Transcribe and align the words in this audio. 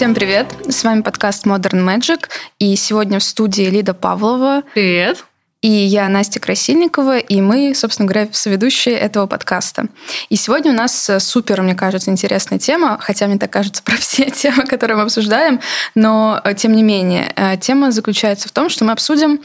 Всем 0.00 0.14
привет! 0.14 0.46
С 0.66 0.82
вами 0.82 1.02
подкаст 1.02 1.44
Modern 1.44 1.84
Magic, 1.84 2.30
и 2.58 2.74
сегодня 2.74 3.18
в 3.18 3.22
студии 3.22 3.64
Лида 3.64 3.92
Павлова. 3.92 4.62
Привет! 4.72 5.26
И 5.60 5.68
я 5.68 6.08
Настя 6.08 6.40
Красильникова, 6.40 7.18
и 7.18 7.42
мы, 7.42 7.74
собственно 7.74 8.08
говоря, 8.08 8.30
соведущие 8.32 8.94
этого 8.94 9.26
подкаста. 9.26 9.88
И 10.30 10.36
сегодня 10.36 10.72
у 10.72 10.74
нас 10.74 11.10
супер, 11.18 11.60
мне 11.60 11.74
кажется, 11.74 12.10
интересная 12.10 12.58
тема, 12.58 12.96
хотя 12.98 13.26
мне 13.26 13.38
так 13.38 13.50
кажется 13.50 13.82
про 13.84 13.96
все 13.96 14.30
темы, 14.30 14.64
которые 14.64 14.96
мы 14.96 15.02
обсуждаем, 15.02 15.60
но 15.94 16.40
э, 16.44 16.54
тем 16.54 16.72
не 16.72 16.82
менее, 16.82 17.30
э, 17.36 17.58
тема 17.58 17.90
заключается 17.92 18.48
в 18.48 18.52
том, 18.52 18.70
что 18.70 18.86
мы 18.86 18.92
обсудим 18.92 19.42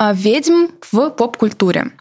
э, 0.00 0.10
ведьм 0.14 0.66
в 0.90 1.10
поп-культуре. 1.10 1.92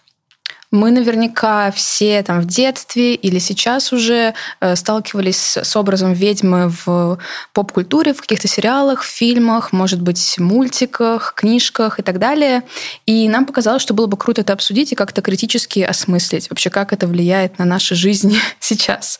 Мы 0.71 0.91
наверняка 0.91 1.69
все 1.71 2.23
там 2.23 2.39
в 2.39 2.45
детстве 2.45 3.13
или 3.13 3.39
сейчас 3.39 3.91
уже 3.91 4.33
э, 4.61 4.75
сталкивались 4.77 5.57
с 5.57 5.75
образом 5.75 6.13
ведьмы 6.13 6.73
в 6.85 7.19
поп-культуре, 7.51 8.13
в 8.13 8.21
каких-то 8.21 8.47
сериалах, 8.47 9.03
фильмах, 9.03 9.73
может 9.73 10.01
быть, 10.01 10.35
мультиках, 10.37 11.33
книжках 11.35 11.99
и 11.99 12.03
так 12.03 12.19
далее. 12.19 12.63
И 13.05 13.27
нам 13.27 13.45
показалось, 13.45 13.81
что 13.81 13.93
было 13.93 14.07
бы 14.07 14.15
круто 14.15 14.41
это 14.41 14.53
обсудить 14.53 14.93
и 14.93 14.95
как-то 14.95 15.21
критически 15.21 15.81
осмыслить 15.81 16.49
вообще, 16.49 16.69
как 16.69 16.93
это 16.93 17.05
влияет 17.05 17.59
на 17.59 17.65
наши 17.65 17.93
жизни 17.93 18.37
сейчас. 18.59 19.19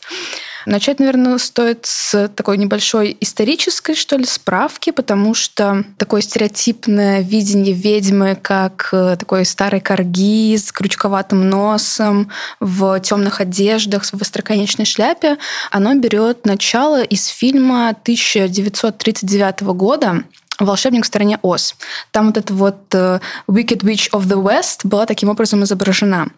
Начать, 0.66 1.00
наверное, 1.00 1.38
стоит 1.38 1.86
с 1.86 2.28
такой 2.28 2.56
небольшой 2.56 3.16
исторической, 3.20 3.94
что 3.94 4.16
ли, 4.16 4.24
справки, 4.24 4.90
потому 4.90 5.34
что 5.34 5.84
такое 5.98 6.20
стереотипное 6.20 7.20
видение 7.20 7.74
ведьмы, 7.74 8.38
как 8.40 8.88
э, 8.92 9.16
такой 9.18 9.44
старой 9.44 9.80
корги 9.80 10.56
с 10.56 10.70
крючковатым 10.72 11.48
носом, 11.48 12.30
в 12.60 13.00
темных 13.00 13.40
одеждах, 13.40 14.04
в 14.04 14.20
остроконечной 14.20 14.84
шляпе, 14.84 15.38
оно 15.70 15.94
берет 15.94 16.46
начало 16.46 17.02
из 17.02 17.26
фильма 17.26 17.88
1939 17.90 19.62
года 19.62 20.24
«Волшебник 20.64 21.04
в 21.04 21.06
стране 21.06 21.38
Оз». 21.42 21.74
Там 22.10 22.26
вот 22.26 22.36
эта 22.36 22.52
вот 22.54 22.94
uh, 22.94 23.20
Wicked 23.48 23.80
Witch 23.80 24.10
of 24.12 24.22
the 24.26 24.42
West 24.42 24.80
была 24.84 25.06
таким 25.06 25.28
образом 25.28 25.62
изображена. 25.64 26.28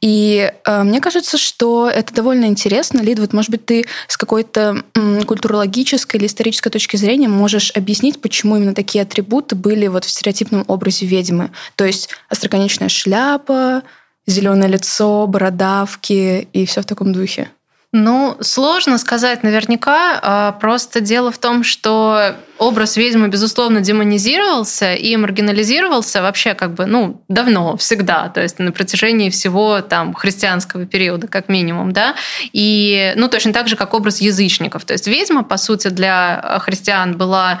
И 0.00 0.52
uh, 0.66 0.84
мне 0.84 1.00
кажется, 1.00 1.38
что 1.38 1.88
это 1.88 2.14
довольно 2.14 2.46
интересно. 2.46 3.00
Лид, 3.00 3.18
вот, 3.18 3.32
может 3.32 3.50
быть, 3.50 3.64
ты 3.66 3.84
с 4.08 4.16
какой-то 4.16 4.82
м, 4.94 5.22
культурологической 5.24 6.18
или 6.18 6.26
исторической 6.26 6.70
точки 6.70 6.96
зрения 6.96 7.28
можешь 7.28 7.70
объяснить, 7.74 8.20
почему 8.20 8.56
именно 8.56 8.74
такие 8.74 9.02
атрибуты 9.02 9.54
были 9.54 9.86
вот 9.86 10.04
в 10.04 10.10
стереотипном 10.10 10.64
образе 10.68 11.06
ведьмы. 11.06 11.50
То 11.76 11.84
есть 11.84 12.08
остроконечная 12.28 12.88
шляпа, 12.88 13.82
зеленое 14.26 14.70
лицо, 14.70 15.26
бородавки 15.26 16.48
и 16.52 16.66
все 16.66 16.82
в 16.82 16.86
таком 16.86 17.12
духе. 17.12 17.50
Ну, 17.94 18.38
сложно 18.40 18.96
сказать 18.96 19.42
наверняка. 19.42 20.18
А, 20.22 20.52
просто 20.52 21.00
дело 21.00 21.30
в 21.30 21.36
том, 21.36 21.62
что 21.62 22.36
образ 22.56 22.96
ведьмы, 22.96 23.28
безусловно, 23.28 23.82
демонизировался 23.82 24.94
и 24.94 25.14
маргинализировался 25.14 26.22
вообще 26.22 26.54
как 26.54 26.72
бы, 26.72 26.86
ну, 26.86 27.22
давно, 27.28 27.76
всегда, 27.76 28.30
то 28.30 28.40
есть 28.40 28.58
на 28.58 28.72
протяжении 28.72 29.28
всего 29.28 29.82
там 29.82 30.14
христианского 30.14 30.86
периода, 30.86 31.28
как 31.28 31.48
минимум, 31.48 31.92
да, 31.92 32.14
и, 32.52 33.12
ну, 33.16 33.28
точно 33.28 33.52
так 33.52 33.68
же, 33.68 33.76
как 33.76 33.92
образ 33.92 34.22
язычников. 34.22 34.86
То 34.86 34.94
есть 34.94 35.06
ведьма, 35.06 35.44
по 35.44 35.58
сути, 35.58 35.88
для 35.88 36.60
христиан 36.64 37.18
была 37.18 37.60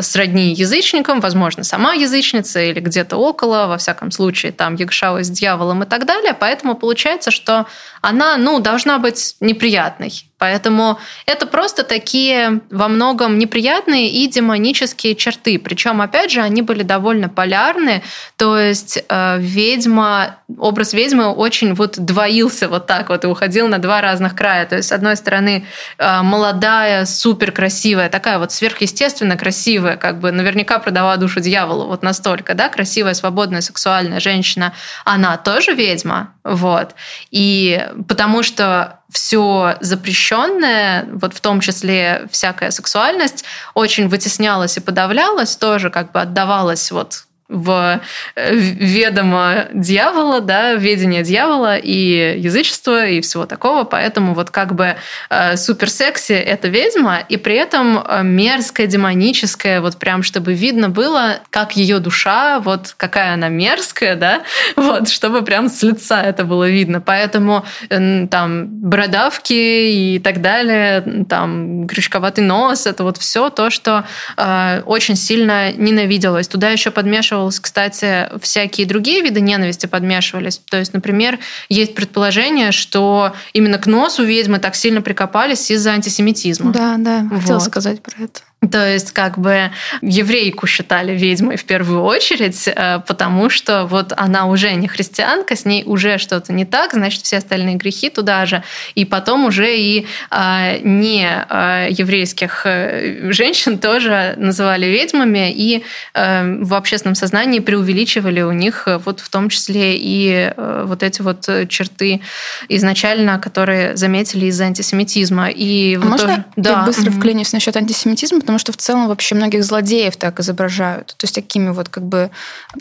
сродни 0.00 0.54
язычникам, 0.54 1.20
возможно, 1.20 1.64
сама 1.64 1.94
язычница 1.94 2.62
или 2.62 2.80
где-то 2.80 3.16
около, 3.16 3.66
во 3.66 3.76
всяком 3.76 4.10
случае, 4.10 4.52
там 4.52 4.76
якшалась 4.76 5.26
с 5.26 5.30
дьяволом 5.30 5.82
и 5.82 5.86
так 5.86 6.06
далее. 6.06 6.34
Поэтому 6.38 6.74
получается, 6.74 7.30
что 7.30 7.66
она, 8.00 8.36
ну, 8.36 8.60
должна 8.60 8.98
быть 8.98 9.36
неприятной. 9.40 10.12
Поэтому 10.42 10.98
это 11.24 11.46
просто 11.46 11.84
такие 11.84 12.62
во 12.68 12.88
многом 12.88 13.38
неприятные 13.38 14.10
и 14.10 14.26
демонические 14.26 15.14
черты. 15.14 15.56
Причем, 15.56 16.00
опять 16.00 16.32
же, 16.32 16.40
они 16.40 16.62
были 16.62 16.82
довольно 16.82 17.28
полярны. 17.28 18.02
То 18.36 18.58
есть 18.58 19.04
э, 19.08 19.36
ведьма, 19.38 20.38
образ 20.58 20.94
ведьмы 20.94 21.32
очень 21.32 21.74
вот 21.74 21.96
двоился 21.96 22.68
вот 22.68 22.88
так 22.88 23.10
вот 23.10 23.22
и 23.22 23.28
уходил 23.28 23.68
на 23.68 23.78
два 23.78 24.00
разных 24.00 24.34
края. 24.34 24.66
То 24.66 24.74
есть, 24.74 24.88
с 24.88 24.92
одной 24.92 25.14
стороны, 25.14 25.64
э, 25.98 26.22
молодая, 26.22 27.06
супер 27.06 27.52
красивая, 27.52 28.08
такая 28.08 28.40
вот 28.40 28.50
сверхъестественно 28.50 29.36
красивая, 29.36 29.96
как 29.96 30.18
бы 30.18 30.32
наверняка 30.32 30.80
продала 30.80 31.18
душу 31.18 31.38
дьяволу 31.38 31.86
вот 31.86 32.02
настолько, 32.02 32.54
да, 32.54 32.68
красивая, 32.68 33.14
свободная, 33.14 33.60
сексуальная 33.60 34.18
женщина, 34.18 34.72
она 35.04 35.36
тоже 35.36 35.74
ведьма, 35.74 36.32
вот. 36.42 36.96
И 37.30 37.86
потому 38.08 38.42
что 38.42 38.98
все 39.12 39.76
запрещенное, 39.80 41.06
вот 41.12 41.34
в 41.34 41.40
том 41.40 41.60
числе 41.60 42.26
всякая 42.30 42.70
сексуальность, 42.70 43.44
очень 43.74 44.08
вытеснялась 44.08 44.76
и 44.76 44.80
подавлялась, 44.80 45.56
тоже 45.56 45.90
как 45.90 46.12
бы 46.12 46.20
отдавалась 46.20 46.90
вот 46.90 47.24
в 47.52 48.00
э, 48.34 48.54
ведомо 48.54 49.66
дьявола, 49.72 50.40
да, 50.40 50.74
ведение 50.74 51.22
дьявола 51.22 51.76
и 51.76 52.40
язычество 52.40 53.06
и 53.06 53.20
всего 53.20 53.46
такого, 53.46 53.84
поэтому 53.84 54.34
вот 54.34 54.50
как 54.50 54.74
бы 54.74 54.96
э, 55.30 55.56
супер 55.56 55.90
секси 55.90 56.32
это 56.32 56.68
ведьма, 56.68 57.18
и 57.28 57.36
при 57.36 57.54
этом 57.56 57.98
э, 57.98 58.22
мерзкая, 58.22 58.86
демоническая, 58.86 59.80
вот 59.80 59.98
прям 59.98 60.22
чтобы 60.22 60.54
видно 60.54 60.88
было, 60.88 61.40
как 61.50 61.76
ее 61.76 61.98
душа, 61.98 62.60
вот 62.60 62.94
какая 62.96 63.34
она 63.34 63.48
мерзкая, 63.48 64.16
да, 64.16 64.42
вот, 64.76 65.08
чтобы 65.08 65.42
прям 65.42 65.68
с 65.68 65.82
лица 65.82 66.22
это 66.22 66.44
было 66.44 66.68
видно, 66.68 67.00
поэтому 67.00 67.64
там 67.88 68.66
бородавки 68.66 69.52
и 69.52 70.18
так 70.18 70.40
далее, 70.40 71.24
там 71.28 71.86
крючковатый 71.86 72.44
нос, 72.44 72.86
это 72.86 73.04
вот 73.04 73.18
все 73.18 73.50
то, 73.50 73.70
что 73.70 74.04
э, 74.36 74.82
очень 74.86 75.16
сильно 75.16 75.72
ненавиделось. 75.72 76.48
Туда 76.48 76.70
еще 76.70 76.90
подмешивал 76.90 77.41
подмешивалось, 77.42 77.60
кстати, 77.60 78.28
всякие 78.40 78.86
другие 78.86 79.22
виды 79.22 79.40
ненависти 79.40 79.86
подмешивались. 79.86 80.60
То 80.70 80.78
есть, 80.78 80.92
например, 80.92 81.38
есть 81.68 81.94
предположение, 81.94 82.72
что 82.72 83.32
именно 83.52 83.78
к 83.78 83.86
носу 83.86 84.24
ведьмы 84.24 84.58
так 84.58 84.74
сильно 84.74 85.02
прикопались 85.02 85.70
из-за 85.70 85.92
антисемитизма. 85.92 86.72
Да, 86.72 86.96
да, 86.98 87.26
вот. 87.30 87.40
хотела 87.40 87.58
сказать 87.58 88.02
про 88.02 88.24
это. 88.24 88.40
То 88.70 88.88
есть 88.88 89.10
как 89.10 89.38
бы 89.38 89.72
еврейку 90.02 90.68
считали 90.68 91.16
ведьмой 91.16 91.56
в 91.56 91.64
первую 91.64 92.02
очередь, 92.02 92.68
э, 92.68 93.00
потому 93.06 93.50
что 93.50 93.86
вот 93.86 94.12
она 94.16 94.46
уже 94.46 94.72
не 94.74 94.86
христианка, 94.86 95.56
с 95.56 95.64
ней 95.64 95.82
уже 95.84 96.18
что-то 96.18 96.52
не 96.52 96.64
так, 96.64 96.92
значит, 96.92 97.22
все 97.22 97.38
остальные 97.38 97.74
грехи 97.74 98.08
туда 98.08 98.46
же. 98.46 98.62
И 98.94 99.04
потом 99.04 99.46
уже 99.46 99.76
и 99.76 100.06
а, 100.30 100.78
не 100.78 101.26
а, 101.26 101.88
еврейских 101.88 102.62
э, 102.64 103.32
женщин 103.32 103.78
тоже 103.78 104.34
называли 104.36 104.86
ведьмами 104.86 105.52
и 105.52 105.82
э, 106.14 106.58
в 106.60 106.74
общественном 106.74 107.16
сознании 107.16 107.58
преувеличивали 107.58 108.42
у 108.42 108.52
них 108.52 108.86
вот 109.04 109.18
в 109.18 109.28
том 109.28 109.48
числе 109.48 109.96
и 109.96 110.52
вот 110.56 111.02
эти 111.02 111.20
вот 111.22 111.48
черты 111.68 112.20
изначально, 112.68 113.38
которые 113.38 113.96
заметили 113.96 114.46
из-за 114.46 114.64
антисемитизма. 114.64 115.48
И 115.48 115.96
а 115.96 116.00
вот 116.00 116.08
можно 116.10 116.26
тоже... 116.26 116.44
я 116.56 116.62
да. 116.62 116.84
быстро 116.84 117.10
вклинюсь 117.10 117.52
насчет 117.52 117.76
антисемитизма, 117.76 118.40
потому 118.52 118.58
что 118.58 118.72
в 118.72 118.76
целом 118.76 119.08
вообще 119.08 119.34
многих 119.34 119.64
злодеев 119.64 120.16
так 120.16 120.38
изображают. 120.38 121.14
То 121.16 121.24
есть 121.24 121.34
такими 121.34 121.70
вот 121.70 121.88
как 121.88 122.04
бы 122.04 122.30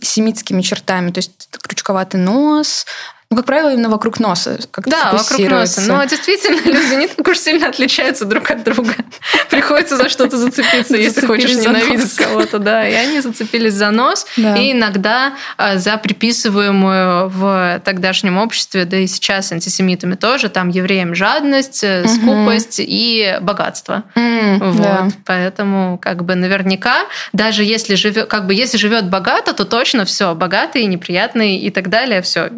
семитскими 0.02 0.62
чертами. 0.62 1.12
То 1.12 1.20
есть 1.20 1.48
крючковатый 1.62 2.20
нос, 2.20 2.86
ну, 3.32 3.38
как 3.38 3.46
правило, 3.46 3.74
именно 3.74 3.88
вокруг 3.88 4.20
носа. 4.20 4.60
Как 4.72 4.90
да, 4.90 5.14
вокруг 5.14 5.50
носа. 5.50 5.82
Но 5.88 6.04
действительно, 6.04 6.60
люди 6.66 6.96
не 6.96 7.08
так 7.08 7.26
уж 7.26 7.38
сильно 7.40 7.70
отличаются 7.70 8.26
друг 8.26 8.52
от 8.52 8.66
друга. 8.66 8.94
Приходится 9.50 9.96
за 9.96 10.10
что-то 10.10 10.36
зацепиться, 10.36 10.98
если 10.98 11.26
хочешь 11.26 11.56
ненавидеть 11.56 12.14
кого-то. 12.16 12.60
Да, 12.60 12.86
и 12.86 12.94
они 12.94 13.22
зацепились 13.22 13.74
за 13.74 13.90
нос. 13.92 14.28
И 14.36 14.74
иногда 14.74 15.36
а, 15.56 15.78
за 15.78 15.96
приписываемую 15.96 17.30
в 17.30 17.82
тогдашнем 17.86 18.38
обществе, 18.38 18.84
да 18.84 18.98
и 18.98 19.08
сейчас 19.08 19.54
антисемитами 19.54 20.16
тоже, 20.16 20.50
там 20.50 20.68
евреям 20.68 21.16
жадность, 21.16 21.86
э, 21.86 22.06
скупость 22.10 22.80
и 22.80 23.38
богатство. 23.42 24.04
Вот. 24.14 25.14
Поэтому 25.26 25.98
как 26.02 26.26
бы 26.26 26.36
наверняка, 26.36 27.06
даже 27.32 27.64
если 27.64 27.96
живет, 27.96 28.28
как 28.28 28.46
бы 28.46 28.54
если 28.54 28.76
живет 28.76 29.10
богато, 29.10 29.54
то 29.54 29.64
точно 29.64 30.04
все, 30.04 30.36
богатый, 30.36 30.84
неприятный 30.84 31.56
и 31.56 31.70
так 31.70 31.88
далее, 31.88 32.22
все 32.22 32.50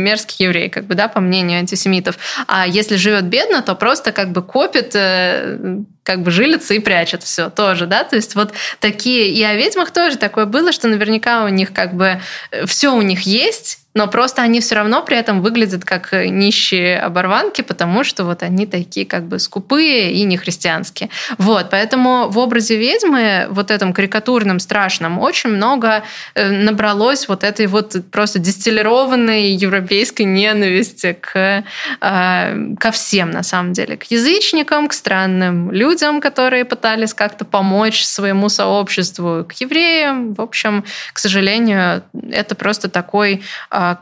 мерзкий 0.00 0.44
еврей, 0.46 0.68
как 0.68 0.84
бы, 0.84 0.94
да, 0.94 1.08
по 1.08 1.20
мнению 1.20 1.58
антисемитов. 1.58 2.18
А 2.46 2.66
если 2.66 2.96
живет 2.96 3.24
бедно, 3.24 3.62
то 3.62 3.74
просто 3.74 4.12
как 4.12 4.32
бы 4.32 4.42
копит 4.42 4.92
э, 4.94 5.78
как 6.02 6.22
бы 6.22 6.30
жилится 6.30 6.74
и 6.74 6.78
прячет 6.78 7.22
все 7.22 7.50
тоже, 7.50 7.86
да, 7.86 8.04
то 8.04 8.16
есть 8.16 8.34
вот 8.34 8.52
такие, 8.80 9.28
и 9.28 9.42
о 9.42 9.54
ведьмах 9.54 9.90
тоже 9.90 10.16
такое 10.16 10.46
было, 10.46 10.72
что 10.72 10.88
наверняка 10.88 11.44
у 11.44 11.48
них 11.48 11.72
как 11.72 11.94
бы 11.94 12.20
все 12.66 12.94
у 12.94 13.02
них 13.02 13.22
есть, 13.22 13.79
но 13.94 14.06
просто 14.06 14.42
они 14.42 14.60
все 14.60 14.76
равно 14.76 15.02
при 15.02 15.16
этом 15.16 15.42
выглядят 15.42 15.84
как 15.84 16.12
нищие 16.12 16.98
оборванки, 17.00 17.62
потому 17.62 18.04
что 18.04 18.24
вот 18.24 18.42
они 18.42 18.66
такие 18.66 19.04
как 19.04 19.24
бы 19.24 19.38
скупые 19.38 20.12
и 20.12 20.22
нехристианские. 20.22 21.10
Вот, 21.38 21.70
поэтому 21.70 22.28
в 22.28 22.38
образе 22.38 22.76
ведьмы, 22.76 23.48
вот 23.50 23.70
этом 23.70 23.92
карикатурном, 23.92 24.60
страшном, 24.60 25.18
очень 25.18 25.50
много 25.50 26.04
э, 26.34 26.50
набралось 26.50 27.26
вот 27.26 27.42
этой 27.42 27.66
вот 27.66 27.96
просто 28.12 28.38
дистиллированной 28.38 29.52
европейской 29.52 30.22
ненависти 30.22 31.18
к, 31.20 31.64
э, 32.00 32.74
ко 32.78 32.90
всем, 32.92 33.30
на 33.30 33.42
самом 33.42 33.72
деле, 33.72 33.96
к 33.96 34.04
язычникам, 34.04 34.86
к 34.86 34.92
странным 34.92 35.72
людям, 35.72 36.20
которые 36.20 36.64
пытались 36.64 37.12
как-то 37.12 37.44
помочь 37.44 38.04
своему 38.04 38.48
сообществу, 38.48 39.44
к 39.48 39.52
евреям. 39.54 40.34
В 40.34 40.40
общем, 40.40 40.84
к 41.12 41.18
сожалению, 41.18 42.04
это 42.30 42.54
просто 42.54 42.88
такой 42.88 43.42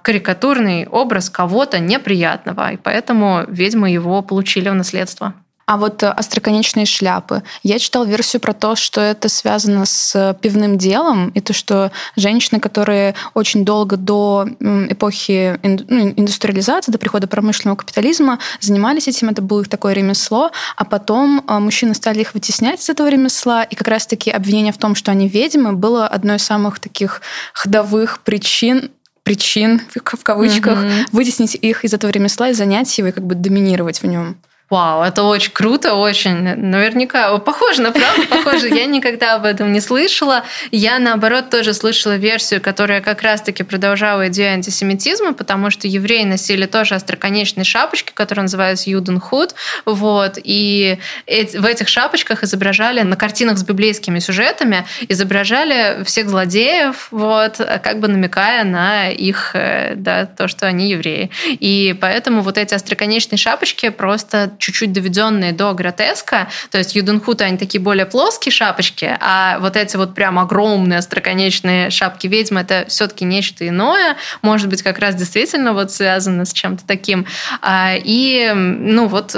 карикатурный 0.03 0.87
образ 0.87 1.31
кого-то 1.31 1.79
неприятного, 1.79 2.73
и 2.73 2.77
поэтому 2.77 3.45
ведьмы 3.49 3.91
его 3.91 4.23
получили 4.23 4.69
в 4.69 4.75
наследство. 4.75 5.35
А 5.69 5.77
вот 5.77 6.03
э, 6.03 6.09
остроконечные 6.09 6.87
шляпы. 6.87 7.43
Я 7.63 7.79
читал 7.79 8.07
версию 8.07 8.41
про 8.41 8.55
то, 8.55 8.75
что 8.75 9.03
это 9.03 9.29
связано 9.29 9.85
с 9.85 10.35
пивным 10.41 10.79
делом, 10.79 11.29
и 11.29 11.43
то, 11.43 11.53
что 11.53 11.93
женщины, 12.17 12.59
которые 12.59 13.15
очень 13.35 13.67
долго 13.67 13.99
до 13.99 14.49
эпохи 14.61 15.61
ну, 15.63 16.09
индустриализации, 16.17 16.91
до 16.91 16.97
прихода 16.97 17.27
промышленного 17.27 17.77
капитализма 17.77 18.39
занимались 18.61 19.09
этим, 19.09 19.29
это 19.29 19.43
было 19.43 19.61
их 19.61 19.69
такое 19.69 19.93
ремесло, 19.93 20.53
а 20.77 20.87
потом 20.87 21.45
э, 21.47 21.59
мужчины 21.59 21.95
стали 21.95 22.21
их 22.21 22.33
вытеснять 22.33 22.81
из 22.81 22.89
этого 22.89 23.09
ремесла, 23.09 23.63
и 23.63 23.75
как 23.75 23.89
раз-таки 23.89 24.31
обвинение 24.31 24.73
в 24.73 24.79
том, 24.79 24.95
что 24.95 25.11
они 25.11 25.29
ведьмы, 25.29 25.75
было 25.75 26.07
одной 26.07 26.37
из 26.37 26.45
самых 26.45 26.81
таких 26.81 27.21
ходовых 27.53 28.21
причин 28.21 28.91
причин, 29.29 29.83
в 29.95 30.23
кавычках, 30.23 30.85
mm 30.85 31.07
вытеснить 31.13 31.55
их 31.55 31.85
из 31.85 31.93
этого 31.93 32.11
ремесла 32.11 32.49
и 32.49 32.55
занять 32.55 32.97
его 32.97 33.09
и 33.09 33.13
как 33.13 33.25
бы 33.25 33.35
доминировать 33.35 34.03
в 34.03 34.07
нем. 34.07 34.37
Вау, 34.71 35.03
это 35.03 35.23
очень 35.23 35.53
круто, 35.53 35.95
очень. 35.95 36.35
Наверняка 36.35 37.39
похоже 37.39 37.81
на 37.81 37.91
правду, 37.91 38.27
похоже. 38.29 38.69
Я 38.69 38.85
никогда 38.85 39.37
об 39.37 39.47
этом 39.47 39.73
не 39.73 39.81
слышала. 39.81 40.45
Я, 40.71 40.99
наоборот, 40.99 41.49
тоже 41.49 41.73
слышала 41.73 42.17
версию, 42.17 42.61
которая 42.61 43.01
как 43.01 43.23
раз-таки 43.23 43.63
продолжала 43.63 44.29
идею 44.29 44.53
антисемитизма, 44.53 45.33
потому 45.33 45.71
что 45.71 45.89
евреи 45.89 46.25
носили 46.25 46.67
тоже 46.67 46.97
остроконечные 46.97 47.65
шапочки, 47.65 48.13
которые 48.13 48.43
называются 48.43 48.91
юденхуд. 48.91 49.55
Вот. 49.87 50.39
И 50.45 50.99
в 51.27 51.65
этих 51.65 51.89
шапочках 51.89 52.45
изображали, 52.45 53.01
на 53.01 53.17
картинах 53.17 53.57
с 53.57 53.63
библейскими 53.65 54.19
сюжетами, 54.19 54.85
изображали 55.09 56.05
всех 56.05 56.29
злодеев, 56.29 57.09
вот, 57.11 57.57
как 57.57 58.01
бы 58.01 58.09
намекая 58.09 58.65
на 58.65 59.09
их, 59.09 59.53
э, 59.55 59.95
да, 59.97 60.27
то, 60.27 60.47
что 60.47 60.67
они 60.67 60.91
евреи. 60.91 61.31
И 61.47 61.97
поэтому 61.99 62.43
вот 62.43 62.59
эти 62.59 62.75
остроконечные 62.75 63.39
шапочки 63.39 63.89
просто 63.89 64.51
чуть-чуть 64.59 64.93
доведенные 64.93 65.53
до 65.53 65.73
гротеска. 65.75 66.49
То 66.71 66.79
есть 66.79 66.95
юденхуты, 66.95 67.45
они 67.45 67.59
такие 67.59 67.81
более 67.81 68.07
плоские 68.07 68.53
шапочки, 68.53 69.17
а 69.21 69.59
вот 69.61 69.77
эти 69.77 69.97
вот 69.97 70.15
прям 70.15 70.39
огромные 70.39 70.99
остроконечные 70.99 71.91
шапки 71.91 72.27
ведьмы, 72.27 72.61
это 72.61 72.87
все-таки 72.89 73.25
нечто 73.25 73.67
иное. 73.67 74.17
Может 74.43 74.69
быть, 74.69 74.83
как 74.83 74.99
раз 74.99 75.15
действительно 75.15 75.73
вот 75.73 75.93
связано 75.93 76.45
с 76.45 76.53
чем-то 76.53 76.87
таким. 76.87 77.27
А, 77.63 77.95
и, 77.97 78.53
ну 78.55 79.07
вот, 79.09 79.37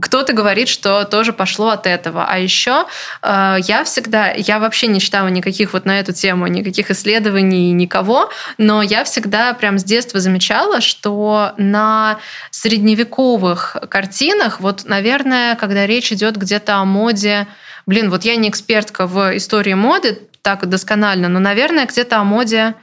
кто-то 0.00 0.32
говорит, 0.32 0.68
что 0.68 1.04
тоже 1.04 1.32
пошло 1.32 1.68
от 1.68 1.86
этого. 1.86 2.26
А 2.28 2.38
еще 2.38 2.86
э, 3.22 3.56
я 3.62 3.84
всегда, 3.84 4.30
я 4.32 4.58
вообще 4.58 4.86
не 4.88 5.00
читала 5.00 5.28
никаких 5.28 5.72
вот 5.72 5.84
на 5.84 5.98
эту 5.98 6.12
тему, 6.12 6.46
никаких 6.46 6.90
исследований, 6.90 7.72
никого, 7.72 8.30
но 8.58 8.82
я 8.82 9.04
всегда 9.04 9.54
прям 9.54 9.78
с 9.78 9.84
детства 9.84 10.20
замечала, 10.20 10.80
что 10.80 11.52
на 11.56 12.18
средневековых 12.50 13.76
картинах, 13.88 14.60
вот, 14.60 14.84
наверное, 14.84 15.56
когда 15.56 15.86
речь 15.86 16.12
идет 16.12 16.36
где-то 16.36 16.76
о 16.76 16.84
моде, 16.84 17.46
блин, 17.86 18.10
вот 18.10 18.24
я 18.24 18.36
не 18.36 18.48
экспертка 18.48 19.06
в 19.06 19.36
истории 19.36 19.74
моды 19.74 20.20
так 20.42 20.68
досконально, 20.68 21.28
но, 21.28 21.40
наверное, 21.40 21.86
где-то 21.86 22.18
о 22.18 22.24
моде 22.24 22.74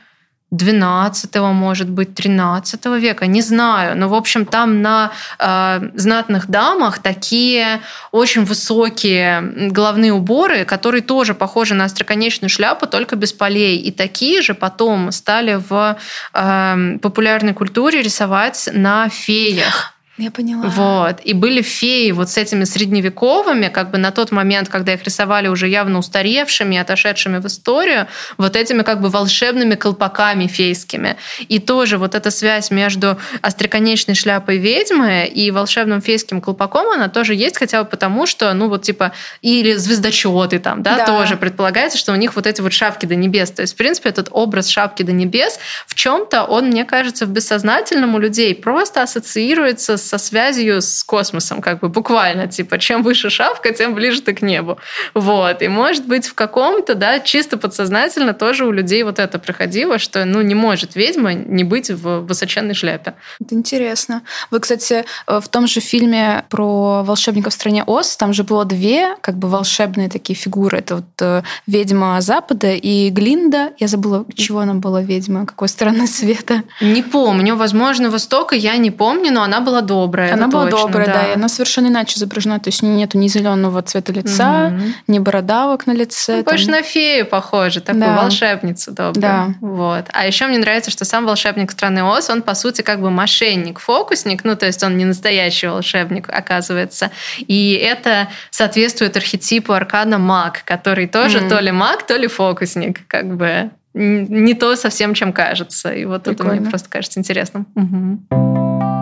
12 0.54 1.36
может 1.36 1.90
быть, 1.90 2.14
13 2.14 2.86
века, 3.00 3.26
не 3.26 3.42
знаю. 3.42 3.98
Но, 3.98 4.08
в 4.08 4.14
общем, 4.14 4.46
там 4.46 4.82
на 4.82 5.12
э, 5.40 5.90
знатных 5.96 6.48
дамах 6.48 7.00
такие 7.00 7.82
очень 8.12 8.46
высокие 8.46 9.42
головные 9.72 10.14
уборы, 10.14 10.64
которые 10.64 11.02
тоже 11.02 11.34
похожи 11.34 11.74
на 11.74 11.86
остроконечную 11.86 12.50
шляпу, 12.50 12.86
только 12.86 13.16
без 13.16 13.34
полей. 13.34 13.78
И 13.78 13.92
такие 13.92 14.42
же 14.42 14.54
потом 14.54 15.12
стали 15.12 15.56
в 15.56 15.98
э, 16.34 16.98
популярной 17.02 17.54
культуре 17.54 18.04
рисовать 18.04 18.70
на 18.72 19.10
феях. 19.10 19.93
Я 20.18 20.30
поняла. 20.30 20.68
Вот. 20.68 21.22
И 21.24 21.34
были 21.34 21.64
феи 21.64 22.12
вот 22.12 22.30
с 22.30 22.38
этими 22.38 22.66
средневековыми, 22.66 23.70
как 23.70 23.90
бы 23.90 23.98
на 23.98 24.12
тот 24.12 24.32
момент, 24.32 24.70
когда 24.70 24.94
их 24.94 25.04
рисовали 25.04 25.48
уже 25.48 25.68
явно 25.68 25.98
устаревшими, 25.98 26.78
отошедшими 26.78 27.40
в 27.40 27.48
историю, 27.48 28.08
вот 28.38 28.56
этими 28.56 28.84
как 28.84 29.02
бы 29.02 29.10
волшебными 29.10 29.74
колпаками 29.74 30.46
фейскими. 30.46 31.18
И 31.50 31.58
тоже 31.58 31.98
вот 31.98 32.14
эта 32.14 32.30
связь 32.30 32.70
между 32.70 33.18
остроконечной 33.42 34.14
шляпой 34.14 34.58
ведьмы 34.58 35.26
и 35.26 35.50
волшебным 35.50 36.00
фейским 36.00 36.42
колпаком, 36.42 36.92
она 36.92 37.10
тоже 37.10 37.34
есть, 37.34 37.58
хотя 37.58 37.84
бы 37.84 37.90
потому, 37.90 38.28
что, 38.28 38.54
ну 38.54 38.70
вот 38.70 38.84
типа, 38.84 39.14
или 39.42 39.74
звездочеты 39.74 40.60
там, 40.60 40.84
да, 40.84 40.98
да, 40.98 41.06
тоже 41.08 41.38
предполагается, 41.38 41.98
что 41.98 42.12
у 42.12 42.16
них 42.16 42.36
вот 42.36 42.46
эти 42.46 42.62
вот 42.62 42.72
шапки 42.72 43.08
до 43.08 43.16
небес. 43.16 43.50
То 43.50 43.64
есть, 43.64 43.74
в 43.74 43.78
принципе, 43.78 44.10
этот 44.10 44.28
образ 44.30 44.68
шапки 44.68 45.02
до 45.02 45.12
небес 45.12 45.58
в 45.88 45.96
чем-то 45.96 46.44
он, 46.44 46.68
мне 46.68 46.86
кажется, 46.86 47.26
в 47.26 47.30
бессознательном 47.30 48.14
у 48.14 48.20
людей 48.20 48.54
просто 48.54 49.02
ассоциируется 49.02 50.03
со 50.04 50.18
связью 50.18 50.82
с 50.82 51.04
космосом, 51.04 51.62
как 51.62 51.80
бы 51.80 51.90
буквально, 51.90 52.48
типа, 52.48 52.78
чем 52.78 53.04
выше 53.04 53.30
шапка, 53.30 53.74
тем 53.74 53.94
ближе 53.94 54.22
ты 54.22 54.34
к 54.34 54.42
небу. 54.42 54.78
Вот. 55.14 55.62
И 55.62 55.68
может 55.68 56.06
быть 56.06 56.28
в 56.28 56.34
каком-то, 56.34 56.96
да, 56.96 57.20
чисто 57.20 57.58
подсознательно 57.58 58.34
тоже 58.34 58.66
у 58.66 58.72
людей 58.72 59.04
вот 59.04 59.20
это 59.20 59.40
проходило, 59.40 60.00
что, 60.00 60.26
ну, 60.26 60.42
не 60.42 60.56
может 60.56 60.96
ведьма 60.96 61.34
не 61.34 61.64
быть 61.64 61.90
в 61.90 62.20
высоченной 62.22 62.74
шляпе. 62.74 63.14
Это 63.40 63.56
интересно. 63.56 64.22
Вы, 64.52 64.60
кстати, 64.60 65.06
э, 65.28 65.40
в 65.40 65.48
том 65.48 65.68
же 65.68 65.80
фильме 65.80 66.46
про 66.50 67.04
волшебника 67.04 67.50
в 67.50 67.54
стране 67.54 67.84
Оз, 67.84 68.18
там 68.18 68.34
же 68.34 68.44
было 68.44 68.66
две 68.66 69.16
как 69.22 69.36
бы 69.36 69.48
волшебные 69.48 70.10
такие 70.10 70.36
фигуры. 70.36 70.80
Это 70.80 70.96
вот 70.96 71.22
э, 71.22 71.44
ведьма 71.68 72.22
Запада 72.22 72.72
и 72.72 73.10
Глинда. 73.10 73.74
Я 73.80 73.88
забыла, 73.88 74.26
чего 74.36 74.60
она 74.60 74.74
была 74.74 75.02
ведьма, 75.02 75.46
какой 75.46 75.68
стороны 75.68 76.08
света. 76.08 76.64
Не 76.82 77.04
помню. 77.04 77.56
Возможно, 77.56 78.10
Востока 78.10 78.56
я 78.56 78.78
не 78.78 78.92
помню, 78.92 79.32
но 79.32 79.44
она 79.44 79.60
была 79.62 79.82
добрая. 79.94 80.34
Она 80.34 80.48
была 80.48 80.70
точно, 80.70 80.88
добрая, 80.88 81.08
да. 81.08 81.14
да. 81.14 81.28
И 81.30 81.34
она 81.36 81.48
совершенно 81.48 81.88
иначе 81.88 82.18
изображена. 82.18 82.60
То 82.60 82.70
есть 82.70 82.82
нету 82.82 83.18
ни 83.18 83.28
зеленого 83.28 83.82
цвета 83.82 84.12
лица, 84.12 84.68
угу. 84.68 84.84
ни 85.08 85.20
бородавок 85.20 85.88
на 85.88 85.92
лице. 85.92 86.38
Ну, 86.38 86.44
больше 86.44 86.70
на 86.70 86.82
фею 86.82 87.26
похоже, 87.26 87.82
такую 87.82 88.06
да. 88.06 88.22
волшебницу 88.22 88.92
добрую. 88.92 89.22
Да. 89.22 89.48
Вот. 89.62 90.06
А 90.12 90.26
еще 90.26 90.48
мне 90.48 90.58
нравится, 90.58 90.92
что 90.92 91.06
сам 91.06 91.26
волшебник 91.26 91.72
страны 91.72 92.04
Оз, 92.04 92.30
он, 92.30 92.42
по 92.42 92.56
сути, 92.56 92.82
как 92.82 93.02
бы 93.02 93.10
мошенник, 93.10 93.80
фокусник, 93.80 94.44
ну, 94.44 94.56
то 94.56 94.66
есть 94.66 94.84
он 94.84 94.98
не 94.98 95.06
настоящий 95.06 95.68
волшебник, 95.68 96.30
оказывается. 96.30 97.12
И 97.38 97.74
это 97.74 98.28
соответствует 98.50 99.16
архетипу 99.16 99.74
аркана 99.74 100.18
маг, 100.18 100.64
который 100.66 101.08
тоже 101.08 101.40
mm. 101.40 101.50
то 101.50 101.60
ли 101.60 101.72
маг, 101.72 102.06
то 102.06 102.16
ли 102.16 102.28
фокусник, 102.28 103.08
как 103.08 103.36
бы 103.36 103.72
не 103.94 104.54
то 104.54 104.76
совсем, 104.76 105.14
чем 105.14 105.34
кажется. 105.34 105.94
И 105.94 106.06
вот 106.06 106.24
Прикольно. 106.24 106.52
это 106.52 106.62
мне 106.62 106.70
просто 106.70 106.90
кажется 106.90 107.20
интересным. 107.20 107.68
Угу. 107.76 108.93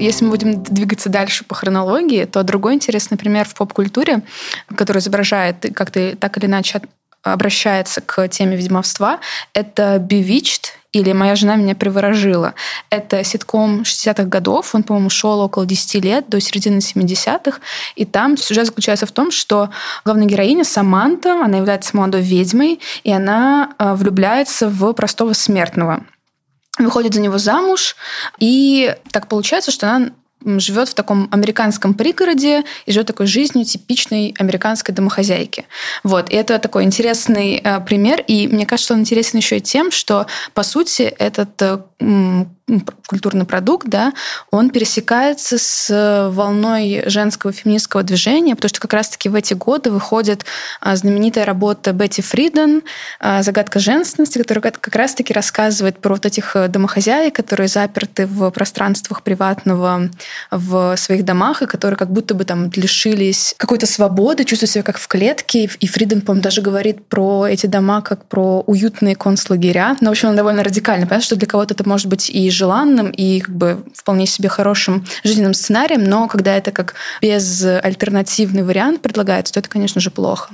Если 0.00 0.24
мы 0.24 0.30
будем 0.30 0.62
двигаться 0.62 1.08
дальше 1.08 1.44
по 1.44 1.54
хронологии, 1.54 2.24
то 2.24 2.42
другой 2.44 2.74
интересный 2.74 3.18
пример 3.18 3.48
в 3.48 3.54
поп-культуре, 3.54 4.22
который 4.76 4.98
изображает 4.98 5.66
как-то 5.74 6.16
так 6.16 6.38
или 6.38 6.46
иначе 6.46 6.82
обращается 7.22 8.00
к 8.00 8.28
теме 8.28 8.56
ведьмовства, 8.56 9.18
это 9.52 9.96
Bewitched 9.96 10.68
или 10.92 11.12
«Моя 11.12 11.34
жена 11.34 11.56
меня 11.56 11.74
приворожила». 11.74 12.54
Это 12.90 13.22
ситком 13.24 13.82
60-х 13.82 14.24
годов, 14.24 14.74
он, 14.74 14.84
по-моему, 14.84 15.10
шел 15.10 15.40
около 15.40 15.66
10 15.66 16.04
лет, 16.04 16.28
до 16.28 16.40
середины 16.40 16.78
70-х, 16.78 17.58
и 17.96 18.04
там 18.04 18.36
сюжет 18.36 18.66
заключается 18.66 19.04
в 19.04 19.12
том, 19.12 19.30
что 19.30 19.68
главная 20.04 20.26
героиня 20.26 20.64
Саманта, 20.64 21.44
она 21.44 21.58
является 21.58 21.96
молодой 21.96 22.22
ведьмой, 22.22 22.80
и 23.02 23.12
она 23.12 23.74
э, 23.78 23.94
влюбляется 23.94 24.68
в 24.68 24.92
простого 24.92 25.32
смертного– 25.32 26.04
выходит 26.78 27.14
за 27.14 27.20
него 27.20 27.38
замуж, 27.38 27.96
и 28.38 28.94
так 29.10 29.28
получается, 29.28 29.70
что 29.70 29.90
она 29.90 30.10
живет 30.44 30.88
в 30.88 30.94
таком 30.94 31.28
американском 31.32 31.94
пригороде 31.94 32.64
и 32.86 32.92
живет 32.92 33.06
такой 33.06 33.26
жизнью 33.26 33.64
типичной 33.64 34.34
американской 34.38 34.94
домохозяйки. 34.94 35.66
Вот. 36.04 36.30
И 36.30 36.36
это 36.36 36.58
такой 36.58 36.84
интересный 36.84 37.56
э, 37.56 37.80
пример. 37.80 38.22
И 38.26 38.46
мне 38.48 38.66
кажется, 38.66 38.94
он 38.94 39.00
интересен 39.00 39.38
еще 39.38 39.58
и 39.58 39.60
тем, 39.60 39.90
что, 39.90 40.26
по 40.54 40.62
сути, 40.62 41.02
этот 41.02 41.60
э, 41.60 41.78
культурный 43.06 43.44
продукт, 43.44 43.88
да, 43.88 44.12
он 44.50 44.70
пересекается 44.70 45.58
с 45.58 46.28
волной 46.30 47.04
женского 47.06 47.52
феминистского 47.52 48.02
движения, 48.02 48.54
потому 48.54 48.68
что 48.68 48.80
как 48.80 48.92
раз-таки 48.92 49.28
в 49.28 49.34
эти 49.34 49.54
годы 49.54 49.90
выходит 49.90 50.44
а, 50.80 50.94
знаменитая 50.96 51.44
работа 51.44 51.92
Бетти 51.92 52.22
Фриден 52.22 52.82
а, 53.20 53.42
«Загадка 53.42 53.78
женственности», 53.78 54.38
которая 54.38 54.70
как 54.70 54.94
раз-таки 54.94 55.32
рассказывает 55.32 55.98
про 55.98 56.14
вот 56.14 56.26
этих 56.26 56.56
э, 56.56 56.68
домохозяек, 56.68 57.34
которые 57.34 57.68
заперты 57.68 58.26
в 58.26 58.50
пространствах 58.50 59.22
приватного 59.22 60.10
в 60.50 60.96
своих 60.96 61.24
домах, 61.24 61.62
и 61.62 61.66
которые 61.66 61.96
как 61.96 62.10
будто 62.10 62.34
бы 62.34 62.44
там 62.44 62.70
лишились 62.74 63.54
какой-то 63.56 63.86
свободы, 63.86 64.44
чувствуют 64.44 64.70
себя 64.70 64.82
как 64.82 64.98
в 64.98 65.08
клетке. 65.08 65.70
И 65.80 65.86
Фриден, 65.86 66.20
по-моему, 66.20 66.42
даже 66.42 66.62
говорит 66.62 67.06
про 67.06 67.46
эти 67.46 67.66
дома 67.66 68.02
как 68.02 68.24
про 68.26 68.60
уютные 68.66 69.16
концлагеря. 69.16 69.96
Но, 70.00 70.08
в 70.08 70.12
общем, 70.12 70.30
он 70.30 70.36
довольно 70.36 70.62
радикально. 70.62 71.06
Понятно, 71.06 71.24
что 71.24 71.36
для 71.36 71.46
кого-то 71.46 71.74
это 71.74 71.88
может 71.88 72.06
быть 72.06 72.30
и 72.30 72.50
желанным, 72.50 73.10
и 73.10 73.40
как 73.40 73.54
бы 73.54 73.84
вполне 73.94 74.26
себе 74.26 74.48
хорошим 74.48 75.04
жизненным 75.24 75.54
сценарием, 75.54 76.04
но 76.04 76.28
когда 76.28 76.56
это 76.56 76.70
как 76.70 76.94
безальтернативный 77.20 78.62
вариант 78.62 79.02
предлагается, 79.02 79.54
то 79.54 79.60
это, 79.60 79.68
конечно 79.68 80.00
же, 80.00 80.10
плохо. 80.10 80.50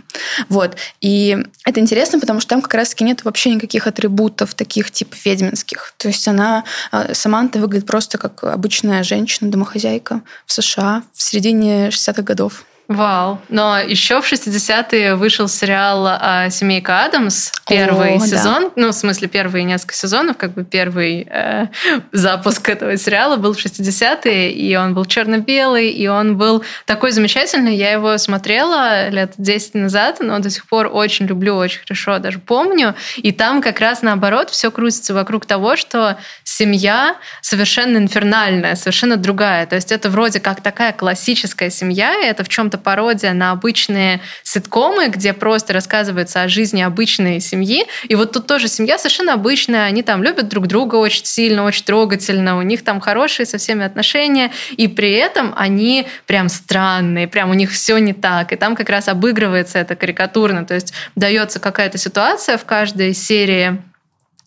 Вот. 0.49 0.77
И 1.01 1.39
это 1.65 1.81
интересно, 1.81 2.21
потому 2.21 2.41
что 2.41 2.51
там 2.51 2.63
как 2.63 2.75
раз-таки 2.75 3.05
нет 3.05 3.25
вообще 3.25 3.51
никаких 3.51 3.87
атрибутов 3.87 4.55
таких 4.55 4.91
типа 4.91 5.15
ведьминских. 5.25 5.95
То 5.97 6.09
есть 6.09 6.27
она, 6.29 6.65
а, 6.91 7.15
Саманта 7.15 7.59
выглядит 7.59 7.87
просто 7.87 8.19
как 8.19 8.45
обычная 8.45 9.03
женщина, 9.03 9.51
домохозяйка 9.65 10.23
в 10.47 10.53
США 10.53 11.03
в 11.13 11.23
середине 11.23 11.89
60-х 11.89 12.23
годов. 12.23 12.65
Вау. 12.89 13.41
Но 13.49 13.79
еще 13.81 14.21
в 14.21 14.31
60-е 14.31 15.15
вышел 15.15 15.49
сериал 15.49 16.07
а, 16.07 16.51
«Семейка 16.51 17.05
Адамс», 17.05 17.51
первый 17.67 18.17
О, 18.17 18.21
сезон, 18.21 18.65
да. 18.65 18.71
ну, 18.77 18.89
в 18.89 18.93
смысле, 18.93 19.29
первые 19.29 19.65
несколько 19.65 19.95
сезонов, 19.95 20.37
как 20.37 20.53
бы 20.53 20.65
первый 20.65 21.27
э, 21.31 21.69
запуск 22.13 22.69
этого 22.69 22.97
сериала 22.99 23.37
был 23.37 23.55
в 23.55 23.59
60-е, 23.59 24.53
и 24.53 24.77
он 24.77 24.93
был 24.93 25.07
черно-белый, 25.07 25.91
и 25.91 26.07
он 26.09 26.37
был 26.37 26.63
такой 26.85 27.13
замечательный. 27.13 27.75
Я 27.75 27.93
его 27.93 28.19
смотрела 28.19 29.09
лет 29.09 29.33
10 29.39 29.75
назад, 29.75 30.19
но 30.21 30.39
до 30.41 30.51
сих 30.51 30.67
пор 30.67 30.91
очень 30.93 31.27
люблю, 31.27 31.57
очень 31.57 31.81
хорошо 31.81 32.19
даже 32.19 32.39
помню. 32.39 32.95
И 33.17 33.33
там 33.33 33.63
как 33.63 33.81
раз 33.81 34.03
наоборот 34.03 34.51
все 34.51 34.71
крутится 34.71 35.15
вокруг 35.15 35.47
того, 35.47 35.77
что 35.77 36.19
семья 36.43 37.17
совершенно 37.41 37.97
инфернальная, 37.97 38.75
совершенно 38.75 39.17
другая. 39.17 39.67
То 39.67 39.77
есть 39.77 39.91
это 39.91 40.11
вроде 40.11 40.39
как 40.41 40.61
такая 40.61 40.93
классическая 40.93 41.71
семья, 41.71 42.21
и 42.21 42.27
это 42.27 42.45
в 42.45 42.49
чем-то 42.49 42.74
пародия 42.79 43.33
на 43.33 43.51
обычные 43.51 44.21
ситкомы, 44.43 45.09
где 45.09 45.33
просто 45.33 45.73
рассказывается 45.73 46.43
о 46.43 46.49
жизни 46.49 46.83
обычной 46.83 47.41
семьи. 47.41 47.87
И 48.09 48.15
вот 48.15 48.33
тут 48.33 48.47
тоже 48.47 48.69
семья 48.69 48.99
совершенно 48.99 49.35
обычная, 49.35 49.85
они 49.85 50.03
там 50.03 50.23
любят 50.23 50.49
друг 50.49 50.67
друга 50.67 50.97
очень 50.97 51.25
сильно, 51.25 51.65
очень 51.65 51.85
трогательно, 51.85 52.59
у 52.59 52.63
них 52.63 52.85
там 52.85 53.01
хорошие 53.01 53.47
со 53.47 53.59
всеми 53.59 53.85
отношения, 53.85 54.51
и 54.77 54.89
при 54.89 55.13
этом 55.13 55.55
они 55.57 56.07
прям 56.27 56.49
странные, 56.49 57.29
прям 57.29 57.51
у 57.51 57.55
них 57.55 57.71
все 57.71 57.99
не 57.99 58.13
так. 58.13 58.53
И 58.53 58.57
там 58.57 58.77
как 58.77 58.89
раз 58.89 59.09
обыгрывается 59.09 59.79
это 59.79 59.97
карикатурно, 59.97 60.65
то 60.65 60.75
есть 60.75 60.93
дается 61.15 61.61
какая-то 61.61 61.99
ситуация 61.99 62.59
в 62.59 62.65
каждой 62.65 63.15
серии 63.15 63.83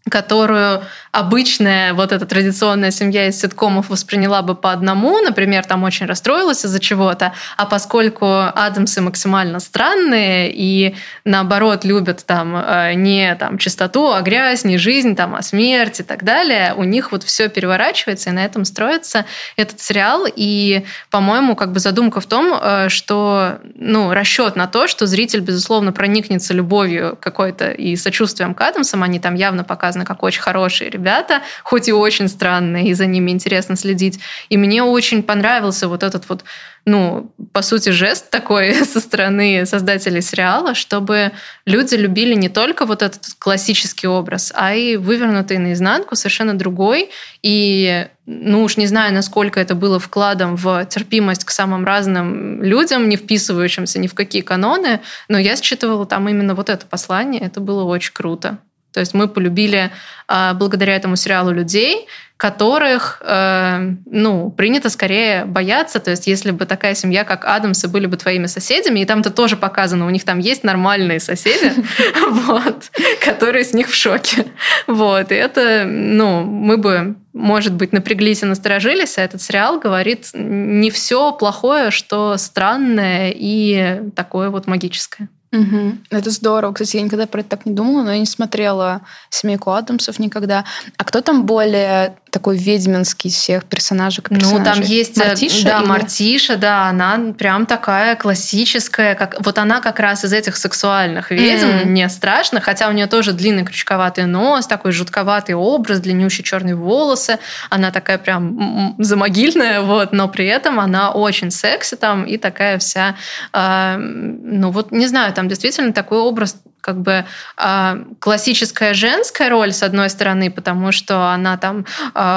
которую 0.10 0.84
обычная 1.12 1.94
вот 1.94 2.12
эта 2.12 2.26
традиционная 2.26 2.92
семья 2.92 3.28
из 3.28 3.40
ситкомов 3.40 3.90
восприняла 3.90 4.42
бы 4.42 4.56
по 4.56 4.72
одному, 4.72 5.20
например, 5.20 5.66
там 5.66 5.84
очень 5.84 6.06
расстроилась 6.06 6.64
из-за 6.66 6.80
чего-то, 6.80 7.34
а 7.58 7.66
поскольку 7.66 8.26
Адамсы 8.26 9.02
максимально 9.02 9.60
странные 9.60 10.52
и 10.54 10.96
наоборот 11.26 11.86
любят 11.86 12.26
там 12.26 12.56
э, 12.56 12.94
не 12.94 13.36
там 13.36 13.58
чистоту, 13.58 14.12
а 14.12 14.22
грязь, 14.22 14.64
не 14.64 14.78
жизнь, 14.78 15.16
там, 15.16 15.36
а 15.36 15.42
смерть 15.42 16.00
и 16.00 16.04
так 16.04 16.24
далее, 16.24 16.74
у 16.76 16.84
них 16.84 17.12
вот 17.12 17.24
все 17.24 17.50
переворачивается, 17.50 18.30
и 18.30 18.34
на 18.34 18.46
этом 18.46 18.66
строится 18.66 19.26
этот 19.56 19.80
сериал. 19.82 20.26
И, 20.28 20.86
по-моему, 21.10 21.56
как 21.56 21.72
бы 21.72 21.80
задумка 21.80 22.22
в 22.22 22.26
том, 22.26 22.54
э, 22.54 22.90
что 22.90 23.60
ну, 23.76 24.14
расчет 24.14 24.56
на 24.56 24.68
то, 24.68 24.88
что 24.88 25.06
зритель, 25.06 25.42
безусловно, 25.42 25.92
проникнется 25.92 26.54
любовью 26.54 27.18
какой-то 27.20 27.72
и 27.72 27.96
сочувствием 27.96 28.54
к 28.54 28.62
Адамсам, 28.62 29.04
они 29.04 29.20
там 29.20 29.36
явно 29.36 29.64
показаны 29.64 29.97
показано 29.98 30.06
как 30.06 30.24
очень 30.24 30.42
хорошие 30.42 30.90
ребята, 30.90 31.42
хоть 31.64 31.88
и 31.88 31.94
очень 31.94 32.28
странные, 32.28 32.90
и 32.90 32.94
за 32.94 33.06
ними 33.06 33.32
интересно 33.32 33.76
следить. 33.76 34.20
И 34.50 34.58
мне 34.58 34.84
очень 34.84 35.24
понравился 35.24 35.88
вот 35.88 36.04
этот 36.04 36.30
вот, 36.30 36.44
ну, 36.86 37.32
по 37.54 37.62
сути, 37.62 37.92
жест 37.92 38.30
такой 38.30 38.74
со 38.86 39.00
стороны 39.00 39.66
создателей 39.66 40.22
сериала, 40.22 40.74
чтобы 40.74 41.32
люди 41.66 41.96
любили 41.96 42.36
не 42.36 42.50
только 42.50 42.86
вот 42.86 43.02
этот 43.02 43.22
классический 43.40 44.08
образ, 44.08 44.54
а 44.56 44.74
и 44.74 44.98
вывернутый 44.98 45.58
наизнанку, 45.58 46.16
совершенно 46.16 46.54
другой. 46.54 47.10
И 47.44 48.08
ну 48.28 48.64
уж 48.64 48.78
не 48.78 48.88
знаю, 48.88 49.14
насколько 49.14 49.60
это 49.60 49.74
было 49.74 50.00
вкладом 50.00 50.58
в 50.58 50.86
терпимость 50.86 51.46
к 51.46 51.52
самым 51.52 51.86
разным 51.86 52.62
людям, 52.62 53.08
не 53.08 53.16
вписывающимся 53.16 54.00
ни 54.00 54.08
в 54.08 54.14
какие 54.14 54.42
каноны, 54.42 55.00
но 55.30 55.40
я 55.40 55.56
считывала 55.56 56.06
там 56.06 56.28
именно 56.28 56.54
вот 56.54 56.70
это 56.70 56.86
послание, 56.86 57.42
это 57.42 57.62
было 57.62 57.86
очень 57.86 58.14
круто. 58.14 58.58
То 58.94 59.00
есть 59.00 59.14
мы 59.14 59.28
полюбили 59.28 59.92
э, 60.28 60.54
благодаря 60.54 60.96
этому 60.96 61.16
сериалу 61.16 61.52
людей, 61.52 62.08
которых, 62.38 63.20
э, 63.26 63.94
ну, 64.06 64.52
принято 64.52 64.90
скорее 64.90 65.46
бояться. 65.46 66.00
То 66.00 66.12
есть 66.12 66.28
если 66.28 66.52
бы 66.52 66.66
такая 66.66 66.94
семья, 66.94 67.24
как 67.24 67.46
Адамсы, 67.46 67.88
были 67.88 68.06
бы 68.06 68.16
твоими 68.16 68.46
соседями, 68.46 69.00
и 69.00 69.06
там-то 69.06 69.32
тоже 69.32 69.58
показано, 69.58 70.06
у 70.06 70.10
них 70.12 70.24
там 70.24 70.38
есть 70.38 70.64
нормальные 70.64 71.20
соседи, 71.20 71.74
вот, 72.30 72.92
которые 73.26 73.66
с 73.66 73.74
них 73.74 73.90
в 73.90 73.96
шоке. 73.96 74.46
Вот, 74.86 75.32
и 75.32 75.36
это, 75.36 75.86
ну, 75.86 76.44
мы 76.44 76.78
бы, 76.78 77.16
может 77.34 77.74
быть, 77.74 77.92
напряглись 77.92 78.44
и 78.44 78.46
насторожились, 78.46 79.18
а 79.18 79.24
этот 79.24 79.42
сериал 79.42 79.80
говорит 79.80 80.30
не 80.34 80.92
все 80.92 81.32
плохое, 81.32 81.90
что 81.90 82.38
странное 82.38 83.34
и 83.36 84.02
такое 84.16 84.52
вот 84.52 84.68
магическое. 84.68 85.28
Угу. 85.52 85.98
Это 86.10 86.30
здорово. 86.30 86.74
Кстати, 86.74 86.98
я 86.98 87.04
никогда 87.04 87.26
про 87.26 87.40
это 87.40 87.50
так 87.52 87.66
не 87.66 87.72
думала, 87.72 88.04
но 88.04 88.12
я 88.12 88.20
не 88.20 88.26
смотрела 88.26 89.02
«Семейку 89.30 89.72
Адамсов» 89.72 90.20
никогда. 90.20 90.66
А 90.98 91.04
кто 91.04 91.22
там 91.22 91.46
более 91.46 92.18
такой 92.38 92.58
ведьминский 92.58 93.32
всех 93.32 93.66
персонажей? 93.66 94.24
Ну, 94.30 94.64
там 94.64 94.80
есть... 94.82 95.18
Э, 95.18 95.30
Мартиша? 95.30 95.66
Да, 95.66 95.80
или... 95.80 95.88
Мартиша, 95.88 96.56
да. 96.56 96.88
Она 96.88 97.34
прям 97.36 97.66
такая 97.66 98.16
классическая. 98.16 99.16
Как... 99.16 99.38
Вот 99.40 99.58
она 99.58 99.82
как 99.82 100.00
раз 100.00 100.24
из 100.24 100.34
этих 100.34 100.56
сексуальных 100.56 101.32
ведьм, 101.32 101.66
mm. 101.66 101.86
не 101.86 102.08
страшно, 102.10 102.62
хотя 102.62 102.90
у 102.90 102.92
нее 102.92 103.08
тоже 103.08 103.34
длинный 103.34 103.66
крючковатый 103.66 104.26
нос, 104.26 104.68
такой 104.68 104.92
жутковатый 104.92 105.56
образ, 105.56 106.00
длиннющие 106.00 106.44
черные 106.44 106.76
волосы. 106.76 107.40
Она 107.72 107.90
такая 107.90 108.20
прям 108.20 108.96
замогильная, 109.00 109.82
вот, 109.82 110.14
но 110.14 110.28
при 110.28 110.46
этом 110.46 110.80
она 110.80 111.10
очень 111.12 111.50
секси 111.50 111.96
там 111.96 112.24
и 112.24 112.38
такая 112.38 112.78
вся... 112.78 113.16
Э, 113.52 113.98
ну, 113.98 114.70
вот, 114.70 114.92
не 114.92 115.08
знаю, 115.08 115.34
там 115.34 115.48
действительно 115.48 115.92
такой 115.92 116.20
образ 116.20 116.56
как 116.88 117.02
бы 117.02 117.26
э, 117.58 118.04
классическая 118.20 118.94
женская 118.94 119.50
роль 119.50 119.74
с 119.74 119.84
одной 119.84 120.10
стороны, 120.10 120.50
потому 120.50 120.94
что 120.94 121.32
она 121.34 121.58
там 121.58 121.80
э, 121.80 121.84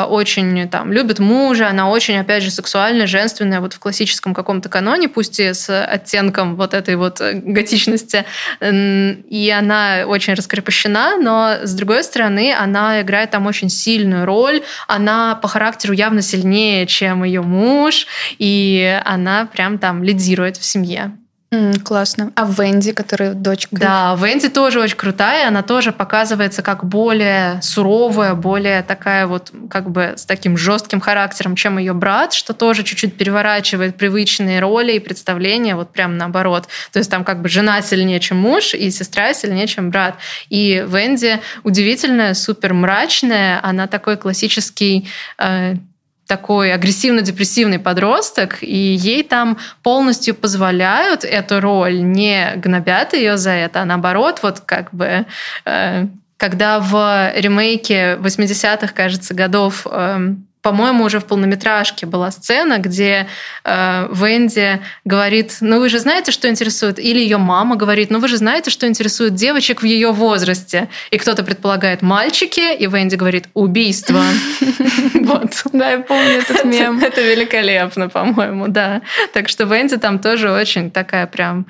очень 0.08 0.68
там 0.68 0.92
любит 0.92 1.18
мужа, 1.18 1.68
она 1.68 1.88
очень 1.88 2.18
опять 2.18 2.42
же 2.42 2.50
сексуальная, 2.50 3.06
женственная, 3.06 3.60
вот 3.60 3.74
в 3.74 3.78
классическом 3.78 4.34
каком-то 4.34 4.68
каноне, 4.68 5.08
пусть 5.08 5.40
и 5.40 5.52
с 5.52 5.84
оттенком 5.84 6.56
вот 6.56 6.74
этой 6.74 6.96
вот 6.96 7.20
готичности, 7.20 8.24
и 8.60 9.54
она 9.56 10.04
очень 10.06 10.34
раскрепощена, 10.34 11.16
но 11.18 11.56
с 11.62 11.72
другой 11.74 12.04
стороны 12.04 12.52
она 12.52 13.00
играет 13.00 13.30
там 13.30 13.46
очень 13.46 13.70
сильную 13.70 14.24
роль, 14.26 14.62
она 14.86 15.34
по 15.34 15.48
характеру 15.48 15.92
явно 15.92 16.22
сильнее, 16.22 16.86
чем 16.86 17.24
ее 17.24 17.42
муж, 17.42 18.06
и 18.38 19.00
она 19.04 19.46
прям 19.46 19.78
там 19.78 20.02
лидирует 20.02 20.56
в 20.56 20.64
семье. 20.64 21.12
Mm, 21.52 21.80
классно. 21.80 22.30
А 22.36 22.44
Венди, 22.44 22.92
которая 22.92 23.34
дочка? 23.34 23.74
Да, 23.76 24.16
Венди 24.16 24.48
тоже 24.48 24.78
очень 24.78 24.96
крутая. 24.96 25.48
Она 25.48 25.62
тоже 25.62 25.90
показывается 25.90 26.62
как 26.62 26.84
более 26.84 27.60
суровая, 27.60 28.34
более 28.34 28.84
такая 28.84 29.26
вот 29.26 29.52
как 29.68 29.90
бы 29.90 30.14
с 30.16 30.24
таким 30.26 30.56
жестким 30.56 31.00
характером, 31.00 31.56
чем 31.56 31.78
ее 31.78 31.92
брат, 31.92 32.34
что 32.34 32.54
тоже 32.54 32.84
чуть-чуть 32.84 33.16
переворачивает 33.16 33.96
привычные 33.96 34.60
роли 34.60 34.92
и 34.92 35.00
представления, 35.00 35.74
вот 35.74 35.90
прям 35.90 36.16
наоборот. 36.16 36.68
То 36.92 37.00
есть 37.00 37.10
там 37.10 37.24
как 37.24 37.42
бы 37.42 37.48
жена 37.48 37.82
сильнее, 37.82 38.20
чем 38.20 38.36
муж, 38.36 38.72
и 38.72 38.88
сестра 38.92 39.34
сильнее, 39.34 39.66
чем 39.66 39.90
брат. 39.90 40.18
И 40.50 40.84
Венди 40.86 41.40
удивительная, 41.64 42.34
супер 42.34 42.74
мрачная. 42.74 43.58
Она 43.60 43.88
такой 43.88 44.16
классический 44.16 45.08
э, 45.36 45.74
такой 46.30 46.72
агрессивно-депрессивный 46.72 47.80
подросток, 47.80 48.62
и 48.62 48.94
ей 48.94 49.24
там 49.24 49.58
полностью 49.82 50.36
позволяют 50.36 51.24
эту 51.24 51.60
роль, 51.60 52.00
не 52.00 52.52
гнобят 52.54 53.14
ее 53.14 53.36
за 53.36 53.50
это, 53.50 53.82
а 53.82 53.84
наоборот, 53.84 54.38
вот 54.44 54.60
как 54.60 54.94
бы 54.94 55.26
э, 55.64 56.06
когда 56.36 56.78
в 56.78 57.32
ремейке 57.34 58.14
80-х, 58.14 58.92
кажется, 58.94 59.34
годов 59.34 59.88
э, 59.90 60.34
по-моему, 60.62 61.04
уже 61.04 61.20
в 61.20 61.24
полнометражке 61.24 62.06
была 62.06 62.30
сцена, 62.30 62.78
где 62.78 63.26
э, 63.64 64.08
Венди 64.12 64.80
говорит, 65.04 65.56
ну 65.60 65.80
вы 65.80 65.88
же 65.88 65.98
знаете, 65.98 66.32
что 66.32 66.48
интересует, 66.48 66.98
или 66.98 67.18
ее 67.18 67.38
мама 67.38 67.76
говорит, 67.76 68.10
ну 68.10 68.18
вы 68.18 68.28
же 68.28 68.36
знаете, 68.36 68.70
что 68.70 68.86
интересует 68.86 69.34
девочек 69.34 69.82
в 69.82 69.86
ее 69.86 70.12
возрасте. 70.12 70.88
И 71.10 71.18
кто-то 71.18 71.42
предполагает 71.42 72.02
мальчики, 72.02 72.74
и 72.74 72.86
Венди 72.86 73.16
говорит 73.16 73.48
убийство. 73.54 74.22
Вот. 75.14 75.62
Да, 75.72 75.90
я 75.90 75.98
помню 76.00 76.38
этот 76.38 76.64
мем. 76.64 76.98
Это 76.98 77.20
великолепно, 77.20 78.08
по-моему, 78.08 78.66
да. 78.68 79.02
Так 79.32 79.48
что 79.48 79.64
Венди 79.64 79.96
там 79.96 80.18
тоже 80.18 80.50
очень 80.50 80.90
такая 80.90 81.26
прям 81.26 81.66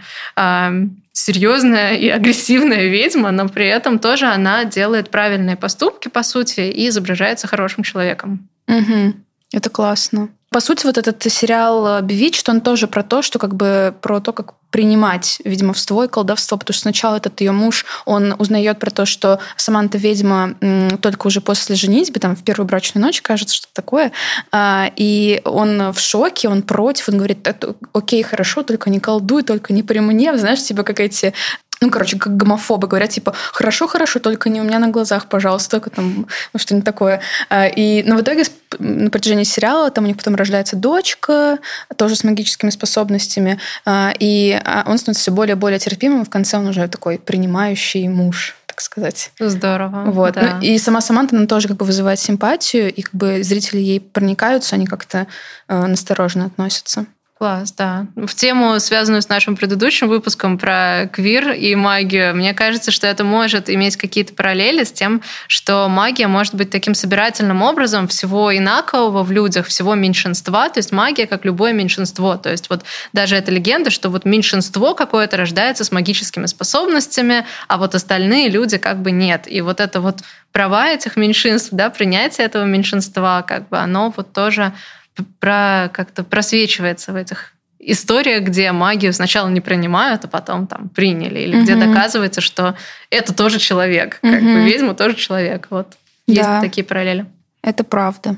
серьезная 1.21 1.97
и 1.97 2.09
агрессивная 2.09 2.89
ведьма, 2.89 3.31
но 3.31 3.49
при 3.49 3.67
этом 3.67 3.99
тоже 3.99 4.27
она 4.27 4.65
делает 4.65 5.11
правильные 5.11 5.57
поступки, 5.57 6.09
по 6.09 6.23
сути, 6.23 6.61
и 6.61 6.89
изображается 6.89 7.47
хорошим 7.47 7.83
человеком. 7.83 8.49
Угу. 8.69 9.15
Это 9.53 9.71
классно. 9.71 10.29
По 10.51 10.59
сути, 10.59 10.85
вот 10.85 10.99
этот 10.99 11.23
сериал 11.23 12.03
«Bewitched», 12.03 12.45
он 12.49 12.61
тоже 12.61 12.89
про 12.89 13.05
то, 13.05 13.23
что 13.23 13.39
как 13.39 13.55
бы 13.55 13.95
про 14.01 14.19
то, 14.21 14.33
как 14.33 14.55
принимать 14.71 15.41
ведьмовство 15.45 16.05
и 16.05 16.09
колдовство, 16.09 16.57
потому 16.57 16.75
что 16.75 16.83
сначала 16.83 17.17
этот 17.17 17.41
ее 17.41 17.53
муж, 17.53 17.87
он 18.05 18.35
узнает 18.37 18.81
про 18.81 18.91
то, 18.91 19.07
что 19.07 19.39
Саманта 19.57 19.97
ведьма 19.99 20.57
только 21.01 21.29
уже 21.29 21.41
после 21.41 21.77
женитьбы, 21.77 22.19
там, 22.19 22.35
в 22.35 22.43
первую 22.43 22.67
брачную 22.67 23.05
ночь, 23.05 23.23
кажется, 23.23 23.55
что 23.55 23.69
такое, 23.73 24.11
а, 24.51 24.91
и 24.97 25.41
он 25.45 25.93
в 25.93 26.01
шоке, 26.01 26.49
он 26.49 26.63
против, 26.63 27.09
он 27.09 27.19
говорит, 27.19 27.49
окей, 27.93 28.23
хорошо, 28.25 28.65
только 28.65 28.91
не 28.91 28.99
колдуй, 28.99 29.45
только 29.45 29.73
не 29.73 29.85
при 29.85 30.01
мне, 30.01 30.37
знаешь, 30.37 30.63
типа 30.63 30.83
как 30.83 30.99
эти 30.99 31.33
ну, 31.81 31.91
короче, 31.91 32.19
как 32.19 32.37
гомофобы 32.37 32.89
говорят, 32.89 33.11
типа, 33.11 33.35
хорошо, 33.53 33.87
хорошо, 33.87 34.21
только 34.21 34.51
не 34.51 34.61
у 34.61 34.65
меня 34.65 34.79
на 34.79 34.89
глазах, 34.89 35.27
пожалуйста, 35.27 35.71
только 35.71 35.91
там, 35.91 36.27
ну, 36.53 36.59
что-нибудь 36.59 36.85
такое. 36.85 37.23
А, 37.49 37.67
и, 37.67 38.03
но 38.03 38.17
в 38.17 38.21
итоге 38.21 38.45
на 38.79 39.11
протяжении 39.11 39.45
сериала 39.45 39.91
там 39.91 40.05
у 40.05 40.07
них 40.07 40.19
потом 40.19 40.35
рождается 40.35 40.77
дочка, 40.77 41.59
тоже 41.97 42.17
с 42.17 42.25
магическими 42.25 42.71
способностями, 42.71 43.59
а, 43.87 44.13
и 44.19 44.61
а, 44.63 44.85
он 44.87 44.99
становится 44.99 45.23
все 45.23 45.33
более 45.33 45.57
и 45.57 45.59
более 45.59 45.79
терпимым, 45.79 46.23
и 46.23 46.27
в 46.27 46.31
конце 46.31 46.59
он 46.59 46.67
уже 46.67 46.87
такой 46.87 47.19
принимающий 47.19 48.07
муж 48.09 48.57
так 48.67 48.81
сказать. 48.81 49.33
Здорово. 49.39 50.05
Вот. 50.11 50.35
Да. 50.35 50.57
Ну, 50.57 50.63
и 50.63 50.79
сама 50.79 51.01
Саманта, 51.01 51.37
она 51.37 51.47
тоже 51.47 51.69
как 51.69 51.77
бы 51.77 51.85
вызывает 51.85 52.21
симпатию, 52.21 52.93
и 52.93 53.03
как 53.03 53.15
бы 53.15 53.43
зрители 53.43 53.81
ей 53.81 54.01
проникаются, 54.01 54.77
они 54.77 54.87
как-то 54.87 55.27
э, 55.69 55.87
настороженно 55.87 56.47
относятся. 56.47 57.07
Класс, 57.41 57.73
да. 57.73 58.07
В 58.17 58.35
тему, 58.35 58.79
связанную 58.81 59.23
с 59.23 59.31
нашим 59.31 59.57
предыдущим 59.57 60.09
выпуском 60.09 60.59
про 60.59 61.09
квир 61.11 61.53
и 61.53 61.75
магию, 61.75 62.37
мне 62.37 62.53
кажется, 62.53 62.91
что 62.91 63.07
это 63.07 63.25
может 63.25 63.71
иметь 63.71 63.97
какие-то 63.97 64.35
параллели 64.35 64.85
с 64.85 64.93
тем, 64.93 65.23
что 65.47 65.89
магия 65.89 66.27
может 66.27 66.55
быть 66.55 66.69
таким 66.69 66.93
собирательным 66.93 67.63
образом 67.63 68.09
всего 68.09 68.55
инакового 68.55 69.23
в 69.23 69.33
людях, 69.33 69.69
всего 69.69 69.95
меньшинства. 69.95 70.69
То 70.69 70.81
есть 70.81 70.93
магия 70.93 71.27
как 71.27 71.47
любое 71.47 71.73
меньшинство. 71.73 72.37
То 72.37 72.51
есть 72.51 72.69
вот 72.69 72.85
даже 73.15 73.37
эта 73.37 73.51
легенда, 73.51 73.89
что 73.89 74.11
вот 74.11 74.27
меньшинство 74.27 74.95
какое-то 74.95 75.39
рождается 75.39 75.85
с 75.85 75.93
магическими 75.93 76.45
способностями, 76.45 77.47
а 77.69 77.79
вот 77.79 77.95
остальные 77.95 78.51
люди 78.51 78.77
как 78.77 79.01
бы 79.01 79.13
нет. 79.13 79.45
И 79.47 79.63
вот 79.63 79.81
это 79.81 80.03
вот 80.03 80.19
права 80.53 80.89
этих 80.89 81.17
меньшинств, 81.17 81.71
да, 81.73 81.89
принятие 81.89 82.47
этого 82.47 82.65
меньшинства, 82.65 83.43
как 83.49 83.71
бы 83.71 83.79
оно 83.79 84.13
вот 84.15 84.35
тоже 84.35 84.75
про, 85.23 85.91
как-то 85.93 86.25
просвечивается 86.25 87.13
в 87.13 87.17
этих 87.17 87.55
историях, 87.79 88.45
где 88.45 88.73
магию 88.73 89.13
сначала 89.13 89.49
не 89.49 89.61
принимают, 89.61 90.25
а 90.25 90.29
потом 90.29 90.67
там 90.67 90.89
приняли, 90.91 91.41
или 91.41 91.59
mm-hmm. 91.59 91.63
где 91.63 91.77
доказывается, 91.77 92.41
что 92.41 92.77
это 93.11 93.35
тоже 93.35 93.59
человек, 93.59 94.21
mm-hmm. 94.23 94.31
как 94.33 94.43
бы 94.43 94.65
ведьма 94.65 94.95
тоже 94.95 95.15
человек. 95.17 95.69
Вот 95.71 95.97
да. 96.27 96.33
есть 96.35 96.61
такие 96.61 96.85
параллели. 96.85 97.27
Это 97.63 97.85
правда. 97.85 98.37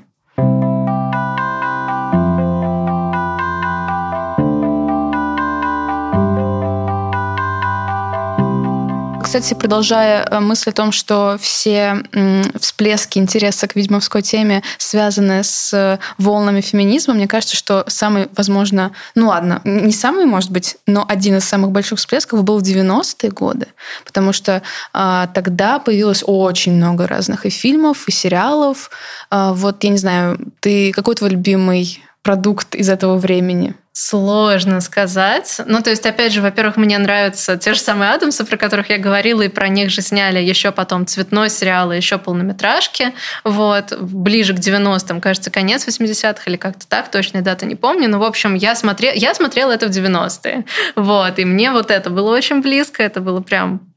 Кстати, 9.32 9.54
продолжая 9.54 10.26
э, 10.26 10.40
мысль 10.40 10.68
о 10.68 10.72
том, 10.74 10.92
что 10.92 11.38
все 11.40 12.02
всплески 12.60 13.18
интереса 13.18 13.66
к 13.66 13.74
ведьмовской 13.74 14.20
теме 14.20 14.62
связаны 14.76 15.42
с 15.42 15.98
волнами 16.18 16.60
феминизма, 16.60 17.14
мне 17.14 17.26
кажется, 17.26 17.56
что 17.56 17.82
самый, 17.86 18.28
возможно, 18.36 18.92
ну 19.14 19.28
ладно, 19.28 19.62
не 19.64 19.92
самый, 19.92 20.26
может 20.26 20.50
быть, 20.50 20.76
но 20.86 21.06
один 21.08 21.38
из 21.38 21.44
самых 21.44 21.70
больших 21.70 21.98
всплесков 21.98 22.44
был 22.44 22.58
в 22.58 22.62
90-е 22.62 23.30
годы, 23.30 23.68
потому 24.04 24.34
что 24.34 24.60
а, 24.92 25.28
тогда 25.28 25.78
появилось 25.78 26.22
очень 26.26 26.74
много 26.74 27.06
разных 27.06 27.46
и 27.46 27.48
фильмов, 27.48 28.06
и 28.08 28.12
сериалов. 28.12 28.90
А, 29.30 29.54
вот, 29.54 29.82
я 29.82 29.88
не 29.88 29.96
знаю, 29.96 30.38
ты 30.60 30.92
какой 30.92 31.14
твой 31.14 31.30
любимый 31.30 32.02
продукт 32.22 32.74
из 32.74 32.88
этого 32.88 33.16
времени? 33.16 33.74
Сложно 33.94 34.80
сказать. 34.80 35.60
Ну, 35.66 35.82
то 35.82 35.90
есть, 35.90 36.06
опять 36.06 36.32
же, 36.32 36.40
во-первых, 36.40 36.78
мне 36.78 36.96
нравятся 36.96 37.58
те 37.58 37.74
же 37.74 37.80
самые 37.80 38.12
Адамсы, 38.12 38.44
про 38.46 38.56
которых 38.56 38.88
я 38.88 38.96
говорила, 38.96 39.42
и 39.42 39.48
про 39.48 39.68
них 39.68 39.90
же 39.90 40.00
сняли 40.00 40.38
еще 40.38 40.72
потом 40.72 41.06
цветной 41.06 41.50
сериал 41.50 41.92
и 41.92 41.96
еще 41.96 42.16
полнометражки. 42.16 43.12
Вот. 43.44 43.92
Ближе 44.00 44.54
к 44.54 44.58
90-м, 44.58 45.20
кажется, 45.20 45.50
конец 45.50 45.86
80-х 45.86 46.44
или 46.46 46.56
как-то 46.56 46.86
так, 46.88 47.10
точной 47.10 47.42
даты 47.42 47.66
не 47.66 47.74
помню. 47.74 48.08
Но, 48.08 48.18
в 48.18 48.24
общем, 48.24 48.54
я, 48.54 48.74
смотре... 48.74 49.12
я 49.14 49.34
смотрела 49.34 49.72
это 49.72 49.88
в 49.88 49.90
90-е. 49.90 50.64
Вот. 50.96 51.38
И 51.38 51.44
мне 51.44 51.70
вот 51.70 51.90
это 51.90 52.08
было 52.08 52.34
очень 52.34 52.62
близко. 52.62 53.02
Это 53.02 53.20
было 53.20 53.42
прям 53.42 53.92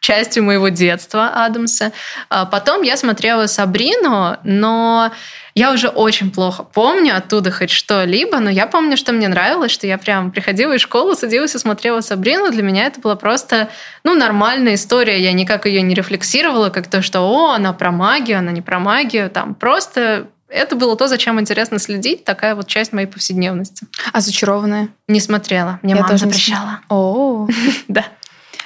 частью 0.00 0.44
моего 0.44 0.68
детства 0.68 1.44
Адамса. 1.44 1.92
Потом 2.28 2.82
я 2.82 2.96
смотрела 2.96 3.46
Сабрину, 3.46 4.36
но 4.44 5.10
я 5.58 5.72
уже 5.72 5.88
очень 5.88 6.30
плохо 6.30 6.62
помню 6.62 7.16
оттуда 7.16 7.50
хоть 7.50 7.70
что-либо, 7.70 8.38
но 8.38 8.48
я 8.48 8.68
помню, 8.68 8.96
что 8.96 9.12
мне 9.12 9.26
нравилось, 9.26 9.72
что 9.72 9.88
я 9.88 9.98
прям 9.98 10.30
приходила 10.30 10.72
из 10.74 10.80
школы, 10.80 11.16
садилась 11.16 11.56
и 11.56 11.58
смотрела 11.58 12.00
Сабрину. 12.00 12.52
Для 12.52 12.62
меня 12.62 12.86
это 12.86 13.00
была 13.00 13.16
просто 13.16 13.68
ну, 14.04 14.14
нормальная 14.14 14.74
история. 14.74 15.20
Я 15.20 15.32
никак 15.32 15.66
ее 15.66 15.82
не 15.82 15.94
рефлексировала, 15.94 16.70
как 16.70 16.86
то, 16.86 17.02
что 17.02 17.22
о, 17.22 17.54
она 17.54 17.72
про 17.72 17.90
магию, 17.90 18.38
она 18.38 18.52
не 18.52 18.62
про 18.62 18.78
магию. 18.78 19.30
Там 19.30 19.56
просто 19.56 20.28
это 20.48 20.76
было 20.76 20.96
то, 20.96 21.08
зачем 21.08 21.40
интересно 21.40 21.80
следить, 21.80 22.24
такая 22.24 22.54
вот 22.54 22.68
часть 22.68 22.92
моей 22.92 23.08
повседневности. 23.08 23.86
А 24.12 24.20
зачарованная? 24.20 24.90
Не 25.08 25.20
смотрела. 25.20 25.80
Мне 25.82 25.94
я 25.94 26.02
мама 26.02 26.08
тоже 26.08 26.26
запрещала. 26.26 26.80
О, 26.88 27.48
да. 27.88 28.04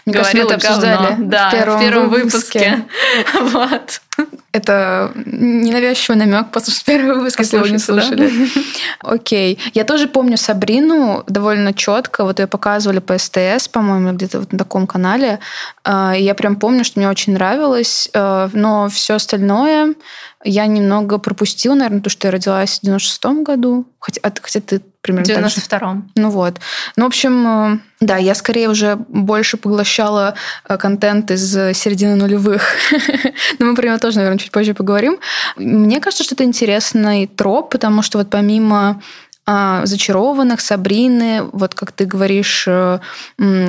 Мне 0.05 0.15
Говорила, 0.15 0.49
кажется, 0.49 0.71
мы 0.71 0.89
это 0.89 0.99
обсуждали 1.01 1.17
да, 1.29 1.49
в 1.49 1.53
первом, 1.53 1.77
в 1.77 1.81
первом 1.81 2.09
выпуске. 2.09 2.85
выпуске. 3.31 3.39
вот. 3.41 4.01
Это 4.53 5.13
ненавязчивый 5.15 6.19
намек, 6.19 6.51
послушать 6.51 6.85
первый 6.85 7.15
выпуск, 7.15 7.41
если 7.41 7.59
вы 7.59 7.71
не 7.71 7.79
слушали. 7.79 8.31
Окей. 9.01 9.59
Я 9.75 9.85
тоже 9.85 10.09
помню 10.09 10.37
Сабрину 10.37 11.25
довольно 11.27 11.73
четко. 11.73 12.25
Вот 12.25 12.39
ее 12.39 12.47
показывали 12.47 12.99
по 12.99 13.17
СТС, 13.17 13.69
по-моему, 13.69 14.13
где-то 14.13 14.41
вот 14.41 14.53
на 14.53 14.59
таком 14.59 14.87
канале. 14.87 15.39
А, 15.85 16.13
я 16.13 16.35
прям 16.35 16.57
помню, 16.57 16.85
что 16.85 16.99
мне 17.01 17.09
очень 17.09 17.35
нравилось. 17.35 18.11
А, 18.15 18.51
но 18.53 18.89
все 18.89 19.15
остальное 19.15 19.95
я 20.45 20.67
немного 20.67 21.19
пропустила, 21.19 21.75
наверное, 21.75 22.01
то, 22.01 22.11
что 22.11 22.29
я 22.29 22.33
родилась 22.33 22.81
в 22.81 22.87
96-м 22.87 23.45
году. 23.45 23.87
Хотя, 24.01 24.21
хотя 24.41 24.61
ты 24.61 24.83
примерно 25.01 25.49
В 25.49 25.57
92-м. 25.57 26.11
Ну 26.17 26.31
вот. 26.31 26.59
Ну, 26.97 27.05
в 27.05 27.07
общем, 27.07 27.75
э, 27.75 27.79
да, 28.01 28.17
я 28.17 28.35
скорее 28.35 28.69
уже 28.69 28.97
больше 28.97 29.57
поглощала 29.57 30.35
э, 30.69 30.77
контент 30.79 31.31
из 31.31 31.53
середины 31.53 32.17
нулевых. 32.17 32.63
Но 33.59 33.67
мы 33.67 33.75
про 33.77 33.87
него 33.87 33.99
тоже, 34.03 34.17
наверное, 34.17 34.39
чуть 34.39 34.53
позже 34.53 34.75
поговорим. 34.75 35.19
Мне 35.57 36.01
кажется, 36.01 36.25
что 36.25 36.35
это 36.35 36.45
интересный 36.45 37.27
троп, 37.27 37.71
потому 37.71 38.03
что 38.03 38.19
вот 38.19 38.29
помимо 38.29 39.01
а, 39.45 39.87
зачарованных, 39.87 40.61
Сабрины, 40.61 41.43
вот 41.53 41.75
как 41.75 41.91
ты 41.91 42.05
говоришь, 42.05 42.65
э, 42.69 43.01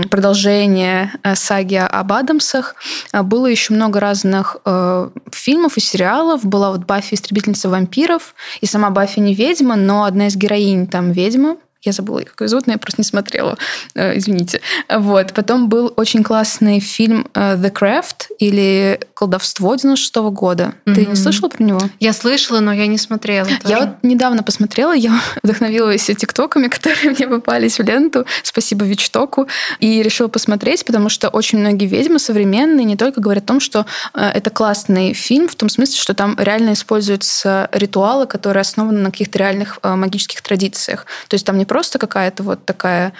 продолжение 0.10 1.12
э, 1.24 1.36
саги 1.36 1.76
об 1.76 2.13
Адамсах. 2.13 2.76
А, 3.12 3.24
было 3.24 3.48
еще 3.48 3.74
много 3.74 4.00
разных 4.00 4.58
э, 4.65 5.10
фильмов 5.32 5.78
и 5.78 5.80
сериалов. 5.80 6.46
Была 6.46 6.72
вот 6.72 6.86
Баффи 6.86 7.15
истребительница 7.15 7.69
вампиров, 7.69 8.36
и 8.62 8.67
сама 8.67 8.91
Баффи 8.91 9.19
не 9.19 9.34
ведьма, 9.34 9.76
но 9.76 10.04
одна 10.04 10.28
из 10.28 10.36
героинь 10.36 10.86
там 10.86 11.12
ведьма, 11.12 11.58
я 11.84 11.91
забыла, 11.91 12.22
как 12.22 12.39
ее 12.41 12.48
зовут, 12.48 12.67
но 12.67 12.74
я 12.74 12.80
просто 12.80 13.02
не 13.02 13.06
смотрела. 13.06 13.58
Э, 13.93 14.17
извините. 14.17 14.62
Вот. 14.89 15.34
Потом 15.34 15.67
был 15.67 15.93
очень 15.98 16.24
классный 16.24 16.80
фильм 16.80 17.28
э, 17.34 17.56
«The 17.56 17.72
Craft» 17.72 18.28
или 18.39 19.00
«Колдовство» 19.13 19.76
96 19.76 20.15
-го 20.15 20.32
года. 20.32 20.74
Mm-hmm. 20.86 20.96
Ты 20.96 21.06
не 21.06 21.15
слышала 21.15 21.50
про 21.50 21.63
него? 21.63 21.82
Я 22.00 22.13
слышала, 22.13 22.62
но 22.62 22.74
я 22.74 22.88
не 22.88 22.98
смотрела. 22.98 23.48
Тоже. 23.48 23.60
Я 23.65 23.80
вот 23.82 23.89
недавно 24.04 24.43
посмотрела, 24.43 24.93
я 24.93 25.19
вдохновилась 25.43 26.06
тиктоками, 26.06 26.67
которые 26.76 27.12
мне 27.12 27.28
попались 27.28 27.80
в 27.80 27.84
ленту. 27.84 28.26
Спасибо 28.43 28.86
Вичтоку. 28.86 29.48
И 29.80 30.02
решила 30.02 30.30
посмотреть, 30.30 30.86
потому 30.86 31.10
что 31.10 31.30
очень 31.30 31.60
многие 31.60 31.86
ведьмы 31.86 32.19
современные 32.19 32.86
не 32.86 32.96
только 32.96 33.19
говорят 33.19 33.43
о 33.43 33.48
том, 33.48 33.60
что 33.60 33.86
э, 34.13 34.22
это 34.22 34.50
классный 34.50 35.13
фильм, 35.13 35.50
в 35.50 35.56
том 35.56 35.67
смысле, 35.67 35.98
что 35.98 36.13
там 36.13 36.36
реально 36.39 36.74
используются 36.74 37.67
ритуалы, 37.74 38.26
которые 38.26 38.62
основаны 38.62 39.00
на 39.00 39.12
каких-то 39.12 39.38
реальных 39.39 39.80
магических 39.84 40.41
традициях. 40.41 41.06
То 41.28 41.36
есть 41.36 41.46
там 41.46 41.58
не 41.58 41.65
просто 41.74 41.98
какая-то 41.98 42.44
вот 42.44 42.66
такая 42.66 43.14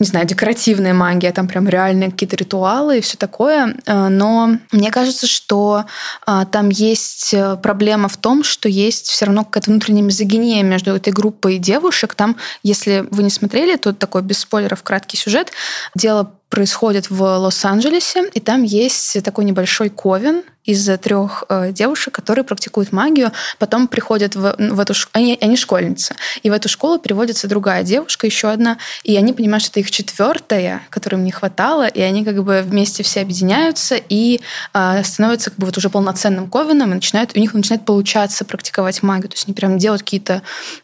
не 0.00 0.06
знаю, 0.06 0.26
декоративная 0.26 0.94
магия, 0.94 1.30
там 1.30 1.46
прям 1.46 1.68
реальные 1.68 2.10
какие-то 2.10 2.34
ритуалы 2.34 2.98
и 2.98 3.00
все 3.02 3.18
такое. 3.18 3.76
Э, 3.86 4.08
но 4.08 4.56
мне 4.72 4.90
кажется, 4.90 5.26
что 5.26 5.84
э, 6.26 6.44
там 6.50 6.70
есть 6.70 7.34
э, 7.34 7.56
проблема 7.62 8.08
в 8.08 8.16
том, 8.16 8.42
что 8.42 8.68
есть 8.68 9.08
все 9.08 9.26
равно 9.26 9.44
какая-то 9.44 9.70
внутренняя 9.70 10.02
мизогиния 10.02 10.62
между 10.62 10.96
этой 10.96 11.12
группой 11.12 11.58
девушек. 11.58 12.14
Там, 12.14 12.36
если 12.62 13.06
вы 13.10 13.22
не 13.22 13.30
смотрели, 13.30 13.76
то 13.76 13.92
такой 13.92 14.22
без 14.22 14.38
спойлеров 14.38 14.82
краткий 14.82 15.18
сюжет. 15.18 15.52
Дело 15.94 16.32
происходит 16.50 17.08
в 17.08 17.22
Лос-Анджелесе, 17.22 18.28
и 18.34 18.40
там 18.40 18.62
есть 18.62 19.22
такой 19.22 19.44
небольшой 19.44 19.88
ковен, 19.88 20.42
из 20.64 20.86
трех 20.98 21.44
э, 21.48 21.72
девушек, 21.72 22.14
которые 22.14 22.44
практикуют 22.44 22.92
магию, 22.92 23.32
потом 23.58 23.88
приходят 23.88 24.36
в, 24.36 24.54
в 24.58 24.80
эту 24.80 24.94
школу, 24.94 25.10
они, 25.12 25.38
они 25.40 25.56
школьницы, 25.56 26.14
и 26.42 26.50
в 26.50 26.52
эту 26.52 26.68
школу 26.68 26.98
переводится 26.98 27.48
другая 27.48 27.82
девушка, 27.82 28.26
еще 28.26 28.48
одна, 28.50 28.76
и 29.02 29.16
они 29.16 29.32
понимают, 29.32 29.62
что 29.62 29.72
это 29.72 29.80
их 29.80 29.90
четвертая, 29.90 30.82
которой 30.90 31.14
им 31.16 31.24
не 31.24 31.32
хватало, 31.32 31.86
и 31.86 32.00
они 32.00 32.24
как 32.24 32.42
бы 32.44 32.62
вместе 32.62 33.02
все 33.02 33.22
объединяются 33.22 33.96
и 33.96 34.40
э, 34.74 35.02
становятся 35.02 35.50
как 35.50 35.58
бы 35.58 35.66
вот 35.66 35.78
уже 35.78 35.88
полноценным 35.88 36.48
ковеном, 36.48 36.92
и 36.92 36.94
начинают, 36.94 37.32
у 37.34 37.40
них 37.40 37.54
начинает 37.54 37.84
получаться 37.86 38.44
практиковать 38.44 39.02
магию, 39.02 39.30
то 39.30 39.34
есть 39.34 39.46
они 39.46 39.54
прям 39.54 39.78
делают 39.78 40.02
какие-то 40.02 40.42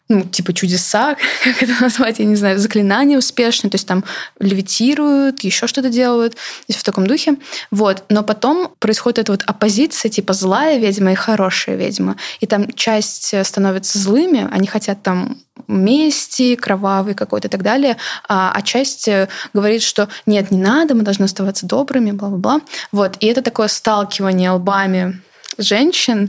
ну, 0.08 0.22
типа 0.22 0.54
чудеса, 0.54 1.16
как 1.44 1.62
это 1.62 1.74
назвать, 1.80 2.18
я 2.18 2.24
не 2.24 2.36
знаю, 2.36 2.58
заклинания 2.58 3.18
успешные, 3.18 3.70
то 3.70 3.74
есть 3.76 3.86
там 3.86 4.04
левитируют, 4.40 5.40
что-то 5.66 5.88
делают, 5.88 6.36
есть 6.68 6.80
в 6.80 6.84
таком 6.84 7.06
духе. 7.06 7.36
Вот. 7.70 8.04
Но 8.08 8.22
потом 8.22 8.72
происходит 8.78 9.20
это 9.20 9.32
вот 9.32 9.42
оппозиция, 9.46 10.10
типа 10.10 10.32
злая 10.32 10.78
ведьма 10.78 11.12
и 11.12 11.14
хорошая 11.14 11.76
ведьма. 11.76 12.16
И 12.40 12.46
там 12.46 12.70
часть 12.72 13.34
становится 13.44 13.98
злыми, 13.98 14.48
они 14.50 14.66
хотят 14.66 15.02
там 15.02 15.38
мести, 15.68 16.54
кровавый 16.54 17.14
какой-то 17.14 17.48
и 17.48 17.50
так 17.50 17.62
далее, 17.62 17.96
а, 18.28 18.52
а 18.54 18.62
часть 18.62 19.08
говорит, 19.54 19.82
что 19.82 20.08
нет, 20.26 20.50
не 20.50 20.58
надо, 20.58 20.94
мы 20.94 21.02
должны 21.02 21.24
оставаться 21.24 21.66
добрыми, 21.66 22.10
бла-бла-бла. 22.10 22.60
Вот. 22.92 23.16
И 23.20 23.26
это 23.26 23.42
такое 23.42 23.68
сталкивание 23.68 24.50
лбами 24.50 25.20
женщин 25.58 26.28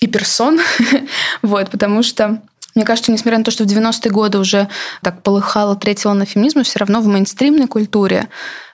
и 0.00 0.06
персон, 0.06 0.60
вот, 1.42 1.70
потому 1.70 2.02
что 2.02 2.42
мне 2.74 2.84
кажется, 2.84 3.12
несмотря 3.12 3.38
на 3.38 3.44
то, 3.44 3.50
что 3.50 3.64
в 3.64 3.66
90-е 3.66 4.10
годы 4.10 4.38
уже 4.38 4.68
так 5.02 5.22
полыхало 5.22 5.76
третья 5.76 6.08
волна 6.08 6.24
феминизма, 6.24 6.62
все 6.62 6.78
равно 6.78 7.00
в 7.00 7.06
мейнстримной 7.06 7.66
культуре 7.66 8.28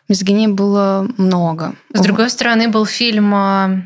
мизогинии 0.09 0.47
было 0.47 1.07
много. 1.17 1.75
С 1.93 2.01
другой 2.01 2.31
стороны, 2.31 2.69
был 2.69 2.87
фильм 2.87 3.35
а, 3.35 3.83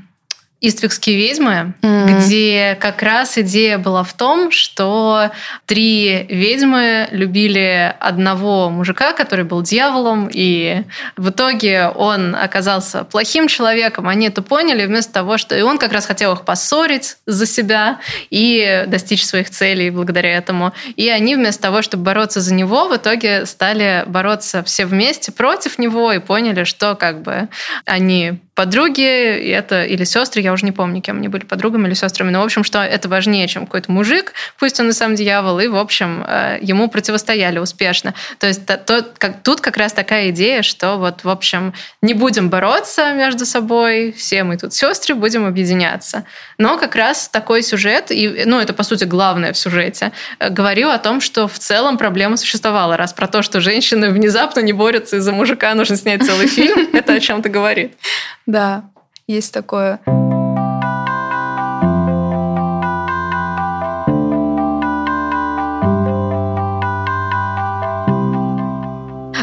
Иствикские 0.64 1.16
ведьмы, 1.16 1.74
mm-hmm. 1.82 2.20
где 2.20 2.78
как 2.80 3.02
раз 3.02 3.36
идея 3.36 3.78
была 3.78 4.04
в 4.04 4.12
том, 4.12 4.52
что 4.52 5.32
три 5.66 6.24
ведьмы 6.28 7.08
любили 7.10 7.92
одного 7.98 8.70
мужика, 8.70 9.12
который 9.12 9.44
был 9.44 9.62
дьяволом, 9.62 10.30
и 10.32 10.84
в 11.16 11.30
итоге 11.30 11.88
он 11.88 12.36
оказался 12.36 13.02
плохим 13.02 13.48
человеком. 13.48 14.06
Они 14.06 14.28
это 14.28 14.40
поняли 14.40 14.86
вместо 14.86 15.12
того, 15.12 15.36
что 15.36 15.58
и 15.58 15.62
он 15.62 15.78
как 15.78 15.92
раз 15.92 16.06
хотел 16.06 16.34
их 16.34 16.44
поссорить 16.44 17.16
за 17.26 17.44
себя 17.44 17.98
и 18.30 18.84
достичь 18.86 19.26
своих 19.26 19.50
целей 19.50 19.90
благодаря 19.90 20.30
этому. 20.36 20.72
И 20.94 21.08
они 21.08 21.34
вместо 21.34 21.60
того, 21.62 21.82
чтобы 21.82 22.04
бороться 22.04 22.40
за 22.40 22.54
него, 22.54 22.86
в 22.86 22.96
итоге 22.96 23.46
стали 23.46 24.04
бороться 24.06 24.62
все 24.62 24.86
вместе 24.86 25.32
против 25.32 25.80
него 25.80 26.12
и 26.12 26.20
поняли, 26.20 26.62
что 26.62 26.94
как 26.94 27.22
бы 27.22 27.48
они 27.84 28.38
подруги, 28.54 29.02
это 29.02 29.84
или 29.84 30.04
сестры, 30.04 30.42
я 30.42 30.52
уже 30.52 30.66
не 30.66 30.72
помню, 30.72 31.00
кем 31.00 31.16
они 31.18 31.28
были, 31.28 31.44
подругами 31.44 31.86
или 31.86 31.94
сестрами, 31.94 32.30
но, 32.30 32.42
в 32.42 32.44
общем, 32.44 32.64
что 32.64 32.80
это 32.80 33.08
важнее, 33.08 33.48
чем 33.48 33.64
какой-то 33.64 33.90
мужик, 33.90 34.34
пусть 34.58 34.78
он 34.78 34.90
и 34.90 34.92
сам 34.92 35.14
дьявол, 35.14 35.58
и, 35.60 35.68
в 35.68 35.76
общем, 35.76 36.22
э, 36.26 36.58
ему 36.60 36.88
противостояли 36.88 37.58
успешно. 37.58 38.14
То 38.38 38.46
есть 38.46 38.66
то, 38.66 39.06
как, 39.16 39.42
тут 39.42 39.62
как 39.62 39.78
раз 39.78 39.94
такая 39.94 40.30
идея, 40.30 40.62
что 40.62 40.96
вот, 40.96 41.24
в 41.24 41.30
общем, 41.30 41.72
не 42.02 42.12
будем 42.12 42.50
бороться 42.50 43.12
между 43.14 43.46
собой, 43.46 44.12
все 44.12 44.44
мы 44.44 44.58
тут 44.58 44.74
сестры, 44.74 45.14
будем 45.14 45.46
объединяться. 45.46 46.24
Но 46.58 46.76
как 46.78 46.94
раз 46.94 47.28
такой 47.28 47.62
сюжет, 47.62 48.10
и, 48.10 48.42
ну, 48.44 48.60
это, 48.60 48.74
по 48.74 48.82
сути, 48.82 49.04
главное 49.04 49.54
в 49.54 49.58
сюжете, 49.58 50.12
э, 50.38 50.50
говорил 50.50 50.90
о 50.90 50.98
том, 50.98 51.22
что 51.22 51.48
в 51.48 51.58
целом 51.58 51.96
проблема 51.96 52.36
существовала. 52.36 52.98
Раз 52.98 53.14
про 53.14 53.28
то, 53.28 53.40
что 53.40 53.60
женщины 53.60 54.10
внезапно 54.10 54.60
не 54.60 54.74
борются 54.74 55.16
из-за 55.16 55.32
мужика, 55.32 55.74
нужно 55.74 55.96
снять 55.96 56.22
целый 56.22 56.48
фильм, 56.48 56.90
это 56.92 57.14
о 57.14 57.20
чем-то 57.20 57.48
говорит. 57.48 57.96
Да, 58.46 58.90
есть 59.26 59.52
такое. 59.52 60.00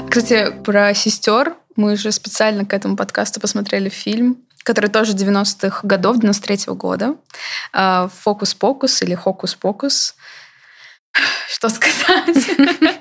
Кстати, 0.09 0.51
про 0.65 0.93
сестер 0.93 1.55
мы 1.75 1.95
же 1.95 2.11
специально 2.11 2.65
к 2.65 2.73
этому 2.73 2.97
подкасту 2.97 3.39
посмотрели 3.39 3.89
фильм, 3.89 4.43
который 4.63 4.89
тоже 4.89 5.13
90-х 5.13 5.81
годов, 5.83 6.17
93-го 6.17 6.75
года. 6.75 7.15
А, 7.71 8.09
«Фокус-покус» 8.09 9.01
или 9.01 9.15
«Хокус-покус». 9.15 10.15
Что 11.47 11.69
сказать? 11.69 12.49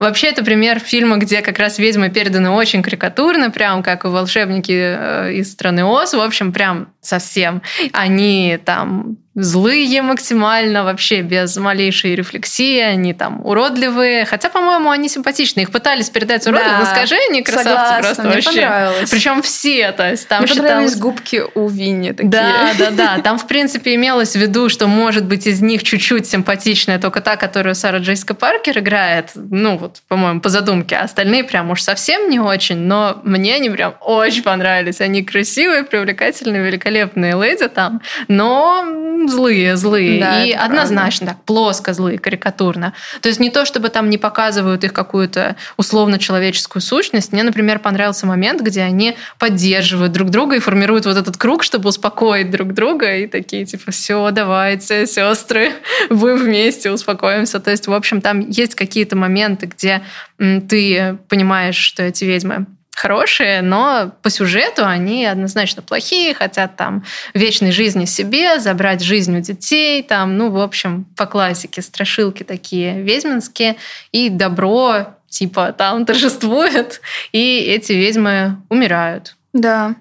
Вообще, 0.00 0.28
это 0.28 0.42
пример 0.42 0.78
фильма, 0.80 1.18
где 1.18 1.42
как 1.42 1.58
раз 1.58 1.78
ведьмы 1.78 2.08
переданы 2.08 2.48
очень 2.50 2.82
карикатурно, 2.82 3.50
прям 3.50 3.82
как 3.82 4.04
волшебники 4.04 4.72
э, 4.72 5.34
из 5.34 5.52
страны 5.52 5.84
Оз. 5.84 6.14
В 6.14 6.20
общем, 6.20 6.52
прям 6.52 6.88
совсем. 7.02 7.60
Они 7.92 8.58
там 8.64 9.18
злые 9.42 10.02
максимально, 10.02 10.84
вообще 10.84 11.22
без 11.22 11.56
малейшей 11.56 12.14
рефлексии, 12.14 12.80
они 12.80 13.14
там 13.14 13.44
уродливые. 13.44 14.24
Хотя, 14.24 14.48
по-моему, 14.48 14.90
они 14.90 15.08
симпатичные. 15.08 15.64
Их 15.64 15.70
пытались 15.70 16.10
передать 16.10 16.46
уродливым, 16.46 16.80
да, 16.80 16.84
но 16.84 16.86
скажи, 16.86 17.16
они 17.28 17.42
красавцы 17.42 17.68
согласна, 17.68 18.00
просто 18.00 18.22
мне 18.22 18.34
вообще. 18.34 19.06
Причем 19.10 19.42
все, 19.42 19.92
то 19.92 20.10
есть 20.10 20.28
там 20.28 20.40
мне 20.40 20.48
считалось... 20.48 20.70
понравились 20.70 20.96
губки 20.96 21.42
у 21.54 21.68
Винни 21.68 22.12
такие. 22.12 22.30
Да, 22.30 22.72
да, 22.78 22.90
да. 22.90 23.18
Там, 23.22 23.38
в 23.38 23.46
принципе, 23.46 23.94
имелось 23.94 24.32
в 24.32 24.36
виду, 24.36 24.68
что 24.68 24.86
может 24.86 25.24
быть 25.24 25.46
из 25.46 25.60
них 25.60 25.82
чуть-чуть 25.82 26.26
симпатичная 26.28 26.98
только 26.98 27.20
та, 27.20 27.36
которую 27.36 27.74
Сара 27.74 27.98
Джейска 27.98 28.34
Паркер 28.34 28.78
играет, 28.78 29.30
ну 29.34 29.76
вот, 29.76 30.02
по-моему, 30.08 30.40
по 30.40 30.48
задумке, 30.48 30.96
а 30.96 31.04
остальные 31.04 31.44
прям 31.44 31.70
уж 31.70 31.82
совсем 31.82 32.28
не 32.30 32.40
очень, 32.40 32.78
но 32.78 33.20
мне 33.24 33.54
они 33.54 33.70
прям 33.70 33.94
очень 34.00 34.42
понравились. 34.42 35.00
Они 35.00 35.22
красивые, 35.22 35.84
привлекательные, 35.84 36.62
великолепные 36.62 37.40
леди 37.40 37.68
там, 37.68 38.00
но 38.28 38.84
злые, 39.30 39.76
злые. 39.76 40.20
Да, 40.20 40.44
и 40.44 40.52
однозначно 40.52 41.26
правда. 41.26 41.38
так, 41.38 41.44
плоско 41.44 41.94
злые, 41.94 42.18
карикатурно. 42.18 42.94
То 43.20 43.28
есть 43.28 43.40
не 43.40 43.50
то, 43.50 43.64
чтобы 43.64 43.88
там 43.88 44.10
не 44.10 44.18
показывают 44.18 44.84
их 44.84 44.92
какую-то 44.92 45.56
условно-человеческую 45.76 46.82
сущность. 46.82 47.32
Мне, 47.32 47.42
например, 47.42 47.78
понравился 47.78 48.26
момент, 48.26 48.60
где 48.60 48.82
они 48.82 49.16
поддерживают 49.38 50.12
друг 50.12 50.30
друга 50.30 50.56
и 50.56 50.58
формируют 50.58 51.06
вот 51.06 51.16
этот 51.16 51.36
круг, 51.36 51.62
чтобы 51.62 51.88
успокоить 51.88 52.50
друг 52.50 52.74
друга. 52.74 53.16
И 53.16 53.26
такие, 53.26 53.64
типа, 53.64 53.90
все, 53.90 54.30
давайте, 54.30 55.06
сестры, 55.06 55.72
вы 56.10 56.36
вместе 56.36 56.90
успокоимся. 56.90 57.60
То 57.60 57.70
есть, 57.70 57.86
в 57.86 57.92
общем, 57.92 58.20
там 58.20 58.40
есть 58.40 58.74
какие-то 58.74 59.16
моменты, 59.16 59.66
где 59.66 60.02
ты 60.38 61.18
понимаешь, 61.28 61.76
что 61.76 62.02
эти 62.02 62.24
ведьмы 62.24 62.66
хорошие, 63.00 63.62
но 63.62 64.12
по 64.22 64.28
сюжету 64.28 64.84
они 64.84 65.24
однозначно 65.24 65.80
плохие, 65.82 66.34
хотят 66.34 66.76
там 66.76 67.04
вечной 67.32 67.72
жизни 67.72 68.04
себе, 68.04 68.60
забрать 68.60 69.00
жизнь 69.00 69.36
у 69.38 69.40
детей, 69.40 70.02
там, 70.02 70.36
ну, 70.36 70.50
в 70.50 70.60
общем, 70.60 71.06
по 71.16 71.24
классике, 71.24 71.80
страшилки 71.80 72.42
такие 72.42 73.00
ведьминские, 73.00 73.76
и 74.12 74.28
добро 74.28 75.14
типа 75.30 75.72
там 75.72 76.04
торжествует, 76.06 77.00
и 77.32 77.58
эти 77.60 77.92
ведьмы 77.92 78.58
умирают. 78.68 79.36
Да. 79.54 79.94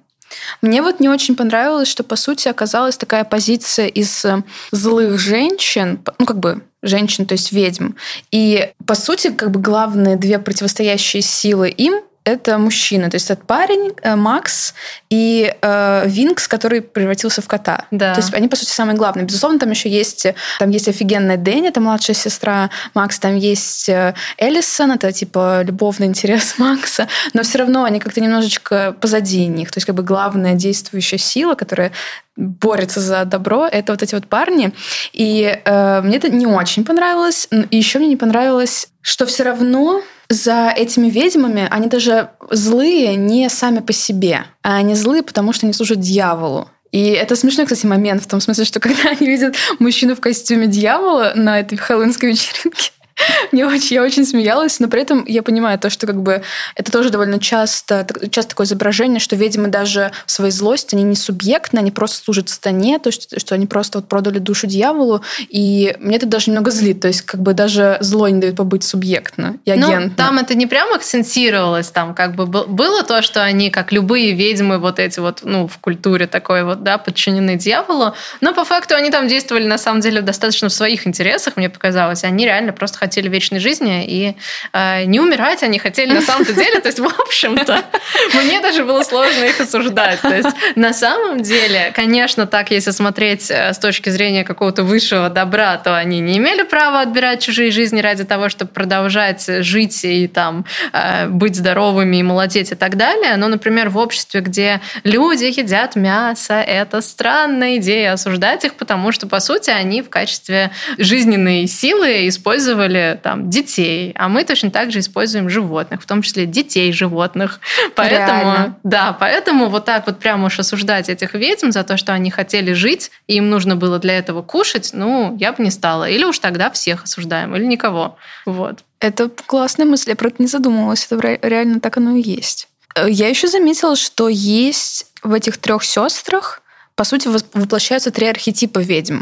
Мне 0.62 0.82
вот 0.82 1.00
не 1.00 1.10
очень 1.10 1.36
понравилось, 1.36 1.88
что, 1.88 2.04
по 2.04 2.16
сути, 2.16 2.50
оказалась 2.50 2.98
такая 2.98 3.24
позиция 3.24 3.88
из 3.88 4.26
э, 4.26 4.44
злых 4.72 5.20
женщин, 5.20 6.00
ну, 6.20 6.26
как 6.26 6.40
бы 6.40 6.62
женщин, 6.84 7.26
то 7.26 7.34
есть 7.34 7.52
ведьм. 7.52 7.94
И, 8.30 8.72
по 8.86 8.94
сути, 8.94 9.32
как 9.32 9.52
бы 9.52 9.60
главные 9.60 10.18
две 10.18 10.38
противостоящие 10.38 11.24
силы 11.24 11.70
им 11.70 12.02
это 12.30 12.58
мужчина. 12.58 13.10
То 13.10 13.16
есть 13.16 13.30
это 13.30 13.44
парень, 13.46 13.92
э, 14.02 14.16
Макс 14.16 14.74
и 15.10 15.54
э, 15.62 16.04
Винкс, 16.06 16.48
который 16.48 16.82
превратился 16.82 17.42
в 17.42 17.48
кота. 17.48 17.86
Да. 17.92 18.14
То 18.14 18.22
есть 18.22 18.34
они, 18.34 18.48
по 18.48 18.56
сути, 18.56 18.70
самые 18.70 18.96
главные. 18.96 19.26
Безусловно, 19.26 19.60
там 19.60 19.70
еще 19.72 19.90
есть, 19.90 20.28
там 20.60 20.70
есть 20.70 20.88
офигенная 20.88 21.38
Дэнни, 21.38 21.70
это 21.70 21.82
младшая 21.82 22.16
сестра 22.16 22.70
Макс, 22.94 23.20
там 23.20 23.36
есть 23.36 23.90
э, 23.90 24.14
Эллисон, 24.38 24.92
это 24.92 25.12
типа 25.12 25.62
любовный 25.64 26.08
интерес 26.08 26.56
Макса, 26.58 27.08
но 27.34 27.44
все 27.44 27.60
равно 27.60 27.84
они 27.84 28.00
как-то 28.00 28.22
немножечко 28.22 28.96
позади 29.00 29.46
них. 29.48 29.72
То 29.72 29.78
есть 29.78 29.86
как 29.86 29.96
бы 29.96 30.04
главная 30.04 30.54
действующая 30.54 31.18
сила, 31.18 31.56
которая 31.56 31.92
борется 32.40 33.02
за 33.02 33.26
добро, 33.26 33.68
это 33.68 33.94
вот 33.94 34.02
эти 34.02 34.16
вот 34.16 34.28
парни. 34.28 34.72
И 35.14 35.60
э, 35.64 36.02
мне 36.02 36.18
это 36.18 36.30
не 36.30 36.48
очень 36.48 36.86
понравилось. 36.86 37.48
И 37.70 37.78
еще 37.78 38.00
мне 38.00 38.08
не 38.08 38.16
понравилось, 38.16 38.88
что 39.02 39.26
все 39.26 39.44
равно 39.44 40.02
за 40.30 40.72
этими 40.76 41.10
ведьмами, 41.10 41.68
они 41.70 41.88
даже 41.88 42.30
злые 42.52 43.16
не 43.16 43.50
сами 43.50 43.80
по 43.80 43.94
себе, 43.94 44.46
а 44.64 44.78
они 44.78 44.96
злые, 44.96 45.24
потому 45.24 45.54
что 45.54 45.66
они 45.66 45.74
служат 45.74 46.00
дьяволу. 46.00 46.70
И 46.92 47.10
это 47.10 47.36
смешной, 47.36 47.66
кстати, 47.66 47.86
момент 47.86 48.24
в 48.24 48.28
том 48.28 48.40
смысле, 48.40 48.66
что 48.66 48.80
когда 48.80 49.10
они 49.10 49.28
видят 49.28 49.56
мужчину 49.80 50.16
в 50.16 50.22
костюме 50.22 50.68
дьявола 50.68 51.34
на 51.36 51.60
этой 51.60 51.78
хэллоуинской 51.78 52.30
вечеринке, 52.30 52.92
Мне 53.52 53.66
очень, 53.66 53.96
я 53.96 54.04
очень 54.04 54.26
смеялась, 54.26 54.80
но 54.80 54.88
при 54.88 55.02
этом 55.02 55.26
я 55.26 55.44
понимаю 55.44 55.80
то, 55.80 55.90
что 55.90 56.08
как 56.08 56.22
бы 56.22 56.42
это 56.76 56.92
тоже 56.92 57.10
довольно 57.10 57.40
часто, 57.40 58.08
часто 58.32 58.52
такое 58.52 58.66
изображение, 58.66 59.20
что 59.20 59.36
ведьмы 59.36 59.68
даже 59.68 60.12
в 60.26 60.32
своей 60.32 60.52
злости, 60.52 60.96
они 60.96 61.04
не 61.04 61.16
субъектны, 61.16 61.80
они 61.80 61.92
просто 61.92 62.24
служат 62.24 62.50
стане, 62.50 63.00
то 63.00 63.10
есть 63.10 63.40
что 63.40 63.56
они 63.56 63.68
просто 63.68 64.00
вот 64.00 64.08
продали 64.08 64.40
душу 64.40 64.68
дьяволу, 64.68 65.22
и 65.50 65.96
мне 66.00 66.18
это 66.18 66.26
даже 66.26 66.50
немного 66.50 66.72
злит, 66.72 67.02
то 67.02 67.08
есть 67.08 67.22
как 67.22 67.42
бы 67.42 67.54
даже 67.54 67.98
зло 68.02 68.28
не 68.30 68.40
дает 68.40 68.56
побыть 68.56 68.84
субъектно 68.84 69.58
и 69.66 69.72
агентно. 69.72 70.00
Ну, 70.00 70.10
там 70.16 70.38
это 70.38 70.56
не 70.56 70.68
прямо 70.68 70.96
акцентировалось, 70.96 71.90
там 71.90 72.14
как 72.16 72.36
бы 72.36 72.46
было 72.46 73.04
то, 73.04 73.22
что 73.22 73.44
они, 73.44 73.70
как 73.70 73.92
любые 73.92 74.34
ведьмы, 74.34 74.78
вот 74.78 75.00
эти 75.00 75.20
вот, 75.20 75.42
ну, 75.44 75.68
в 75.68 75.78
культуре 75.80 76.28
такой 76.28 76.64
вот, 76.64 76.84
да, 76.84 76.98
подчинены 76.98 77.56
дьяволу, 77.56 78.14
но 78.42 78.54
по 78.54 78.64
факту 78.64 78.96
они 78.96 79.12
там 79.12 79.28
действовали 79.28 79.68
на 79.68 79.78
самом 79.78 80.02
деле 80.02 80.22
достаточно 80.22 80.70
в 80.70 80.74
своих 80.74 81.08
интересах, 81.08 81.58
мне 81.58 81.70
показалось, 81.70 82.24
они 82.24 82.46
реально 82.46 82.74
просто 82.74 82.98
хотели 82.98 83.09
вечной 83.18 83.60
жизни 83.60 84.06
и 84.06 84.36
э, 84.74 85.04
не 85.06 85.20
умирать 85.20 85.64
они 85.64 85.80
хотели 85.80 86.14
на 86.14 86.22
самом-то 86.22 86.54
деле. 86.54 86.80
То 86.80 86.88
есть, 86.88 87.00
в 87.00 87.06
общем-то, 87.06 87.84
мне 88.36 88.62
даже 88.62 88.84
было 88.84 89.04
сложно 89.04 89.46
их 89.46 89.60
осуждать. 89.60 90.22
То 90.22 90.36
есть, 90.36 90.50
на 90.76 90.94
самом 90.94 91.42
деле, 91.42 91.92
конечно, 91.96 92.46
так, 92.48 92.72
если 92.72 92.92
смотреть 92.92 93.50
э, 93.50 93.74
с 93.74 93.80
точки 93.80 94.10
зрения 94.10 94.44
какого-то 94.44 94.84
высшего 94.84 95.30
добра, 95.30 95.78
то 95.78 95.96
они 95.96 96.20
не 96.20 96.38
имели 96.38 96.64
права 96.64 97.02
отбирать 97.02 97.42
чужие 97.42 97.72
жизни 97.72 98.02
ради 98.02 98.24
того, 98.24 98.50
чтобы 98.50 98.72
продолжать 98.72 99.46
жить 99.64 100.04
и 100.04 100.28
там 100.28 100.66
э, 100.94 101.28
быть 101.28 101.56
здоровыми 101.56 102.18
и 102.18 102.24
молодеть 102.24 102.72
и 102.72 102.76
так 102.76 102.98
далее. 102.98 103.36
Но, 103.38 103.48
например, 103.48 103.90
в 103.90 103.98
обществе, 103.98 104.42
где 104.42 104.82
люди 105.04 105.46
едят 105.46 105.96
мясо, 105.96 106.54
это 106.54 107.02
странная 107.02 107.78
идея 107.78 108.14
осуждать 108.14 108.66
их, 108.66 108.76
потому 108.76 109.12
что, 109.12 109.28
по 109.28 109.40
сути, 109.40 109.70
они 109.70 110.02
в 110.02 110.10
качестве 110.10 110.72
жизненной 110.98 111.68
силы 111.68 112.28
использовали 112.28 112.99
там 113.22 113.50
детей, 113.50 114.14
а 114.16 114.30
мы 114.30 114.44
точно 114.44 114.72
так 114.72 114.92
же 114.92 115.00
используем 115.00 115.50
животных, 115.50 116.02
в 116.02 116.06
том 116.06 116.22
числе 116.22 116.46
детей 116.46 116.92
животных. 116.92 117.60
Поэтому, 117.96 118.42
Реально. 118.42 118.80
да, 118.84 119.16
поэтому 119.20 119.68
вот 119.70 119.86
так 119.86 120.06
вот 120.08 120.20
прямо 120.20 120.48
уж 120.48 120.60
осуждать 120.60 121.10
этих 121.10 121.34
ведьм 121.34 121.72
за 121.72 121.84
то, 121.84 121.98
что 121.98 122.14
они 122.14 122.32
хотели 122.32 122.74
жить, 122.74 123.12
и 123.28 123.36
им 123.36 123.50
нужно 123.50 123.76
было 123.76 124.00
для 124.00 124.18
этого 124.18 124.42
кушать, 124.42 124.92
ну, 124.94 125.36
я 125.40 125.52
бы 125.52 125.64
не 125.64 125.72
стала. 125.72 126.10
Или 126.10 126.24
уж 126.24 126.40
тогда 126.40 126.70
всех 126.70 127.04
осуждаем, 127.04 127.56
или 127.56 127.66
никого. 127.66 128.18
Вот. 128.46 128.84
Это 129.00 129.30
классная 129.30 129.86
мысль, 129.86 130.10
я 130.10 130.16
про 130.16 130.28
это 130.28 130.38
не 130.40 130.48
задумывалась, 130.48 131.08
это 131.10 131.40
реально 131.42 131.80
так 131.80 131.98
оно 131.98 132.16
и 132.16 132.22
есть. 132.22 132.68
Э, 132.96 133.10
я 133.10 133.28
еще 133.28 133.48
заметила, 133.48 133.96
что 133.96 134.30
есть 134.30 135.08
в 135.24 135.34
этих 135.34 135.58
трех 135.58 135.84
сестрах, 135.84 136.62
по 136.96 137.04
сути, 137.04 137.30
воплощаются 137.54 138.12
три 138.12 138.28
архетипа 138.28 138.80
ведьм. 138.80 139.22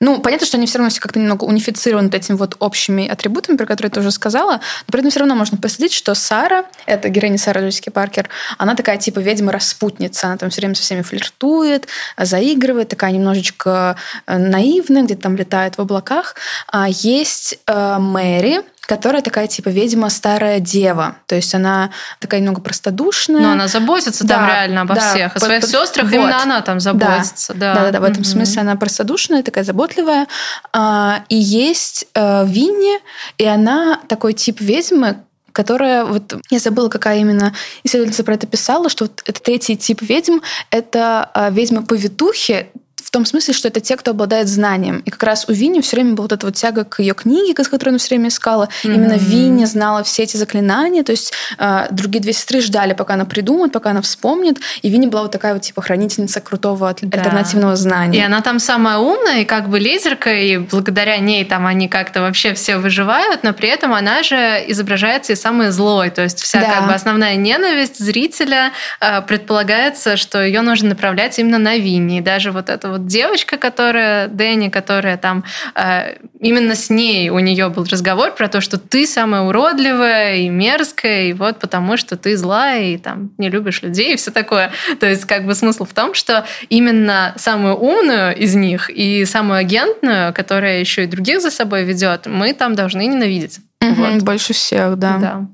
Ну, 0.00 0.20
понятно, 0.20 0.46
что 0.46 0.56
они 0.56 0.66
все 0.66 0.78
равно 0.78 0.90
все 0.90 1.00
как-то 1.00 1.18
немного 1.18 1.44
унифицированы 1.44 2.10
этими 2.12 2.36
вот 2.36 2.56
общими 2.58 3.06
атрибутами, 3.08 3.56
про 3.56 3.66
которые 3.66 3.90
ты 3.90 4.00
уже 4.00 4.10
сказала, 4.10 4.52
но 4.52 4.92
при 4.92 5.00
этом 5.00 5.10
все 5.10 5.20
равно 5.20 5.34
можно 5.34 5.58
посмотреть, 5.58 5.92
что 5.92 6.14
Сара, 6.14 6.64
это 6.86 7.08
героиня 7.08 7.38
Сара 7.38 7.60
Джессики 7.60 7.90
Паркер, 7.90 8.28
она 8.58 8.74
такая 8.74 8.98
типа 8.98 9.20
ведьма-распутница, 9.20 10.26
она 10.28 10.36
там 10.36 10.50
все 10.50 10.60
время 10.60 10.74
со 10.74 10.82
всеми 10.82 11.02
флиртует, 11.02 11.88
заигрывает, 12.18 12.88
такая 12.88 13.12
немножечко 13.12 13.96
э, 14.26 14.38
наивная, 14.38 15.02
где-то 15.02 15.22
там 15.22 15.36
летает 15.36 15.76
в 15.76 15.80
облаках. 15.80 16.36
А 16.70 16.88
есть 16.88 17.58
э, 17.66 17.98
Мэри, 17.98 18.62
которая 18.86 19.20
такая 19.20 19.48
типа 19.48 19.68
ведьма 19.68 20.08
старая 20.10 20.60
дева. 20.60 21.16
То 21.26 21.34
есть 21.34 21.54
она 21.54 21.90
такая 22.20 22.40
немного 22.40 22.60
простодушная. 22.60 23.40
Но 23.40 23.52
она 23.52 23.68
заботится 23.68 24.24
да, 24.26 24.36
там 24.36 24.46
реально 24.46 24.80
обо 24.82 24.94
да, 24.94 25.12
всех. 25.12 25.36
О 25.36 25.40
своих 25.40 25.60
под, 25.62 25.70
сестрах 25.70 26.04
вот. 26.06 26.14
именно 26.14 26.42
она 26.42 26.60
там 26.62 26.80
заботится. 26.80 27.52
Да, 27.54 27.74
да, 27.74 27.82
да, 27.82 27.90
да 27.92 28.00
в 28.00 28.04
этом 28.04 28.22
угу. 28.22 28.28
смысле 28.28 28.62
она 28.62 28.76
простодушная, 28.76 29.42
такая 29.42 29.64
заботливая. 29.64 30.26
А, 30.72 31.24
и 31.28 31.36
есть 31.36 32.06
а, 32.14 32.44
Винни, 32.44 32.98
и 33.38 33.44
она 33.44 34.00
такой 34.08 34.32
тип 34.32 34.60
ведьмы, 34.60 35.16
которая 35.52 36.04
вот 36.04 36.36
я 36.50 36.58
забыла, 36.58 36.88
какая 36.88 37.18
именно 37.18 37.54
исследовательница 37.82 38.24
про 38.24 38.34
это 38.34 38.46
писала, 38.46 38.88
что 38.88 39.04
вот 39.06 39.22
это 39.24 39.40
третий 39.40 39.76
тип 39.76 40.02
ведьм 40.02 40.38
это 40.70 41.30
а, 41.34 41.50
ведьмы 41.50 41.82
повитухи, 41.82 42.68
в 43.02 43.10
том 43.10 43.26
смысле, 43.26 43.52
что 43.52 43.68
это 43.68 43.80
те, 43.80 43.96
кто 43.96 44.12
обладает 44.12 44.48
знанием. 44.48 45.02
И 45.04 45.10
как 45.10 45.22
раз 45.22 45.44
у 45.48 45.52
Вини 45.52 45.80
все 45.80 45.96
время 45.96 46.14
была 46.14 46.24
вот 46.24 46.32
эта 46.32 46.46
вот 46.46 46.54
тяга 46.54 46.84
к 46.84 47.00
ее 47.00 47.14
книге, 47.14 47.54
которую 47.54 47.92
она 47.92 47.98
все 47.98 48.10
время 48.10 48.28
искала. 48.28 48.68
Mm-hmm. 48.82 48.94
Именно 48.94 49.12
Винни 49.14 49.64
знала 49.64 50.02
все 50.02 50.22
эти 50.22 50.36
заклинания. 50.36 51.02
То 51.02 51.12
есть 51.12 51.32
э, 51.58 51.88
другие 51.90 52.22
две 52.22 52.32
сестры 52.32 52.60
ждали, 52.60 52.94
пока 52.94 53.14
она 53.14 53.24
придумает, 53.24 53.72
пока 53.72 53.90
она 53.90 54.00
вспомнит. 54.00 54.58
И 54.82 54.88
Винни 54.88 55.06
была 55.06 55.22
вот 55.22 55.30
такая 55.30 55.52
вот 55.54 55.62
типа 55.62 55.82
хранительница 55.82 56.40
крутого 56.40 56.94
да. 57.00 57.18
альтернативного 57.18 57.76
знания. 57.76 58.18
И 58.18 58.22
она 58.22 58.40
там 58.40 58.58
самая 58.58 58.98
умная, 58.98 59.40
и 59.40 59.44
как 59.44 59.68
бы 59.68 59.78
лидерка, 59.78 60.32
и 60.32 60.58
благодаря 60.58 61.18
ней 61.18 61.44
там 61.44 61.66
они 61.66 61.88
как-то 61.88 62.22
вообще 62.22 62.54
все 62.54 62.78
выживают, 62.78 63.42
но 63.42 63.52
при 63.52 63.68
этом 63.68 63.92
она 63.92 64.22
же 64.22 64.64
изображается 64.68 65.34
и 65.34 65.36
самой 65.36 65.70
злой. 65.70 66.10
То 66.10 66.22
есть 66.22 66.40
вся 66.40 66.60
да. 66.60 66.72
как 66.72 66.86
бы 66.86 66.94
основная 66.94 67.36
ненависть 67.36 67.98
зрителя 67.98 68.72
э, 69.00 69.20
предполагается, 69.22 70.16
что 70.16 70.42
ее 70.42 70.62
нужно 70.62 70.90
направлять 70.90 71.38
именно 71.38 71.58
на 71.58 71.76
Винни. 71.76 72.18
И 72.18 72.20
даже 72.20 72.52
вот 72.52 72.70
это 72.70 72.85
вот 72.88 72.96
вот 72.96 73.06
девочка, 73.06 73.56
которая, 73.56 74.28
Дэнни, 74.28 74.68
которая 74.68 75.16
там, 75.16 75.44
э, 75.74 76.16
именно 76.40 76.74
с 76.74 76.90
ней 76.90 77.30
у 77.30 77.38
нее 77.38 77.68
был 77.68 77.84
разговор 77.84 78.32
про 78.32 78.48
то, 78.48 78.60
что 78.60 78.78
ты 78.78 79.06
самая 79.06 79.42
уродливая 79.42 80.36
и 80.36 80.48
мерзкая, 80.48 81.24
и 81.26 81.32
вот 81.32 81.58
потому 81.58 81.96
что 81.96 82.16
ты 82.16 82.36
злая 82.36 82.84
и 82.84 82.98
там 82.98 83.30
не 83.38 83.50
любишь 83.50 83.82
людей 83.82 84.14
и 84.14 84.16
все 84.16 84.30
такое. 84.30 84.72
То 84.98 85.06
есть 85.06 85.24
как 85.26 85.44
бы 85.44 85.54
смысл 85.54 85.84
в 85.84 85.92
том, 85.92 86.14
что 86.14 86.46
именно 86.68 87.34
самую 87.36 87.76
умную 87.76 88.34
из 88.36 88.54
них 88.54 88.90
и 88.90 89.24
самую 89.24 89.58
агентную, 89.58 90.32
которая 90.32 90.80
еще 90.80 91.04
и 91.04 91.06
других 91.06 91.40
за 91.40 91.50
собой 91.50 91.84
ведет, 91.84 92.26
мы 92.26 92.52
там 92.54 92.74
должны 92.74 93.06
ненавидеть. 93.06 93.58
Угу, 93.82 93.94
вот. 93.94 94.22
Больше 94.22 94.52
всех, 94.52 94.98
да. 94.98 95.18
Да. 95.18 95.46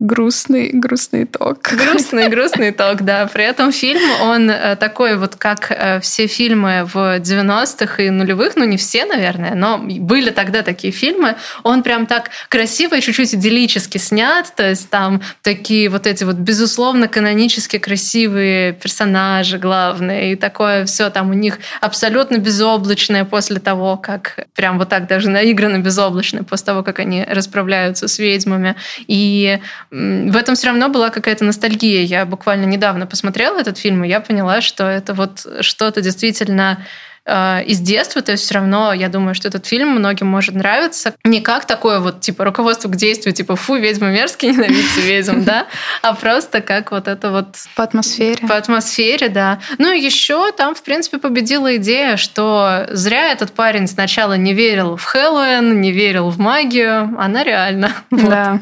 Грустный, 0.00 0.70
грустный 0.72 1.24
итог. 1.24 1.60
Грустный, 1.60 2.28
грустный 2.30 2.70
итог, 2.70 3.02
да. 3.02 3.26
При 3.26 3.42
этом 3.42 3.72
фильм, 3.72 4.00
он 4.22 4.48
э, 4.48 4.76
такой 4.76 5.16
вот, 5.16 5.34
как 5.34 5.72
э, 5.72 5.98
все 5.98 6.28
фильмы 6.28 6.84
в 6.84 7.18
90-х 7.18 8.00
и 8.04 8.08
нулевых, 8.10 8.54
ну 8.54 8.64
не 8.64 8.76
все, 8.76 9.06
наверное, 9.06 9.56
но 9.56 9.78
были 9.78 10.30
тогда 10.30 10.62
такие 10.62 10.92
фильмы, 10.92 11.34
он 11.64 11.82
прям 11.82 12.06
так 12.06 12.30
красиво 12.48 12.94
и 12.94 13.00
чуть-чуть 13.00 13.34
идиллически 13.34 13.98
снят, 13.98 14.46
то 14.54 14.68
есть 14.68 14.88
там 14.88 15.20
такие 15.42 15.88
вот 15.88 16.06
эти 16.06 16.22
вот 16.22 16.36
безусловно 16.36 17.08
канонически 17.08 17.78
красивые 17.78 18.74
персонажи 18.74 19.58
главные, 19.58 20.34
и 20.34 20.36
такое 20.36 20.86
все 20.86 21.10
там 21.10 21.30
у 21.30 21.34
них 21.34 21.58
абсолютно 21.80 22.36
безоблачное 22.36 23.24
после 23.24 23.58
того, 23.58 23.96
как 23.96 24.46
прям 24.54 24.78
вот 24.78 24.90
так 24.90 25.08
даже 25.08 25.28
наигранно 25.28 25.78
безоблачное 25.78 26.44
после 26.44 26.66
того, 26.66 26.84
как 26.84 27.00
они 27.00 27.24
расправляются 27.24 28.06
с 28.06 28.20
ведьмами. 28.20 28.76
И 29.08 29.58
в 29.90 30.36
этом 30.36 30.54
все 30.54 30.68
равно 30.68 30.88
была 30.88 31.10
какая-то 31.10 31.44
ностальгия. 31.44 32.02
Я 32.02 32.26
буквально 32.26 32.64
недавно 32.64 33.06
посмотрела 33.06 33.58
этот 33.58 33.78
фильм, 33.78 34.04
и 34.04 34.08
я 34.08 34.20
поняла, 34.20 34.60
что 34.60 34.84
это 34.84 35.14
вот 35.14 35.46
что-то 35.60 36.02
действительно 36.02 36.84
э, 37.24 37.64
из 37.64 37.80
детства, 37.80 38.20
то 38.20 38.32
есть 38.32 38.44
все 38.44 38.54
равно 38.54 38.92
я 38.92 39.08
думаю, 39.08 39.34
что 39.34 39.48
этот 39.48 39.66
фильм 39.66 39.90
многим 39.90 40.26
может 40.26 40.54
нравиться. 40.54 41.14
Не 41.24 41.40
как 41.40 41.66
такое 41.66 42.00
вот, 42.00 42.20
типа, 42.20 42.44
руководство 42.44 42.88
к 42.88 42.96
действию, 42.96 43.34
типа, 43.34 43.56
фу, 43.56 43.76
ведьмы 43.76 44.10
мерзкие, 44.10 44.52
ненавидите 44.52 45.00
ведьм, 45.00 45.44
да, 45.44 45.66
а 46.02 46.14
просто 46.14 46.60
как 46.60 46.90
вот 46.90 47.08
это 47.08 47.30
вот... 47.30 47.56
По 47.76 47.84
атмосфере. 47.84 48.46
По 48.46 48.56
атмосфере, 48.56 49.28
да. 49.28 49.60
Ну 49.78 49.92
и 49.92 50.00
еще 50.00 50.52
там, 50.52 50.74
в 50.74 50.82
принципе, 50.82 51.18
победила 51.18 51.76
идея, 51.76 52.16
что 52.16 52.86
зря 52.90 53.32
этот 53.32 53.52
парень 53.52 53.86
сначала 53.86 54.34
не 54.34 54.54
верил 54.54 54.96
в 54.96 55.04
Хэллоуин, 55.04 55.80
не 55.80 55.92
верил 55.92 56.30
в 56.30 56.38
магию, 56.38 57.14
она 57.18 57.44
реально. 57.44 57.92
Да. 58.28 58.60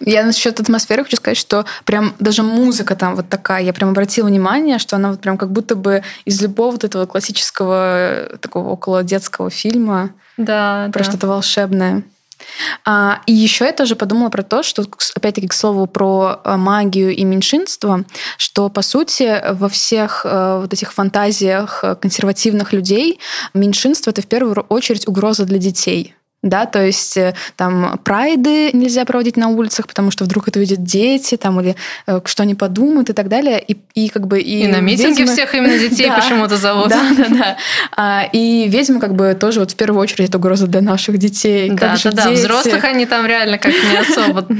Я 0.00 0.24
насчет 0.24 0.60
атмосферы 0.60 1.04
хочу 1.04 1.16
сказать, 1.16 1.36
что 1.36 1.64
прям 1.84 2.14
даже 2.18 2.42
музыка 2.42 2.96
там 2.96 3.16
вот 3.16 3.28
такая, 3.28 3.62
я 3.62 3.72
прям 3.72 3.90
обратила 3.90 4.28
внимание, 4.28 4.78
что 4.78 4.96
она 4.96 5.10
вот 5.10 5.20
прям 5.20 5.38
как 5.38 5.50
будто 5.50 5.76
бы 5.76 6.02
из 6.24 6.40
любого 6.40 6.72
вот 6.72 6.84
этого 6.84 7.06
классического 7.06 8.30
такого 8.40 8.70
около 8.70 9.02
детского 9.02 9.50
фильма 9.50 10.10
да, 10.36 10.90
про 10.92 11.04
да. 11.04 11.10
что-то 11.10 11.26
волшебное. 11.28 12.02
А, 12.84 13.20
и 13.26 13.32
еще 13.32 13.64
я 13.64 13.72
тоже 13.72 13.96
подумала 13.96 14.28
про 14.28 14.42
то, 14.42 14.62
что, 14.62 14.84
опять-таки, 15.14 15.48
к 15.48 15.52
слову, 15.52 15.86
про 15.86 16.40
э, 16.44 16.56
магию 16.56 17.14
и 17.14 17.24
меньшинство, 17.24 18.00
что, 18.36 18.68
по 18.68 18.82
сути, 18.82 19.42
во 19.52 19.68
всех 19.68 20.22
э, 20.24 20.58
вот 20.60 20.72
этих 20.72 20.92
фантазиях 20.92 21.84
консервативных 22.00 22.72
людей 22.72 23.20
меньшинство— 23.54 24.10
это 24.12 24.22
в 24.22 24.26
первую 24.26 24.54
очередь 24.68 25.08
угроза 25.08 25.44
для 25.44 25.58
детей 25.58 26.14
да, 26.44 26.66
то 26.66 26.84
есть 26.84 27.16
э, 27.16 27.34
там 27.56 27.98
прайды 28.04 28.70
нельзя 28.72 29.04
проводить 29.06 29.36
на 29.36 29.48
улицах, 29.48 29.88
потому 29.88 30.10
что 30.10 30.24
вдруг 30.24 30.46
это 30.46 30.60
видят 30.60 30.84
дети, 30.84 31.36
там, 31.36 31.58
или 31.60 31.74
э, 32.06 32.20
что 32.26 32.42
они 32.42 32.54
подумают 32.54 33.08
и 33.08 33.12
так 33.14 33.28
далее, 33.28 33.62
и, 33.66 33.78
и 33.94 34.10
как 34.10 34.26
бы... 34.26 34.40
И, 34.40 34.64
и 34.64 34.66
на 34.66 34.80
митинге 34.80 35.22
ведьмы... 35.22 35.32
всех 35.32 35.54
именно 35.54 35.78
детей 35.88 36.12
почему-то 36.14 36.58
зовут. 36.58 36.88
Да, 36.88 37.00
да, 37.16 37.26
да. 37.30 37.56
А, 37.96 38.28
и 38.30 38.68
ведьмы 38.68 39.00
как 39.00 39.14
бы 39.14 39.34
тоже 39.34 39.60
вот 39.60 39.70
в 39.70 39.76
первую 39.76 40.02
очередь 40.02 40.28
это 40.28 40.36
угроза 40.36 40.66
для 40.66 40.82
наших 40.82 41.16
детей. 41.16 41.70
Да, 41.70 41.96
да, 42.04 42.10
да, 42.10 42.30
взрослых 42.30 42.84
они 42.84 43.06
там 43.06 43.26
реально 43.26 43.56
как 43.56 43.72
не 43.72 43.96
особо... 43.96 44.46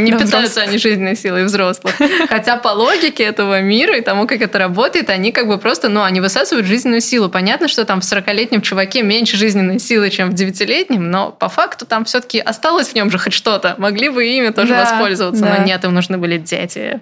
Не 0.00 0.12
питаются 0.12 0.62
они 0.62 0.78
жизненной 0.78 1.16
силой 1.16 1.44
взрослых. 1.44 1.94
Хотя 2.28 2.56
по 2.56 2.68
логике 2.68 3.24
этого 3.24 3.60
мира 3.60 3.96
и 3.98 4.00
тому, 4.00 4.26
как 4.26 4.40
это 4.40 4.58
работает, 4.58 5.10
они 5.10 5.32
как 5.32 5.48
бы 5.48 5.58
просто, 5.58 5.88
ну, 5.88 6.02
они 6.02 6.20
высасывают 6.20 6.66
жизненную 6.66 7.00
силу. 7.00 7.28
Понятно, 7.28 7.68
что 7.68 7.84
там 7.84 8.00
в 8.00 8.04
40-летнем 8.04 8.62
чуваке 8.62 9.02
меньше 9.02 9.36
жизненной 9.36 9.78
силы, 9.78 10.10
чем 10.10 10.30
в 10.30 10.34
9-летнем, 10.34 11.09
но 11.10 11.32
по 11.32 11.48
факту 11.48 11.86
там 11.86 12.04
все-таки 12.04 12.38
осталось 12.38 12.88
в 12.88 12.94
нем 12.94 13.10
же 13.10 13.18
хоть 13.18 13.32
что-то. 13.32 13.74
Могли 13.78 14.08
бы 14.08 14.24
ими 14.24 14.50
тоже 14.50 14.74
Да, 14.74 14.84
воспользоваться, 14.84 15.42
да. 15.42 15.56
но 15.58 15.64
нет, 15.64 15.84
им 15.84 15.92
нужны 15.92 16.18
были 16.18 16.38
дети. 16.38 17.00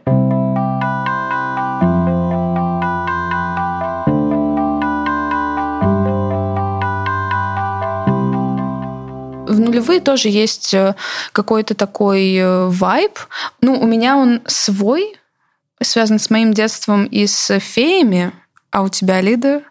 В 9.46 9.60
нулевые 9.60 10.00
тоже 10.00 10.28
есть 10.28 10.72
э, 10.72 10.94
какой-то 11.32 11.74
такой 11.74 12.34
э, 12.36 12.66
вайб. 12.66 13.18
Ну, 13.60 13.78
у 13.78 13.86
меня 13.86 14.16
он 14.16 14.40
свой, 14.46 15.16
связан 15.82 16.18
с 16.18 16.30
моим 16.30 16.54
детством 16.54 17.04
и 17.04 17.26
с 17.26 17.58
феями. 17.58 18.32
А 18.70 18.82
у 18.82 18.88
тебя, 18.88 19.20
Лида? 19.20 19.62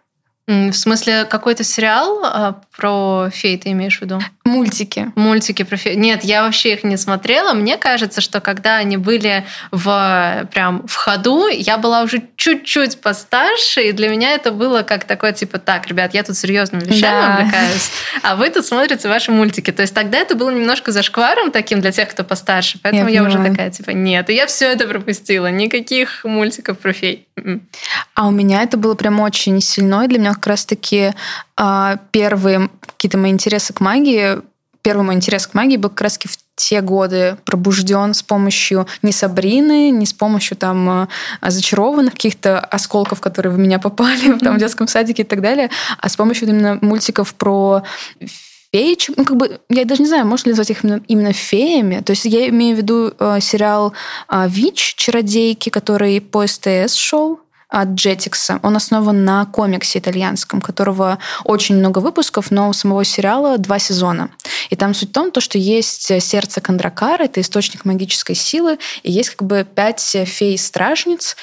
В 0.48 0.74
смысле, 0.74 1.26
какой-то 1.26 1.66
сериал 1.66 2.22
а, 2.24 2.62
про 2.78 3.30
фей 3.32 3.58
ты 3.58 3.72
имеешь 3.72 3.98
в 3.98 4.02
виду? 4.04 4.20
Мультики. 4.46 5.12
Мультики 5.16 5.64
про 5.64 5.76
фей. 5.76 5.96
Нет, 5.96 6.24
я 6.24 6.44
вообще 6.44 6.74
их 6.74 6.84
не 6.84 6.96
смотрела. 6.96 7.54
Мне 7.54 7.76
кажется, 7.78 8.22
что 8.22 8.40
когда 8.40 8.78
они 8.78 8.98
были 8.98 9.46
в 9.72 10.48
прям 10.54 10.88
в 10.88 10.94
ходу, 10.96 11.48
я 11.48 11.78
была 11.78 12.04
уже 12.04 12.22
чуть-чуть 12.36 13.02
постарше, 13.02 13.82
и 13.82 13.92
для 13.92 14.08
меня 14.10 14.32
это 14.32 14.52
было 14.52 14.84
как 14.84 15.04
такое 15.06 15.34
типа, 15.34 15.58
так, 15.58 15.88
ребят, 15.88 16.14
я 16.14 16.24
тут 16.24 16.38
серьезными 16.38 16.84
вещами 16.86 17.02
Да. 17.02 17.38
увлекаюсь, 17.42 17.90
а 18.22 18.36
вы 18.36 18.50
тут 18.50 18.66
смотрите 18.66 19.08
ваши 19.10 19.32
мультики. 19.32 19.72
То 19.72 19.82
есть 19.82 19.94
тогда 19.94 20.20
это 20.20 20.36
было 20.36 20.52
немножко 20.52 20.92
зашкваром 20.92 21.52
таким 21.52 21.82
для 21.82 21.92
тех, 21.92 22.10
кто 22.10 22.24
постарше, 22.24 22.80
поэтому 22.82 23.10
Я 23.10 23.22
я, 23.22 23.28
уже 23.28 23.44
такая 23.44 23.72
типа, 23.72 23.90
нет, 23.90 24.30
и 24.30 24.34
я 24.36 24.46
все 24.46 24.72
это 24.72 24.88
пропустила, 24.88 25.48
никаких 25.48 26.24
мультиков 26.24 26.78
про 26.78 26.94
фей. 26.94 27.28
М-м. 27.38 27.62
А 28.14 28.28
у 28.28 28.32
меня 28.32 28.62
это 28.62 28.78
было 28.78 28.96
прям 28.96 29.20
очень 29.20 29.60
сильно. 29.62 30.04
И 30.04 30.08
для 30.08 30.20
меня 30.20 30.34
как 30.34 30.48
раз-таки 30.48 31.14
первые 32.12 32.70
какие-то 32.86 33.18
мои 33.18 33.32
интересы 33.32 33.74
к 33.74 33.80
магии, 33.80 34.42
первый 34.82 35.04
мой 35.04 35.16
интерес 35.16 35.48
к 35.48 35.54
магии 35.54 35.78
был 35.78 35.90
как 35.90 36.02
раз 36.02 36.18
в 36.18 36.38
те 36.56 36.82
годы 36.82 37.38
пробужден 37.46 38.14
с 38.14 38.24
помощью 38.24 38.88
не 39.02 39.12
Сабрины, 39.12 39.92
не 39.92 40.06
с 40.06 40.14
помощью 40.14 40.58
там 40.58 40.90
а, 40.90 41.08
зачарованных 41.42 42.14
каких-то 42.14 42.60
осколков, 42.60 43.22
которые 43.22 43.54
в 43.54 43.60
меня 43.60 43.80
попали 43.80 44.38
там, 44.40 44.56
в 44.56 44.60
детском 44.60 44.88
садике 44.88 45.22
и 45.22 45.26
так 45.26 45.42
далее, 45.42 45.70
а 46.00 46.10
с 46.10 46.16
помощью 46.16 46.48
именно 46.48 46.80
мультиков 46.82 47.36
про 47.36 47.84
феечек, 48.72 49.18
ну, 49.18 49.26
как 49.26 49.38
бы, 49.38 49.60
я 49.70 49.86
даже 49.86 50.02
не 50.02 50.08
знаю, 50.08 50.26
можно 50.26 50.50
ли 50.50 50.52
назвать 50.52 50.72
их 50.72 50.84
именно, 50.84 51.02
именно 51.08 51.34
феями. 51.34 52.02
То 52.02 52.12
есть 52.12 52.26
я 52.26 52.50
имею 52.50 52.76
в 52.76 52.80
виду 52.80 53.14
э, 53.18 53.40
сериал 53.40 53.94
э, 54.30 54.48
«Вич. 54.50 54.96
Чародейки», 54.96 55.70
который 55.70 56.20
по 56.22 56.46
СТС 56.46 56.94
шел 56.94 57.40
от 57.70 57.90
Джетикса. 57.90 58.60
Он 58.64 58.76
основан 58.76 59.26
на 59.26 59.46
комиксе 59.46 60.00
итальянском, 60.00 60.62
которого 60.62 61.20
очень 61.44 61.76
много 61.76 62.00
выпусков, 62.00 62.52
но 62.52 62.70
у 62.70 62.74
самого 62.74 63.04
сериала 63.04 63.58
два 63.58 63.80
сезона. 63.80 64.30
И 64.70 64.76
там 64.76 64.94
суть 64.94 65.10
в 65.10 65.14
том, 65.14 65.32
то, 65.32 65.42
что 65.42 65.58
есть 65.58 66.22
сердце 66.22 66.62
Кондракара, 66.62 67.24
это 67.24 67.42
источник 67.42 67.86
магической 67.86 68.36
силы, 68.36 68.80
и 69.04 69.12
есть 69.12 69.32
как 69.32 69.48
бы 69.48 69.66
пять 69.76 70.02
фей-стражниц, 70.02 71.36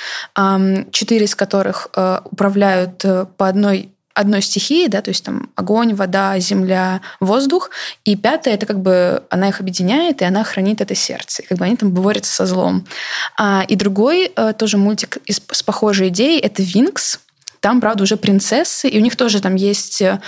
четыре 0.93 1.25
из 1.25 1.35
которых 1.35 1.89
э, 1.95 2.21
управляют 2.25 3.05
э, 3.05 3.27
по 3.37 3.49
одной 3.49 3.94
одной 4.15 4.43
стихии, 4.43 4.87
да, 4.87 5.03
то 5.03 5.11
есть 5.11 5.25
там 5.25 5.51
огонь, 5.57 5.95
вода, 5.95 6.39
земля, 6.39 7.01
воздух, 7.21 7.71
и 8.05 8.17
пятая 8.17 8.55
это 8.55 8.67
как 8.67 8.81
бы 8.81 9.25
она 9.29 9.49
их 9.49 9.61
объединяет, 9.61 10.23
и 10.23 10.25
она 10.25 10.45
хранит 10.45 10.81
это 10.81 10.95
сердце, 10.95 11.43
и 11.43 11.47
как 11.47 11.59
бы 11.59 11.65
они 11.65 11.77
там 11.77 11.91
борются 11.91 12.33
со 12.33 12.47
злом. 12.47 12.87
А, 13.37 13.65
и 13.67 13.77
другой 13.77 14.33
э, 14.35 14.53
тоже 14.57 14.79
мультик 14.79 15.19
из, 15.27 15.41
с 15.51 15.63
похожей 15.63 16.09
идеей 16.09 16.41
это 16.41 16.63
Винкс. 16.63 17.21
Там, 17.65 17.81
правда, 17.81 18.03
уже 18.03 18.19
принцессы, 18.19 18.91
и 18.91 18.99
у 18.99 19.01
них 19.01 19.17
тоже 19.17 19.41
там 19.41 19.55
есть 19.55 20.03
э, 20.03 20.21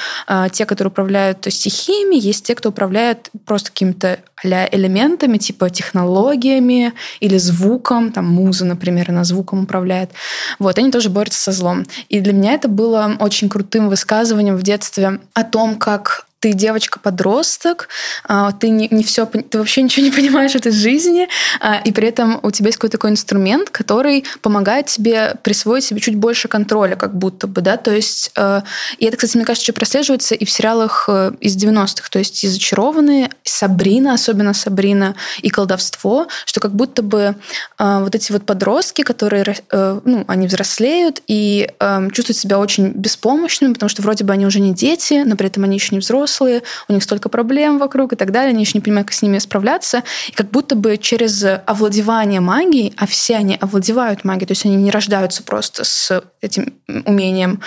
те, 0.53 0.65
которые 0.65 0.91
управляют 0.91 1.47
стихиями, 1.51 2.15
есть 2.15 2.47
те, 2.47 2.55
кто 2.55 2.71
управляют 2.71 3.29
просто 3.45 3.71
какими-то 3.71 4.21
а 4.43 4.69
элементами, 4.73 5.37
типа 5.37 5.69
технологиями 5.69 6.95
или 7.21 7.37
звуком, 7.37 8.11
там 8.11 8.27
муза, 8.27 8.65
например, 8.65 9.11
она 9.11 9.25
звуком 9.25 9.65
управляет. 9.65 10.13
Вот, 10.59 10.79
они 10.79 10.91
тоже 10.91 11.11
борются 11.11 11.41
со 11.41 11.53
злом. 11.53 11.85
И 12.09 12.21
для 12.21 12.33
меня 12.33 12.55
это 12.55 12.69
было 12.69 13.17
очень 13.19 13.51
крутым 13.51 13.91
высказыванием 13.91 14.57
в 14.57 14.63
детстве 14.63 15.21
о 15.35 15.45
том, 15.45 15.77
как 15.77 16.26
ты 16.41 16.53
девочка-подросток, 16.53 17.89
а, 18.25 18.53
ты 18.53 18.69
не, 18.69 18.89
не 18.91 19.03
все, 19.03 19.27
ты 19.27 19.59
вообще 19.59 19.83
ничего 19.83 20.05
не 20.07 20.13
понимаешь 20.13 20.53
в 20.53 20.57
этой 20.57 20.73
жизни, 20.73 21.29
а, 21.61 21.81
и 21.85 21.93
при 21.93 22.09
этом 22.09 22.39
у 22.43 22.51
тебя 22.51 22.69
есть 22.69 22.79
какой-то 22.79 22.99
такой 22.99 23.11
инструмент, 23.11 23.71
который 23.71 24.25
помогает 24.43 24.87
тебе 24.87 25.35
присвоить 25.43 25.85
себе 25.85 26.01
чуть 26.01 26.17
больше 26.17 26.49
контроля, 26.49 26.97
как 26.97 27.17
будто 27.17 27.47
бы, 27.47 27.61
да, 27.63 27.77
то 27.77 27.91
есть, 27.91 28.31
э, 28.37 28.63
и 28.99 29.07
это, 29.07 29.17
кстати, 29.17 29.37
мне 29.37 29.47
кажется, 29.47 29.65
еще 29.65 29.73
прослеживается 29.73 30.35
и 30.35 30.45
в 30.45 30.51
сериалах 30.51 31.07
э, 31.09 31.33
из 31.41 31.57
90-х, 31.57 32.09
то 32.11 32.19
есть 32.19 32.45
и 32.45 32.49
«Зачарованные», 32.49 33.31
«Сабрина», 33.43 34.15
особенно 34.15 34.53
«Сабрина», 34.55 35.17
и 35.41 35.49
«Колдовство», 35.49 36.29
что 36.45 36.61
как 36.61 36.75
будто 36.75 37.03
бы 37.03 37.37
э, 37.79 37.99
вот 38.01 38.15
эти 38.15 38.33
вот 38.33 38.45
подростки, 38.45 39.03
которые, 39.03 39.45
ну, 39.71 40.25
они 40.27 40.47
взрослеют 40.47 41.23
и 41.27 41.69
чувствуют 42.13 42.39
себя 42.39 42.59
очень 42.59 42.89
беспомощными, 42.89 43.73
потому 43.73 43.89
что 43.89 44.03
вроде 44.03 44.25
бы 44.25 44.33
они 44.33 44.47
уже 44.47 44.61
не 44.61 44.75
дети, 44.75 45.23
но 45.25 45.37
при 45.37 45.47
этом 45.47 45.65
они 45.65 45.77
еще 45.77 45.95
не 45.95 46.01
взрослые, 46.01 46.26
взрослые, 46.27 46.63
у 46.89 46.93
них 46.93 47.03
столько 47.03 47.29
проблем 47.29 47.79
вокруг 47.79 48.13
и 48.13 48.17
так 48.17 48.33
далее, 48.33 48.51
они 48.51 48.65
еще 48.65 48.73
не 48.75 48.83
понимают, 48.83 49.09
как 49.09 49.15
с 49.15 49.23
ними 49.23 49.39
справляться. 49.39 50.03
И 50.29 50.33
как 50.33 50.51
будто 50.51 50.75
бы 50.75 50.99
через 50.99 51.45
овладевание 51.67 52.41
магией, 52.41 52.93
а 52.97 53.07
все 53.07 53.37
они 53.37 53.57
овладевают 53.61 54.25
магией, 54.25 54.47
то 54.47 54.53
есть 54.53 54.65
они 54.67 54.77
не 54.77 54.91
рождаются 54.91 55.43
просто 55.43 55.85
с 55.85 56.23
этим 56.41 56.75
умением, 57.05 57.61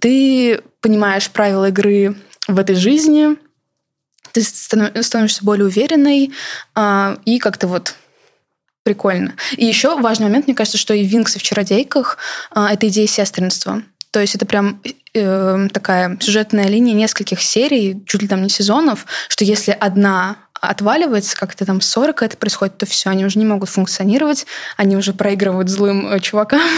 ты 0.00 0.62
понимаешь 0.80 1.30
правила 1.30 1.68
игры 1.68 2.16
в 2.48 2.58
этой 2.58 2.74
жизни, 2.74 3.36
ты 4.32 4.42
становишься 4.42 5.44
более 5.44 5.66
уверенной 5.66 6.32
и 7.24 7.38
как-то 7.38 7.68
вот 7.68 7.94
прикольно. 8.82 9.34
И 9.56 9.64
еще 9.64 9.98
важный 9.98 10.26
момент, 10.26 10.46
мне 10.46 10.54
кажется, 10.54 10.76
что 10.76 10.92
и 10.92 11.04
Винкс 11.04 11.36
и 11.36 11.38
в 11.38 11.42
Чародейках 11.42 12.18
это 12.54 12.88
идея 12.88 13.06
сестринства. 13.06 13.82
То 14.14 14.20
есть 14.20 14.36
это 14.36 14.46
прям 14.46 14.80
э, 15.12 15.68
такая 15.72 16.16
сюжетная 16.20 16.68
линия 16.68 16.94
нескольких 16.94 17.42
серий, 17.42 18.00
чуть 18.06 18.22
ли 18.22 18.28
там 18.28 18.42
не 18.42 18.48
сезонов, 18.48 19.06
что 19.28 19.44
если 19.44 19.72
одна 19.72 20.36
отваливается, 20.60 21.36
как-то 21.36 21.66
там 21.66 21.80
ссора 21.80 22.12
какая-то 22.12 22.36
происходит, 22.36 22.78
то 22.78 22.86
все, 22.86 23.10
они 23.10 23.26
уже 23.26 23.40
не 23.40 23.44
могут 23.44 23.70
функционировать, 23.70 24.46
они 24.76 24.96
уже 24.96 25.12
проигрывают 25.12 25.68
злым 25.68 26.06
э, 26.06 26.20
чувакам. 26.20 26.60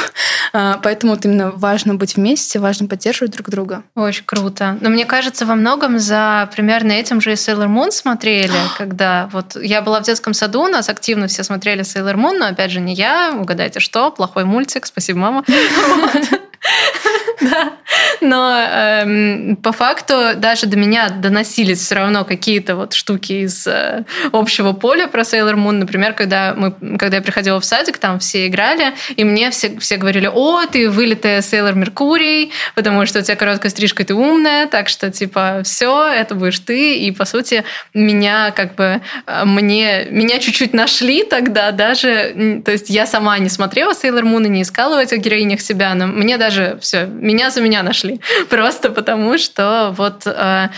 А, 0.53 0.79
поэтому 0.83 1.12
вот 1.12 1.25
именно 1.25 1.51
важно 1.51 1.96
быть 1.96 2.16
вместе, 2.16 2.59
важно 2.59 2.87
поддерживать 2.87 3.33
друг 3.33 3.51
друга. 3.51 3.83
Очень 3.94 4.25
круто. 4.25 4.79
Но 4.81 4.88
мне 4.88 5.05
кажется, 5.05 5.44
во 5.44 5.55
многом 5.55 5.99
за 5.99 6.49
примерно 6.55 6.92
этим 6.92 7.20
же 7.20 7.33
и 7.33 7.35
Sailor 7.35 7.66
Moon 7.66 7.90
смотрели, 7.90 8.55
когда 8.79 9.29
вот 9.33 9.57
я 9.61 9.83
была 9.83 10.01
в 10.01 10.05
детском 10.05 10.33
саду, 10.33 10.62
у 10.62 10.68
нас 10.68 10.88
активно 10.88 11.27
все 11.27 11.42
смотрели 11.42 11.83
Sailor 11.83 12.14
Moon, 12.14 12.38
но 12.38 12.46
опять 12.46 12.70
же 12.70 12.81
не 12.81 12.94
я, 12.94 13.37
угадайте 13.38 13.81
что, 13.81 14.11
плохой 14.11 14.44
мультик, 14.44 14.87
спасибо, 14.87 15.18
мама. 15.18 15.44
Да. 17.40 17.72
Но 18.20 18.59
эм, 18.59 19.57
по 19.57 19.72
факту 19.72 20.33
даже 20.37 20.66
до 20.66 20.76
меня 20.76 21.11
доносились 21.11 21.81
все 21.81 21.96
равно 21.96 22.24
какие-то 22.24 22.74
вот 22.76 22.94
штуки 22.94 23.44
из 23.44 23.66
э, 23.66 24.05
общего 24.33 24.72
поля 24.72 25.07
про 25.07 25.22
Sailor 25.22 25.55
Moon. 25.55 25.72
Например, 25.72 26.14
когда, 26.14 26.55
мы, 26.57 26.72
когда 26.98 27.18
я 27.18 27.22
приходила 27.22 27.61
в 27.61 27.64
садик, 27.64 27.98
там 27.98 28.18
все 28.18 28.46
играли, 28.46 28.94
и 29.16 29.24
мне 29.24 29.50
все, 29.50 29.79
все 29.79 29.96
говорили, 29.96 30.31
о, 30.33 30.64
ты 30.66 30.88
вылитая 30.88 31.40
Sailor 31.40 31.74
Меркурий, 31.74 32.52
потому 32.74 33.05
что 33.07 33.18
у 33.18 33.22
тебя 33.22 33.37
короткая 33.37 33.70
стрижка, 33.70 34.05
ты 34.05 34.14
умная, 34.14 34.66
так 34.66 34.88
что, 34.88 35.11
типа, 35.11 35.61
все, 35.64 36.09
это 36.09 36.35
будешь 36.35 36.59
ты. 36.59 36.96
И, 36.98 37.11
по 37.12 37.26
сути, 37.26 37.64
меня 37.92 38.50
как 38.50 38.74
бы, 38.76 39.02
э, 39.26 39.44
мне, 39.44 40.07
меня 40.11 40.38
чуть-чуть 40.38 40.72
нашли 40.72 41.22
тогда 41.22 41.70
даже, 41.70 42.62
то 42.64 42.72
есть 42.72 42.88
я 42.88 43.07
сама 43.07 43.38
не 43.38 43.50
смотрела 43.50 43.92
Sailor 43.92 44.22
Moon 44.22 44.46
и 44.46 44.48
не 44.48 44.62
искала 44.62 44.96
в 44.96 44.98
этих 44.98 45.18
героинях 45.18 45.61
себя, 45.61 45.94
но 45.94 46.07
мне 46.07 46.38
даже 46.38 46.56
все, 46.81 47.07
меня 47.07 47.51
за 47.51 47.61
меня 47.61 47.83
нашли. 47.83 48.21
Просто 48.51 48.90
потому, 48.90 49.38
что 49.38 49.95
вот 49.97 50.27
э, 50.27 50.69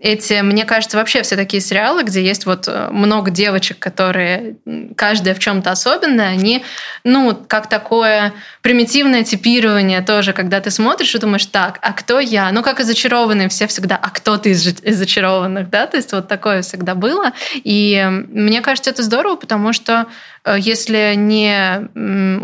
эти, 0.00 0.40
мне 0.40 0.64
кажется, 0.64 0.96
вообще 0.96 1.22
все 1.22 1.36
такие 1.36 1.60
сериалы, 1.60 2.02
где 2.02 2.24
есть 2.24 2.46
вот 2.46 2.68
э, 2.68 2.88
много 2.90 3.30
девочек, 3.30 3.78
которые 3.78 4.56
каждая 4.96 5.34
в 5.34 5.38
чем-то 5.38 5.70
особенная, 5.70 6.28
они, 6.28 6.64
ну, 7.02 7.34
как 7.34 7.68
такое 7.68 8.32
примитивное 8.62 9.24
типирование 9.24 10.02
тоже, 10.02 10.32
когда 10.32 10.60
ты 10.60 10.70
смотришь 10.70 11.14
и 11.14 11.18
думаешь, 11.18 11.46
так, 11.46 11.78
а 11.82 11.92
кто 11.92 12.20
я? 12.20 12.52
Ну, 12.52 12.62
как 12.62 12.80
и 12.80 12.84
зачарованные 12.84 13.48
все 13.48 13.66
всегда, 13.66 13.96
а 13.96 14.10
кто 14.10 14.36
ты 14.36 14.50
из, 14.50 14.66
из 14.66 14.96
зачарованных, 14.96 15.70
да? 15.70 15.86
То 15.86 15.96
есть 15.96 16.12
вот 16.12 16.28
такое 16.28 16.62
всегда 16.62 16.94
было. 16.94 17.32
И 17.54 18.06
мне 18.28 18.60
кажется, 18.60 18.90
это 18.90 19.02
здорово, 19.02 19.36
потому 19.36 19.72
что 19.72 20.06
э, 20.44 20.56
если 20.58 21.14
не 21.16 21.88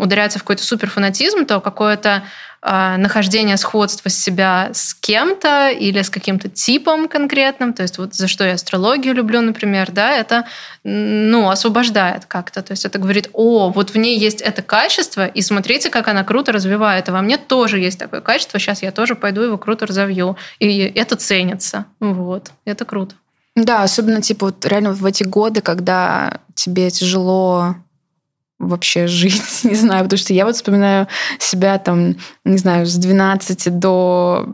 ударяться 0.01 0.39
в 0.39 0.43
какой-то 0.43 0.63
суперфанатизм, 0.63 1.45
то 1.45 1.61
какое-то 1.61 2.23
нахождение 2.63 3.57
сходства 3.57 4.09
себя 4.09 4.69
с 4.71 4.93
кем-то 4.93 5.69
или 5.69 6.01
с 6.01 6.09
каким-то 6.09 6.47
типом 6.47 7.09
конкретным, 7.33 7.73
то 7.73 7.83
есть 7.83 7.97
вот 7.97 8.13
за 8.13 8.27
что 8.27 8.43
я 8.43 8.53
астрологию 8.53 9.13
люблю, 9.13 9.41
например, 9.41 9.91
да, 9.91 10.15
это 10.15 10.45
ну, 10.83 11.49
освобождает 11.49 12.25
как-то. 12.25 12.61
То 12.61 12.73
есть 12.73 12.85
это 12.85 12.99
говорит, 12.99 13.29
о, 13.33 13.69
вот 13.69 13.91
в 13.91 13.97
ней 13.97 14.19
есть 14.19 14.41
это 14.41 14.61
качество, 14.61 15.25
и 15.25 15.41
смотрите, 15.41 15.89
как 15.89 16.07
она 16.07 16.23
круто 16.23 16.51
развивает. 16.51 17.09
А 17.09 17.11
во 17.11 17.21
мне 17.21 17.37
тоже 17.37 17.79
есть 17.79 17.99
такое 17.99 18.21
качество, 18.21 18.59
сейчас 18.59 18.83
я 18.83 18.91
тоже 18.91 19.15
пойду 19.15 19.41
его 19.41 19.57
круто 19.57 19.85
разовью. 19.85 20.37
И 20.59 20.79
это 20.95 21.15
ценится. 21.15 21.85
Вот. 21.99 22.51
Это 22.65 22.85
круто. 22.85 23.15
Да, 23.55 23.83
особенно 23.83 24.21
типа 24.21 24.47
вот 24.47 24.65
реально 24.65 24.93
в 24.93 25.05
эти 25.05 25.23
годы, 25.23 25.61
когда 25.61 26.39
тебе 26.55 26.89
тяжело 26.89 27.75
вообще 28.59 29.07
жить, 29.07 29.41
не 29.63 29.75
знаю, 29.75 30.03
потому 30.03 30.19
что 30.19 30.33
я 30.33 30.45
вот 30.45 30.55
вспоминаю 30.55 31.07
себя 31.39 31.77
там, 31.79 32.15
не 32.45 32.57
знаю, 32.57 32.85
с 32.85 32.95
12 32.95 33.79
до 33.79 34.47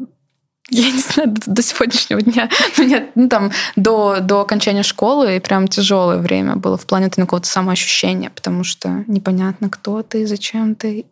я 0.69 0.91
не 0.91 0.99
знаю, 0.99 1.29
до, 1.29 1.41
до 1.51 1.61
сегодняшнего 1.61 2.21
дня. 2.21 2.49
У 2.77 2.81
меня, 2.81 3.05
ну, 3.15 3.27
там, 3.29 3.51
до, 3.75 4.19
до 4.19 4.41
окончания 4.41 4.83
школы 4.83 5.35
и 5.35 5.39
прям 5.39 5.67
тяжелое 5.67 6.17
время 6.17 6.55
было 6.55 6.77
в 6.77 6.85
плане 6.85 7.09
какого-то 7.09 7.47
самоощущения, 7.47 8.29
потому 8.29 8.63
что 8.63 9.03
непонятно, 9.07 9.69
кто 9.69 10.03
ты, 10.03 10.27
зачем 10.27 10.75
ты 10.75 11.05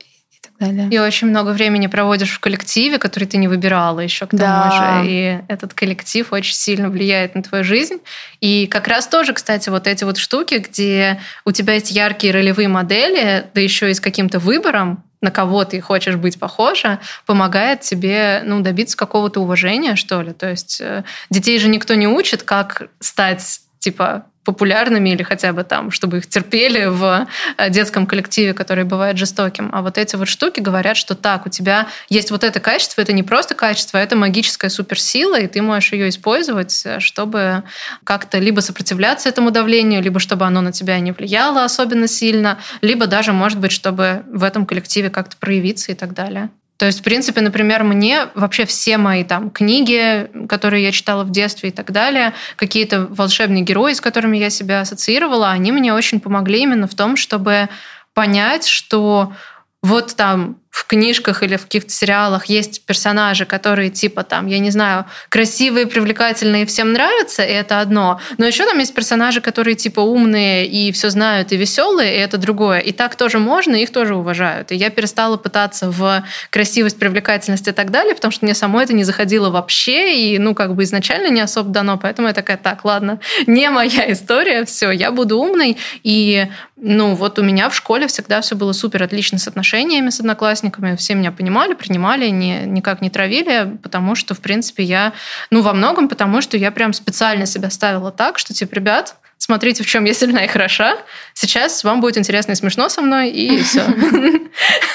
далее. 0.59 0.87
И 0.89 0.97
очень 0.97 1.27
много 1.27 1.51
времени 1.51 1.87
проводишь 1.87 2.31
в 2.31 2.39
коллективе, 2.39 2.97
который 2.97 3.25
ты 3.25 3.37
не 3.37 3.47
выбирала 3.47 3.99
еще 3.99 4.25
к 4.25 4.31
тому 4.31 4.41
да. 4.41 5.01
же. 5.03 5.09
И 5.09 5.39
этот 5.47 5.73
коллектив 5.73 6.31
очень 6.31 6.55
сильно 6.55 6.89
влияет 6.89 7.35
на 7.35 7.43
твою 7.43 7.63
жизнь. 7.63 7.97
И 8.41 8.67
как 8.67 8.87
раз 8.87 9.07
тоже, 9.07 9.33
кстати, 9.33 9.69
вот 9.69 9.87
эти 9.87 10.03
вот 10.03 10.17
штуки, 10.17 10.55
где 10.55 11.19
у 11.45 11.51
тебя 11.51 11.75
есть 11.75 11.91
яркие 11.91 12.33
ролевые 12.33 12.67
модели, 12.67 13.45
да 13.53 13.61
еще 13.61 13.91
и 13.91 13.93
с 13.93 13.99
каким-то 13.99 14.39
выбором, 14.39 15.03
на 15.21 15.31
кого 15.31 15.65
ты 15.65 15.81
хочешь 15.81 16.15
быть 16.15 16.39
похожа, 16.39 16.99
помогает 17.25 17.81
тебе 17.81 18.41
ну, 18.45 18.61
добиться 18.61 18.95
какого-то 18.97 19.39
уважения, 19.41 19.95
что 19.95 20.21
ли. 20.21 20.33
То 20.33 20.49
есть 20.49 20.79
э, 20.81 21.03
детей 21.29 21.59
же 21.59 21.69
никто 21.69 21.95
не 21.95 22.07
учит, 22.07 22.43
как 22.43 22.89
стать 22.99 23.61
типа 23.87 24.25
популярными 24.43 25.09
или 25.09 25.23
хотя 25.23 25.51
бы 25.51 25.63
там, 25.63 25.91
чтобы 25.91 26.17
их 26.17 26.27
терпели 26.27 26.85
в 26.85 27.27
э, 27.57 27.69
детском 27.69 28.05
коллективе, 28.05 28.53
который 28.53 28.85
бывает 28.85 29.17
жестоким. 29.17 29.69
А 29.73 29.81
вот 29.81 29.97
эти 29.97 30.15
вот 30.15 30.27
штуки 30.27 30.61
говорят, 30.61 30.95
что 30.97 31.15
так, 31.15 31.45
у 31.45 31.49
тебя 31.49 31.87
есть 32.09 32.31
вот 32.31 32.43
это 32.43 32.59
качество, 32.61 33.01
это 33.01 33.13
не 33.13 33.23
просто 33.23 33.55
качество, 33.55 33.97
это 33.97 34.15
магическая 34.15 34.69
суперсила, 34.69 35.37
и 35.37 35.47
ты 35.47 35.61
можешь 35.61 35.91
ее 35.91 36.07
использовать, 36.07 36.81
э, 36.85 36.99
чтобы 36.99 37.63
как-то 38.05 38.39
либо 38.39 38.61
сопротивляться 38.61 39.29
этому 39.29 39.51
давлению, 39.51 40.01
либо 40.01 40.19
чтобы 40.19 40.45
оно 40.45 40.61
на 40.61 40.71
тебя 40.71 40.99
не 40.99 41.11
влияло 41.11 41.65
особенно 41.65 42.07
сильно, 42.07 42.57
либо 42.81 43.07
даже, 43.07 43.33
может 43.33 43.59
быть, 43.59 43.73
чтобы 43.73 44.23
в 44.31 44.43
этом 44.43 44.65
коллективе 44.65 45.09
как-то 45.09 45.35
проявиться 45.37 45.91
и 45.91 45.95
так 45.95 46.13
далее. 46.13 46.49
То 46.77 46.85
есть, 46.85 46.99
в 46.99 47.03
принципе, 47.03 47.41
например, 47.41 47.83
мне 47.83 48.27
вообще 48.35 48.65
все 48.65 48.97
мои 48.97 49.23
там 49.23 49.49
книги, 49.49 50.29
которые 50.47 50.83
я 50.83 50.91
читала 50.91 51.23
в 51.23 51.31
детстве 51.31 51.69
и 51.69 51.71
так 51.71 51.91
далее, 51.91 52.33
какие-то 52.55 53.07
волшебные 53.07 53.63
герои, 53.63 53.93
с 53.93 54.01
которыми 54.01 54.37
я 54.37 54.49
себя 54.51 54.81
ассоциировала, 54.81 55.49
они 55.49 55.71
мне 55.71 55.93
очень 55.93 56.19
помогли 56.19 56.61
именно 56.61 56.87
в 56.87 56.93
том, 56.93 57.15
чтобы 57.15 57.69
понять, 58.13 58.67
что 58.67 59.33
вот 59.81 60.15
там 60.15 60.57
в 60.77 60.85
книжках 60.85 61.41
или 61.41 61.55
в 61.55 61.63
каких-то 61.63 61.89
сериалах 61.89 62.45
есть 62.45 62.85
персонажи, 62.85 63.45
которые 63.45 63.89
типа 63.89 64.23
там, 64.23 64.45
я 64.45 64.59
не 64.59 64.69
знаю, 64.69 65.05
красивые, 65.29 65.87
привлекательные, 65.87 66.67
всем 66.67 66.93
нравятся, 66.93 67.43
и 67.43 67.51
это 67.51 67.79
одно. 67.79 68.21
Но 68.37 68.45
еще 68.45 68.63
там 68.63 68.77
есть 68.77 68.93
персонажи, 68.93 69.41
которые 69.41 69.75
типа 69.75 70.01
умные 70.01 70.67
и 70.67 70.91
все 70.91 71.09
знают 71.09 71.51
и 71.51 71.57
веселые, 71.57 72.15
и 72.15 72.19
это 72.19 72.37
другое. 72.37 72.79
И 72.79 72.91
так 72.91 73.15
тоже 73.15 73.39
можно, 73.39 73.73
их 73.73 73.91
тоже 73.91 74.15
уважают. 74.15 74.71
И 74.71 74.75
я 74.75 74.91
перестала 74.91 75.37
пытаться 75.37 75.89
в 75.89 76.23
красивость, 76.51 76.99
привлекательность 76.99 77.67
и 77.67 77.71
так 77.71 77.89
далее, 77.89 78.13
потому 78.13 78.31
что 78.31 78.45
мне 78.45 78.53
самой 78.53 78.83
это 78.83 78.93
не 78.93 79.03
заходило 79.03 79.49
вообще, 79.49 80.15
и 80.15 80.37
ну 80.37 80.53
как 80.53 80.75
бы 80.75 80.83
изначально 80.83 81.29
не 81.29 81.41
особо 81.41 81.71
дано, 81.71 81.97
поэтому 81.97 82.27
я 82.27 82.35
такая, 82.35 82.57
так, 82.57 82.85
ладно, 82.85 83.19
не 83.47 83.67
моя 83.71 84.11
история, 84.11 84.63
все, 84.65 84.91
я 84.91 85.11
буду 85.11 85.39
умной. 85.39 85.77
И 86.03 86.47
ну 86.79 87.15
вот 87.15 87.39
у 87.39 87.43
меня 87.43 87.69
в 87.69 87.75
школе 87.75 88.07
всегда 88.07 88.41
все 88.41 88.55
было 88.55 88.71
супер 88.71 89.01
отлично 89.01 89.39
с 89.39 89.47
отношениями 89.47 90.11
с 90.11 90.19
одноклассниками, 90.19 90.95
все 90.95 91.15
меня 91.15 91.31
понимали, 91.31 91.73
принимали, 91.73 92.29
не, 92.29 92.61
никак 92.65 93.01
не 93.01 93.09
травили, 93.09 93.77
потому 93.81 94.13
что, 94.13 94.35
в 94.35 94.39
принципе, 94.39 94.83
я, 94.83 95.13
ну, 95.49 95.61
во 95.61 95.73
многом 95.73 96.07
потому, 96.07 96.41
что 96.41 96.55
я 96.55 96.71
прям 96.71 96.93
специально 96.93 97.47
себя 97.47 97.71
ставила 97.71 98.11
так, 98.11 98.37
что, 98.37 98.53
типа, 98.53 98.75
ребят, 98.75 99.15
смотрите, 99.39 99.83
в 99.83 99.87
чем 99.87 100.05
я 100.05 100.13
сильна 100.13 100.45
и 100.45 100.47
хороша. 100.47 100.97
Сейчас 101.33 101.83
вам 101.83 101.99
будет 101.99 102.17
интересно 102.17 102.51
и 102.51 102.55
смешно 102.55 102.89
со 102.89 103.01
мной, 103.01 103.29
и 103.29 103.57
все. 103.63 103.83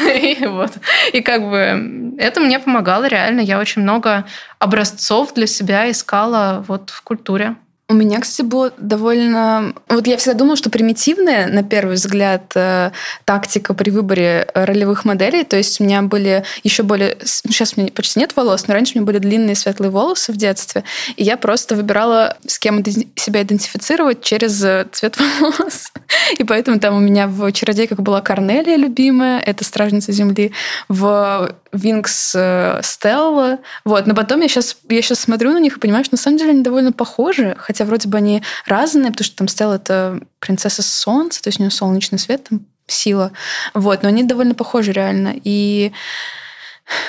И 0.00 0.46
вот. 0.46 0.72
И 1.12 1.20
как 1.20 1.42
бы 1.48 2.14
это 2.18 2.40
мне 2.40 2.60
помогало 2.60 3.06
реально. 3.06 3.40
Я 3.40 3.58
очень 3.58 3.82
много 3.82 4.24
образцов 4.58 5.34
для 5.34 5.46
себя 5.46 5.90
искала 5.90 6.64
вот 6.66 6.90
в 6.90 7.02
культуре. 7.02 7.56
У 7.88 7.94
меня, 7.94 8.20
кстати, 8.20 8.46
было 8.46 8.72
довольно... 8.78 9.74
Вот 9.88 10.06
я 10.06 10.16
всегда 10.16 10.38
думала, 10.38 10.56
что 10.56 10.70
примитивная, 10.70 11.48
на 11.48 11.62
первый 11.62 11.96
взгляд, 11.96 12.52
э, 12.54 12.90
тактика 13.24 13.74
при 13.74 13.90
выборе 13.90 14.48
ролевых 14.54 15.04
моделей. 15.04 15.44
То 15.44 15.56
есть 15.58 15.80
у 15.80 15.84
меня 15.84 16.00
были 16.00 16.44
еще 16.62 16.84
более... 16.84 17.18
Сейчас 17.22 17.74
у 17.76 17.80
меня 17.80 17.92
почти 17.92 18.20
нет 18.20 18.34
волос, 18.34 18.66
но 18.66 18.74
раньше 18.74 18.94
у 18.94 18.98
меня 18.98 19.06
были 19.06 19.18
длинные 19.18 19.56
светлые 19.56 19.90
волосы 19.90 20.32
в 20.32 20.36
детстве. 20.36 20.84
И 21.16 21.24
я 21.24 21.36
просто 21.36 21.74
выбирала, 21.74 22.38
с 22.46 22.58
кем 22.58 22.82
себя 23.16 23.42
идентифицировать 23.42 24.22
через 24.22 24.62
э, 24.64 24.86
цвет 24.90 25.18
волос. 25.40 25.92
И 26.38 26.44
поэтому 26.44 26.78
там 26.78 26.96
у 26.96 27.00
меня 27.00 27.26
в 27.26 27.52
«Чародейках» 27.52 27.98
была 27.98 28.22
Корнелия 28.22 28.76
любимая, 28.76 29.40
это 29.40 29.64
«Стражница 29.64 30.12
Земли». 30.12 30.52
В 30.88 31.52
Винкс 31.72 32.34
э, 32.36 32.80
Стелла. 32.82 33.58
Вот. 33.84 34.06
Но 34.06 34.14
потом 34.14 34.40
я 34.40 34.48
сейчас, 34.48 34.76
я 34.88 35.02
сейчас 35.02 35.20
смотрю 35.20 35.52
на 35.52 35.58
них 35.58 35.76
и 35.76 35.80
понимаю, 35.80 36.04
что 36.04 36.14
на 36.14 36.18
самом 36.18 36.36
деле 36.36 36.50
они 36.50 36.62
довольно 36.62 36.92
похожи, 36.92 37.56
хотя 37.72 37.86
вроде 37.86 38.08
бы 38.08 38.18
они 38.18 38.42
разные, 38.66 39.10
потому 39.10 39.24
что 39.24 39.36
там 39.36 39.48
Стелла— 39.48 39.74
это 39.76 40.20
принцесса 40.38 40.82
солнца, 40.82 41.42
то 41.42 41.48
есть 41.48 41.58
у 41.58 41.62
нее 41.62 41.70
солнечный 41.70 42.18
свет, 42.18 42.46
там 42.48 42.66
сила. 42.86 43.32
Вот. 43.72 44.02
Но 44.02 44.08
они 44.08 44.22
довольно 44.22 44.54
похожи 44.54 44.92
реально. 44.92 45.34
И 45.42 45.92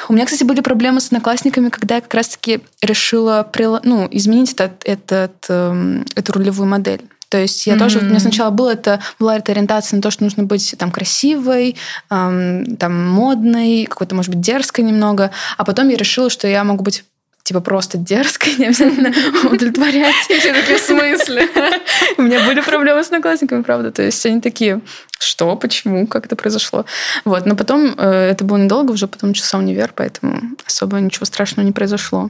у 0.07 0.13
меня, 0.13 0.25
кстати, 0.25 0.43
были 0.43 0.61
проблемы 0.61 1.01
с 1.01 1.07
одноклассниками, 1.07 1.69
когда 1.69 1.95
я 1.95 2.01
как 2.01 2.13
раз-таки 2.13 2.61
решила 2.81 3.49
ну, 3.83 4.07
изменить 4.09 4.53
этот, 4.53 4.83
этот, 4.85 5.45
эм, 5.49 6.05
эту 6.15 6.31
рулевую 6.33 6.69
модель. 6.69 7.01
То 7.27 7.39
есть 7.39 7.65
я 7.65 7.73
mm-hmm. 7.73 7.79
тоже, 7.79 7.99
у 7.99 8.03
меня 8.03 8.19
сначала 8.19 8.51
было 8.51 8.69
это, 8.69 8.99
была 9.19 9.35
эта 9.37 9.51
ориентация 9.51 9.97
на 9.97 10.03
то, 10.03 10.11
что 10.11 10.23
нужно 10.23 10.43
быть 10.43 10.75
там 10.77 10.91
красивой, 10.91 11.75
эм, 12.11 12.77
там 12.77 13.07
модной, 13.07 13.85
какой-то, 13.85 14.15
может 14.15 14.33
быть, 14.33 14.39
дерзкой 14.39 14.85
немного, 14.85 15.31
а 15.57 15.65
потом 15.65 15.89
я 15.89 15.97
решила, 15.97 16.29
что 16.29 16.47
я 16.47 16.63
могу 16.63 16.83
быть 16.83 17.03
типа 17.43 17.59
просто 17.59 17.97
дерзкой, 17.97 18.55
не 18.57 18.65
обязательно 18.65 19.13
удовлетворять. 19.45 20.15
Все 20.15 20.53
такие 20.53 20.77
в 20.77 20.81
смысле? 20.81 21.47
У 22.17 22.21
меня 22.23 22.45
были 22.45 22.61
проблемы 22.61 23.03
с 23.03 23.07
одноклассниками, 23.07 23.61
правда. 23.61 23.91
То 23.91 24.01
есть 24.01 24.25
они 24.25 24.41
такие, 24.41 24.81
что, 25.19 25.55
почему, 25.55 26.07
как 26.07 26.25
это 26.25 26.35
произошло. 26.35 26.85
Вот, 27.25 27.45
но 27.45 27.55
потом 27.55 27.93
э, 27.97 28.29
это 28.31 28.43
было 28.45 28.57
недолго, 28.57 28.91
уже 28.91 29.07
потом 29.07 29.29
начался 29.29 29.57
универ, 29.57 29.91
поэтому 29.95 30.41
особо 30.65 30.99
ничего 30.99 31.25
страшного 31.25 31.65
не 31.65 31.73
произошло. 31.73 32.29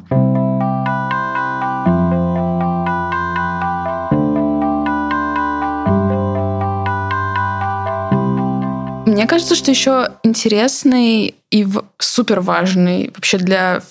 Мне 9.05 9.27
кажется, 9.27 9.53
что 9.53 9.69
еще 9.69 10.09
интересный 10.23 11.35
и 11.51 11.67
супер 11.99 12.39
важный 12.39 13.11
вообще 13.13 13.37
для 13.37 13.83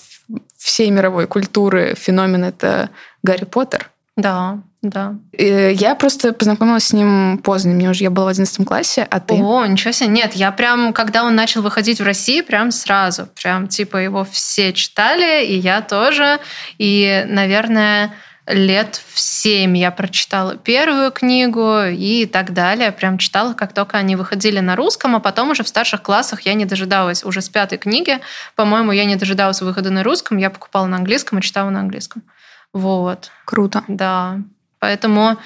всей 0.63 0.89
мировой 0.89 1.27
культуры 1.27 1.95
феномен 1.95 2.43
это 2.43 2.89
Гарри 3.21 3.45
Поттер. 3.45 3.89
Да, 4.15 4.59
да. 4.83 5.15
Я 5.31 5.95
просто 5.95 6.33
познакомилась 6.33 6.87
с 6.87 6.93
ним 6.93 7.39
поздно. 7.39 7.71
Мне 7.71 7.89
уже 7.89 8.03
я 8.03 8.11
была 8.11 8.27
в 8.27 8.29
11 8.29 8.65
классе, 8.67 9.07
а 9.09 9.19
ты? 9.19 9.33
О, 9.33 9.65
ничего 9.65 9.91
себе. 9.91 10.09
Нет, 10.09 10.33
я 10.33 10.51
прям, 10.51 10.93
когда 10.93 11.23
он 11.23 11.35
начал 11.35 11.61
выходить 11.61 11.99
в 11.99 12.03
России, 12.03 12.41
прям 12.41 12.69
сразу. 12.71 13.27
Прям, 13.41 13.67
типа, 13.67 13.97
его 13.97 14.23
все 14.23 14.71
читали, 14.73 15.45
и 15.45 15.57
я 15.57 15.81
тоже. 15.81 16.39
И, 16.77 17.25
наверное, 17.27 18.13
лет 18.47 19.01
в 19.13 19.19
семь 19.19 19.77
я 19.77 19.91
прочитала 19.91 20.57
первую 20.57 21.11
книгу 21.11 21.83
и 21.85 22.25
так 22.25 22.53
далее. 22.53 22.91
Прям 22.91 23.17
читала, 23.17 23.53
как 23.53 23.73
только 23.73 23.97
они 23.97 24.15
выходили 24.15 24.59
на 24.59 24.75
русском, 24.75 25.15
а 25.15 25.19
потом 25.19 25.51
уже 25.51 25.63
в 25.63 25.67
старших 25.67 26.01
классах 26.01 26.41
я 26.41 26.53
не 26.53 26.65
дожидалась 26.65 27.23
уже 27.23 27.41
с 27.41 27.49
пятой 27.49 27.77
книги. 27.77 28.19
По-моему, 28.55 28.91
я 28.91 29.05
не 29.05 29.15
дожидалась 29.15 29.61
выхода 29.61 29.89
на 29.91 30.03
русском, 30.03 30.37
я 30.37 30.49
покупала 30.49 30.85
на 30.87 30.97
английском 30.97 31.39
и 31.39 31.41
читала 31.41 31.69
на 31.69 31.79
английском. 31.79 32.23
Вот. 32.73 33.31
Круто. 33.45 33.83
Да. 33.87 34.39
Поэтому, 34.79 35.37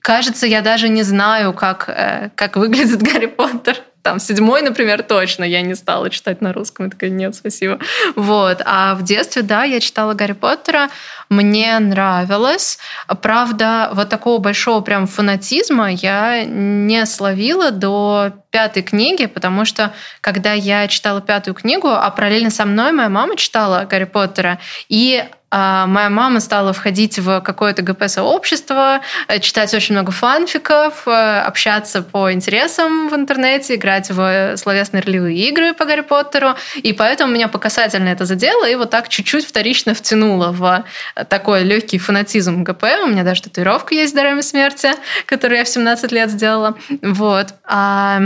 кажется, 0.00 0.46
я 0.46 0.60
даже 0.60 0.88
не 0.88 1.02
знаю, 1.02 1.52
как, 1.52 1.88
э, 1.88 2.30
как 2.36 2.56
выглядит 2.56 3.02
Гарри 3.12 3.26
Поттер 3.26 3.82
там 4.04 4.20
седьмой, 4.20 4.60
например, 4.60 5.02
точно 5.02 5.44
я 5.44 5.62
не 5.62 5.74
стала 5.74 6.10
читать 6.10 6.42
на 6.42 6.52
русском. 6.52 6.84
Я 6.84 6.90
такая, 6.90 7.08
нет, 7.08 7.34
спасибо. 7.34 7.78
Вот. 8.16 8.60
А 8.66 8.94
в 8.94 9.02
детстве, 9.02 9.40
да, 9.40 9.64
я 9.64 9.80
читала 9.80 10.12
Гарри 10.12 10.32
Поттера, 10.32 10.90
мне 11.30 11.78
нравилось. 11.78 12.78
Правда, 13.22 13.88
вот 13.94 14.10
такого 14.10 14.38
большого 14.38 14.82
прям 14.82 15.06
фанатизма 15.06 15.90
я 15.90 16.44
не 16.44 17.06
словила 17.06 17.70
до 17.70 18.32
пятой 18.54 18.84
книги, 18.84 19.26
потому 19.26 19.64
что 19.64 19.92
когда 20.20 20.52
я 20.52 20.86
читала 20.86 21.20
пятую 21.20 21.54
книгу, 21.54 21.88
а 21.88 22.08
параллельно 22.10 22.50
со 22.50 22.64
мной 22.64 22.92
моя 22.92 23.08
мама 23.08 23.34
читала 23.36 23.84
Гарри 23.90 24.04
Поттера, 24.04 24.60
и 24.88 25.24
а, 25.56 25.86
моя 25.86 26.10
мама 26.10 26.40
стала 26.40 26.72
входить 26.72 27.20
в 27.20 27.40
какое-то 27.40 27.82
ГП-сообщество, 27.82 29.02
э, 29.28 29.38
читать 29.38 29.72
очень 29.72 29.94
много 29.94 30.10
фанфиков, 30.10 31.06
э, 31.06 31.40
общаться 31.46 32.02
по 32.02 32.32
интересам 32.32 33.08
в 33.08 33.14
интернете, 33.14 33.76
играть 33.76 34.10
в 34.10 34.56
словесные 34.56 35.04
ролевые 35.04 35.38
игры 35.48 35.72
по 35.72 35.84
Гарри 35.84 36.00
Поттеру. 36.00 36.56
И 36.74 36.92
поэтому 36.92 37.32
меня 37.32 37.46
по 37.46 37.58
касательно 37.58 38.08
это 38.08 38.24
задело, 38.24 38.68
и 38.68 38.74
вот 38.74 38.90
так 38.90 39.08
чуть-чуть 39.08 39.46
вторично 39.46 39.94
втянуло 39.94 40.50
в 40.50 40.84
такой 41.28 41.62
легкий 41.62 41.98
фанатизм 41.98 42.64
ГП. 42.64 42.84
У 43.04 43.06
меня 43.06 43.22
даже 43.22 43.42
татуировка 43.42 43.94
есть 43.94 44.12
«Дарами 44.12 44.40
смерти», 44.40 44.90
которую 45.26 45.58
я 45.58 45.64
в 45.64 45.68
17 45.68 46.10
лет 46.10 46.30
сделала. 46.30 46.76
Вот. 47.00 47.54
А 47.64 48.20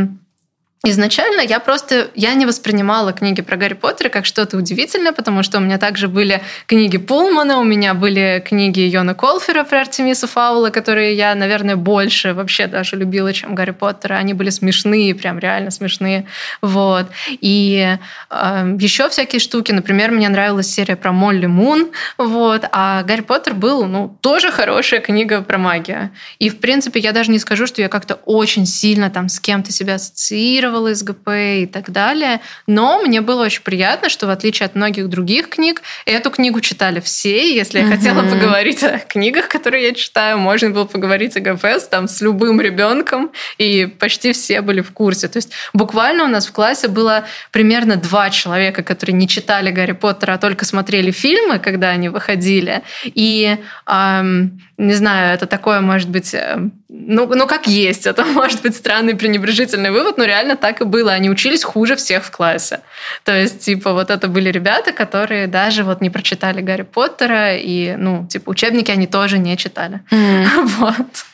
Изначально 0.84 1.40
я 1.40 1.58
просто 1.58 2.08
я 2.14 2.34
не 2.34 2.46
воспринимала 2.46 3.12
книги 3.12 3.42
про 3.42 3.56
Гарри 3.56 3.74
Поттера 3.74 4.10
как 4.10 4.24
что-то 4.24 4.56
удивительное, 4.56 5.10
потому 5.10 5.42
что 5.42 5.58
у 5.58 5.60
меня 5.60 5.76
также 5.76 6.06
были 6.06 6.40
книги 6.66 6.98
Пулмана, 6.98 7.58
у 7.58 7.64
меня 7.64 7.94
были 7.94 8.42
книги 8.46 8.80
Йона 8.80 9.14
Колфера 9.14 9.64
про 9.64 9.80
Артемиса 9.80 10.28
Фаула, 10.28 10.70
которые 10.70 11.14
я, 11.14 11.34
наверное, 11.34 11.74
больше 11.74 12.32
вообще 12.32 12.68
даже 12.68 12.94
любила, 12.94 13.32
чем 13.32 13.56
Гарри 13.56 13.72
Поттера. 13.72 14.14
Они 14.14 14.34
были 14.34 14.50
смешные, 14.50 15.16
прям 15.16 15.40
реально 15.40 15.72
смешные. 15.72 16.26
Вот. 16.62 17.06
И 17.28 17.98
э, 18.30 18.76
еще 18.78 19.08
всякие 19.08 19.40
штуки. 19.40 19.72
Например, 19.72 20.12
мне 20.12 20.28
нравилась 20.28 20.72
серия 20.72 20.94
про 20.94 21.10
Молли 21.10 21.46
Мун. 21.46 21.88
Вот. 22.18 22.64
А 22.70 23.02
Гарри 23.02 23.22
Поттер 23.22 23.54
был, 23.54 23.84
ну, 23.84 24.16
тоже 24.20 24.52
хорошая 24.52 25.00
книга 25.00 25.42
про 25.42 25.58
магию. 25.58 26.10
И, 26.38 26.50
в 26.50 26.60
принципе, 26.60 27.00
я 27.00 27.10
даже 27.10 27.32
не 27.32 27.40
скажу, 27.40 27.66
что 27.66 27.82
я 27.82 27.88
как-то 27.88 28.14
очень 28.24 28.64
сильно 28.64 29.10
там 29.10 29.28
с 29.28 29.40
кем-то 29.40 29.72
себя 29.72 29.94
ассоциировала, 29.94 30.67
ассоциировала 30.68 30.94
с 30.94 31.02
ГП 31.02 31.28
и 31.62 31.66
так 31.66 31.90
далее. 31.90 32.40
Но 32.66 33.00
мне 33.02 33.20
было 33.20 33.44
очень 33.44 33.62
приятно, 33.62 34.08
что 34.08 34.26
в 34.26 34.30
отличие 34.30 34.66
от 34.66 34.74
многих 34.74 35.08
других 35.08 35.48
книг, 35.48 35.82
эту 36.06 36.30
книгу 36.30 36.60
читали 36.60 37.00
все. 37.00 37.54
Если 37.54 37.78
я 37.78 37.84
mm-hmm. 37.84 37.96
хотела 37.96 38.22
поговорить 38.22 38.82
о 38.82 38.98
книгах, 38.98 39.48
которые 39.48 39.88
я 39.88 39.94
читаю, 39.94 40.38
можно 40.38 40.70
было 40.70 40.84
поговорить 40.84 41.36
о 41.36 41.40
ГП 41.40 41.64
с, 41.64 41.88
там, 41.88 42.08
с 42.08 42.20
любым 42.20 42.60
ребенком, 42.60 43.30
и 43.58 43.86
почти 43.86 44.32
все 44.32 44.60
были 44.60 44.80
в 44.80 44.92
курсе. 44.92 45.28
То 45.28 45.38
есть 45.38 45.52
буквально 45.72 46.24
у 46.24 46.28
нас 46.28 46.46
в 46.46 46.52
классе 46.52 46.88
было 46.88 47.24
примерно 47.52 47.96
два 47.96 48.30
человека, 48.30 48.82
которые 48.82 49.14
не 49.14 49.28
читали 49.28 49.70
Гарри 49.70 49.92
Поттера, 49.92 50.34
а 50.34 50.38
только 50.38 50.64
смотрели 50.64 51.10
фильмы, 51.10 51.58
когда 51.58 51.90
они 51.90 52.08
выходили. 52.08 52.82
И 53.04 53.56
эм, 53.86 54.60
не 54.76 54.94
знаю, 54.94 55.34
это 55.34 55.46
такое, 55.46 55.80
может 55.80 56.08
быть, 56.08 56.34
э, 56.34 56.70
ну, 57.00 57.26
ну 57.26 57.46
как 57.46 57.66
есть, 57.66 58.06
это 58.06 58.24
может 58.34 58.62
быть 58.62 58.76
странный 58.76 59.14
пренебрежительный 59.14 59.90
вывод, 59.90 60.18
но 60.18 60.24
реально 60.24 60.56
так 60.56 60.80
и 60.80 60.84
было. 60.84 61.12
Они 61.12 61.30
учились 61.30 61.64
хуже 61.64 61.96
всех 61.96 62.24
в 62.24 62.30
классе. 62.30 62.80
То 63.24 63.32
есть, 63.32 63.60
типа, 63.60 63.92
вот 63.92 64.10
это 64.10 64.28
были 64.28 64.50
ребята, 64.50 64.92
которые 64.92 65.46
даже 65.46 65.84
вот 65.84 66.00
не 66.00 66.10
прочитали 66.10 66.60
Гарри 66.60 66.82
Поттера, 66.82 67.56
и, 67.56 67.94
ну, 67.96 68.26
типа, 68.26 68.50
учебники 68.50 68.90
они 68.90 69.06
тоже 69.06 69.38
не 69.38 69.56
читали. 69.56 70.00
Mm. 70.10 70.46
Вот. 70.78 71.24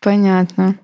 Понятно. 0.00 0.74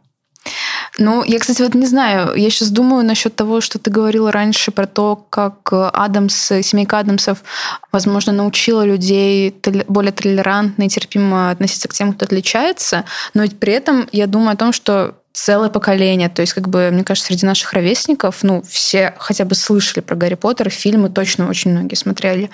Ну, 1.00 1.22
я, 1.22 1.38
кстати, 1.38 1.62
вот 1.62 1.74
не 1.74 1.86
знаю, 1.86 2.34
я 2.34 2.50
сейчас 2.50 2.70
думаю 2.70 3.04
насчет 3.04 3.36
того, 3.36 3.60
что 3.60 3.78
ты 3.78 3.88
говорила 3.88 4.32
раньше 4.32 4.72
про 4.72 4.86
то, 4.86 5.26
как 5.30 5.72
Адамс, 5.72 6.34
семейка 6.62 6.98
Адамсов, 6.98 7.44
возможно, 7.92 8.32
научила 8.32 8.84
людей 8.84 9.54
более 9.86 10.10
толерантно 10.10 10.82
и 10.82 10.88
терпимо 10.88 11.50
относиться 11.50 11.86
к 11.86 11.92
тем, 11.92 12.12
кто 12.12 12.24
отличается, 12.24 13.04
но 13.32 13.42
ведь 13.42 13.60
при 13.60 13.74
этом 13.74 14.08
я 14.10 14.26
думаю 14.26 14.54
о 14.54 14.56
том, 14.56 14.72
что 14.72 15.14
целое 15.32 15.68
поколение. 15.68 16.28
То 16.28 16.42
есть, 16.42 16.52
как 16.52 16.68
бы, 16.68 16.90
мне 16.90 17.04
кажется, 17.04 17.28
среди 17.28 17.46
наших 17.46 17.72
ровесников, 17.72 18.42
ну, 18.42 18.62
все 18.68 19.14
хотя 19.18 19.44
бы 19.44 19.54
слышали 19.54 20.00
про 20.00 20.16
Гарри 20.16 20.34
Поттера, 20.34 20.70
фильмы 20.70 21.10
точно 21.10 21.48
очень 21.48 21.70
многие 21.70 21.94
смотрели. 21.94 22.50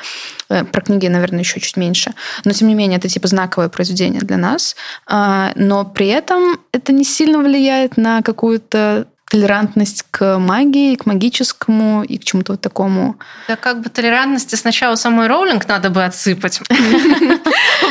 Э, 0.49 0.64
про 0.64 0.81
книги, 0.81 1.07
наверное, 1.07 1.41
еще 1.41 1.61
чуть 1.61 1.77
меньше. 1.77 2.12
Но, 2.45 2.53
тем 2.53 2.68
не 2.68 2.75
менее, 2.75 2.99
это 2.99 3.09
типа 3.09 3.29
знаковое 3.29 3.68
произведение 3.68 4.20
для 4.20 4.37
нас. 4.37 4.77
А, 5.07 5.53
но 5.55 5.85
при 5.85 6.09
этом 6.09 6.59
это 6.72 6.93
не 6.93 7.05
сильно 7.05 7.39
влияет 7.39 7.97
на 7.97 8.22
какую-то 8.22 9.07
толерантность 9.35 10.05
к 10.12 10.39
магии, 10.39 10.95
к 10.95 11.07
магическому 11.07 12.05
и 12.05 12.18
к 12.18 12.24
чему-то 12.24 12.53
вот 12.53 12.61
такому. 12.61 13.16
Да 13.49 13.57
как 13.57 13.80
бы 13.80 13.89
толерантности 13.89 14.55
сначала 14.55 14.95
самой 14.95 15.26
Роулинг 15.26 15.66
надо 15.66 15.91
бы 15.91 16.05
отсыпать. 16.05 16.61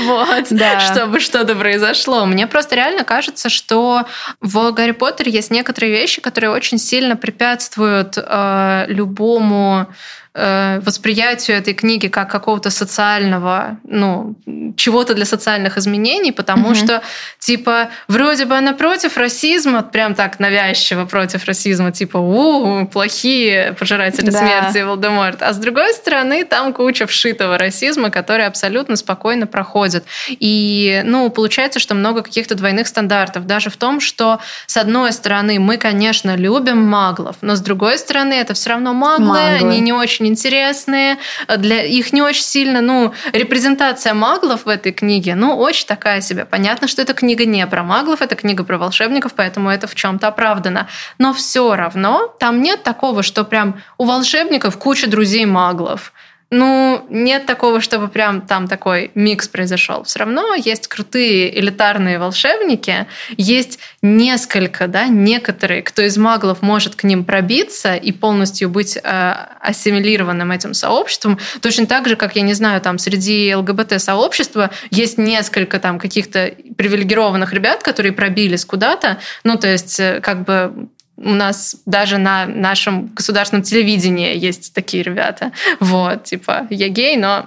Вот, 0.06 0.48
чтобы 0.80 1.20
что-то 1.20 1.56
произошло. 1.56 2.26
Мне 2.26 2.48
просто 2.48 2.76
реально 2.76 3.04
кажется, 3.04 3.50
что 3.50 4.06
в 4.42 4.72
Гарри 4.72 4.92
Поттере 4.92 5.32
есть 5.32 5.52
некоторые 5.52 5.92
вещи, 5.92 6.20
которые 6.22 6.50
очень 6.50 6.78
сильно 6.78 7.16
препятствуют 7.16 8.18
э, 8.18 8.86
любому 8.88 9.88
Э, 10.36 10.80
восприятию 10.80 11.58
этой 11.58 11.76
книги 11.76 12.08
как 12.08 12.32
какого-то 12.32 12.72
социального, 12.72 13.78
ну, 13.84 14.34
чего-то 14.76 15.14
для 15.14 15.26
социальных 15.26 15.78
изменений, 15.78 16.32
потому 16.32 16.70
угу. 16.70 16.76
что, 16.76 17.04
типа, 17.38 17.90
вроде 18.08 18.46
бы 18.46 18.58
она 18.58 18.74
против 18.74 19.18
расизма, 19.18 19.84
прям 19.84 20.16
так 20.16 20.40
навязчиво 20.40 21.06
против 21.06 21.46
расизма, 21.46 21.92
типа, 21.92 22.18
у, 22.18 22.88
плохие 22.88 23.74
пожиратели 23.78 24.32
да. 24.32 24.40
смерти 24.40 24.84
Волдеморт. 24.84 25.44
А 25.44 25.54
с 25.54 25.58
другой 25.58 25.94
стороны, 25.94 26.46
там 26.46 26.74
куча 26.74 27.06
вшитого 27.06 27.60
расизма, 27.60 28.10
который 28.10 28.48
абсолютно 28.48 28.96
спокойно 28.96 29.46
проходит. 29.46 30.04
И, 30.30 31.04
ну, 31.06 31.30
получается, 31.30 31.78
что 31.78 31.94
много 31.94 32.24
каких-то 32.24 32.56
двойных 32.56 32.88
стандартов. 32.88 33.46
Даже 33.46 33.70
в 33.70 33.78
том, 33.78 34.00
что, 34.00 34.40
с 34.66 34.78
одной 34.78 35.14
стороны, 35.14 35.60
мы, 35.60 35.78
конечно, 35.78 36.36
любим 36.36 36.82
маглов, 36.82 37.36
но 37.42 37.56
с 37.56 37.62
другой 37.62 38.00
стороны, 38.00 38.34
это 38.34 38.56
все 38.56 38.72
равно 38.72 38.94
маглы, 38.94 39.28
маглы. 39.28 39.68
они 39.68 39.80
не 39.80 39.94
очень 39.94 40.23
очень 40.24 40.28
интересные. 40.28 41.18
Для 41.58 41.84
их 41.84 42.14
не 42.14 42.22
очень 42.22 42.44
сильно, 42.44 42.82
ну, 42.82 43.14
репрезентация 43.34 44.14
маглов 44.14 44.66
в 44.66 44.70
этой 44.70 44.92
книге, 44.92 45.36
ну, 45.36 45.58
очень 45.58 45.88
такая 45.88 46.22
себе. 46.22 46.46
Понятно, 46.46 46.88
что 46.88 47.02
эта 47.02 47.14
книга 47.14 47.46
не 47.46 47.66
про 47.68 47.84
маглов, 47.84 48.22
это 48.22 48.36
книга 48.36 48.64
про 48.64 48.78
волшебников, 48.78 49.34
поэтому 49.36 49.70
это 49.70 49.88
в 49.88 49.96
чем-то 49.96 50.28
оправдано. 50.28 50.88
Но 51.18 51.34
все 51.34 51.76
равно 51.76 52.34
там 52.40 52.62
нет 52.62 52.84
такого, 52.84 53.24
что 53.24 53.44
прям 53.44 53.82
у 53.98 54.06
волшебников 54.06 54.78
куча 54.78 55.08
друзей 55.08 55.46
маглов. 55.46 56.14
Ну, 56.56 57.04
нет 57.10 57.48
такого, 57.48 57.82
чтобы 57.82 58.10
прям 58.10 58.42
там 58.42 58.68
такой 58.68 59.10
микс 59.16 59.48
произошел. 59.48 60.04
Все 60.04 60.20
равно 60.20 60.54
есть 60.54 60.88
крутые 60.88 61.60
элитарные 61.60 62.20
волшебники, 62.20 63.08
есть 63.38 63.80
несколько, 64.04 64.88
да, 64.88 65.08
некоторые, 65.08 65.82
кто 65.82 66.04
из 66.04 66.16
маглов 66.16 66.62
может 66.62 66.96
к 66.96 67.06
ним 67.06 67.24
пробиться 67.26 67.96
и 67.96 68.12
полностью 68.12 68.70
быть 68.70 68.98
э, 68.98 69.34
ассимилированным 69.62 70.52
этим 70.52 70.76
сообществом. 70.76 71.40
Точно 71.60 71.88
так 71.88 72.08
же, 72.08 72.16
как, 72.16 72.36
я 72.36 72.44
не 72.44 72.54
знаю, 72.54 72.82
там 72.82 73.00
среди 73.00 73.56
ЛГБТ-сообщества 73.56 74.70
есть 74.92 75.18
несколько 75.18 75.80
там 75.80 75.98
каких-то 75.98 76.54
привилегированных 76.78 77.52
ребят, 77.52 77.82
которые 77.82 78.12
пробились 78.12 78.64
куда-то. 78.64 79.18
Ну, 79.44 79.58
то 79.58 79.68
есть, 79.68 80.00
э, 80.00 80.20
как 80.22 80.44
бы 80.44 80.90
у 81.18 81.32
нас 81.32 81.76
даже 81.86 82.18
на 82.18 82.46
нашем 82.46 83.08
государственном 83.08 83.64
телевидении 83.64 84.36
есть 84.38 84.74
такие 84.74 85.04
ребята. 85.04 85.52
Вот, 85.80 86.24
типа, 86.26 86.68
я 86.70 86.90
гей, 86.90 87.18
но 87.18 87.46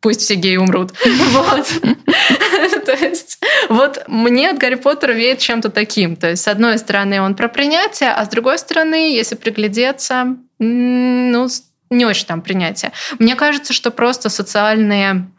пусть 0.00 0.20
все 0.20 0.34
геи 0.34 0.56
умрут. 0.56 0.92
Вот. 1.04 1.66
То 2.86 2.92
есть, 2.92 3.38
вот 3.68 4.04
мне 4.08 4.50
от 4.50 4.58
Гарри 4.58 4.76
Поттера 4.76 5.12
веет 5.12 5.40
чем-то 5.40 5.70
таким. 5.70 6.16
То 6.16 6.30
есть, 6.30 6.42
с 6.42 6.48
одной 6.48 6.78
стороны, 6.78 7.20
он 7.20 7.34
про 7.34 7.48
принятие, 7.48 8.10
а 8.10 8.24
с 8.24 8.28
другой 8.28 8.58
стороны, 8.58 9.12
если 9.14 9.34
приглядеться, 9.34 10.36
ну, 10.58 11.48
не 11.90 12.04
очень 12.04 12.26
там 12.26 12.42
принятие. 12.42 12.92
Мне 13.18 13.34
кажется, 13.34 13.72
что 13.72 13.90
просто 13.90 14.28
социальные 14.28 15.30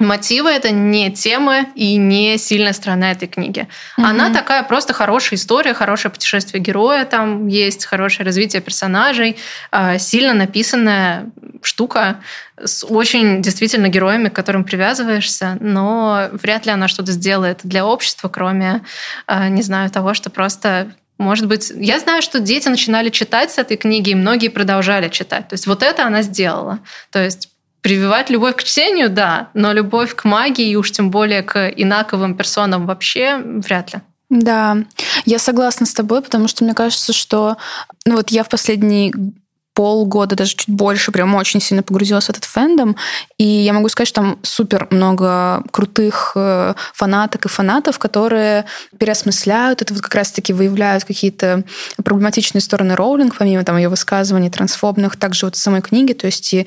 Мотивы 0.00 0.50
это 0.50 0.70
не 0.70 1.10
тема 1.10 1.66
и 1.74 1.96
не 1.96 2.38
сильная 2.38 2.72
сторона 2.72 3.10
этой 3.10 3.26
книги. 3.26 3.66
Угу. 3.96 4.06
Она 4.06 4.32
такая 4.32 4.62
просто 4.62 4.92
хорошая 4.92 5.36
история, 5.36 5.74
хорошее 5.74 6.12
путешествие 6.12 6.62
героя, 6.62 7.04
там 7.04 7.48
есть 7.48 7.84
хорошее 7.84 8.24
развитие 8.24 8.62
персонажей, 8.62 9.36
а, 9.72 9.98
сильно 9.98 10.34
написанная 10.34 11.26
штука 11.62 12.20
с 12.56 12.86
очень 12.86 13.42
действительно 13.42 13.88
героями, 13.88 14.28
к 14.28 14.34
которым 14.34 14.62
привязываешься, 14.62 15.56
но 15.58 16.28
вряд 16.30 16.64
ли 16.64 16.70
она 16.70 16.86
что-то 16.86 17.10
сделает 17.10 17.60
для 17.64 17.84
общества, 17.84 18.28
кроме, 18.28 18.82
а, 19.26 19.48
не 19.48 19.62
знаю, 19.62 19.90
того, 19.90 20.14
что 20.14 20.30
просто 20.30 20.92
может 21.18 21.48
быть, 21.48 21.72
я 21.74 21.98
знаю, 21.98 22.22
что 22.22 22.38
дети 22.38 22.68
начинали 22.68 23.08
читать 23.08 23.50
с 23.50 23.58
этой 23.58 23.76
книги, 23.76 24.10
и 24.10 24.14
многие 24.14 24.46
продолжали 24.46 25.08
читать. 25.08 25.48
То 25.48 25.54
есть 25.54 25.66
вот 25.66 25.82
это 25.82 26.06
она 26.06 26.22
сделала. 26.22 26.78
То 27.10 27.18
есть 27.18 27.50
Прививать 27.80 28.30
любовь 28.30 28.56
к 28.56 28.64
чтению, 28.64 29.08
да, 29.08 29.50
но 29.54 29.72
любовь 29.72 30.14
к 30.14 30.24
магии 30.24 30.68
и 30.68 30.76
уж 30.76 30.90
тем 30.90 31.10
более 31.10 31.42
к 31.42 31.68
инаковым 31.68 32.36
персонам 32.36 32.86
вообще 32.86 33.38
вряд 33.38 33.94
ли. 33.94 34.00
Да, 34.30 34.76
я 35.24 35.38
согласна 35.38 35.86
с 35.86 35.94
тобой, 35.94 36.20
потому 36.20 36.48
что 36.48 36.64
мне 36.64 36.74
кажется, 36.74 37.12
что 37.12 37.56
ну 38.04 38.16
вот 38.16 38.30
я 38.30 38.44
в 38.44 38.48
последний 38.48 39.14
полгода, 39.78 40.34
даже 40.34 40.56
чуть 40.56 40.68
больше, 40.68 41.12
прям 41.12 41.36
очень 41.36 41.60
сильно 41.60 41.84
погрузилась 41.84 42.24
в 42.24 42.30
этот 42.30 42.44
фэндом. 42.44 42.96
И 43.36 43.44
я 43.44 43.72
могу 43.72 43.88
сказать, 43.88 44.08
что 44.08 44.22
там 44.22 44.38
супер 44.42 44.88
много 44.90 45.62
крутых 45.70 46.32
э, 46.34 46.74
фанаток 46.94 47.44
и 47.44 47.48
фанатов, 47.48 47.96
которые 48.00 48.64
переосмысляют 48.98 49.80
это, 49.80 49.94
вот 49.94 50.02
как 50.02 50.16
раз-таки 50.16 50.52
выявляют 50.52 51.04
какие-то 51.04 51.62
проблематичные 52.02 52.60
стороны 52.60 52.96
Роулинг, 52.96 53.36
помимо 53.38 53.62
там 53.62 53.76
ее 53.76 53.88
высказываний 53.88 54.50
трансфобных, 54.50 55.14
также 55.14 55.46
вот 55.46 55.54
самой 55.54 55.80
книге, 55.80 56.14
то 56.14 56.26
есть 56.26 56.52
и 56.54 56.66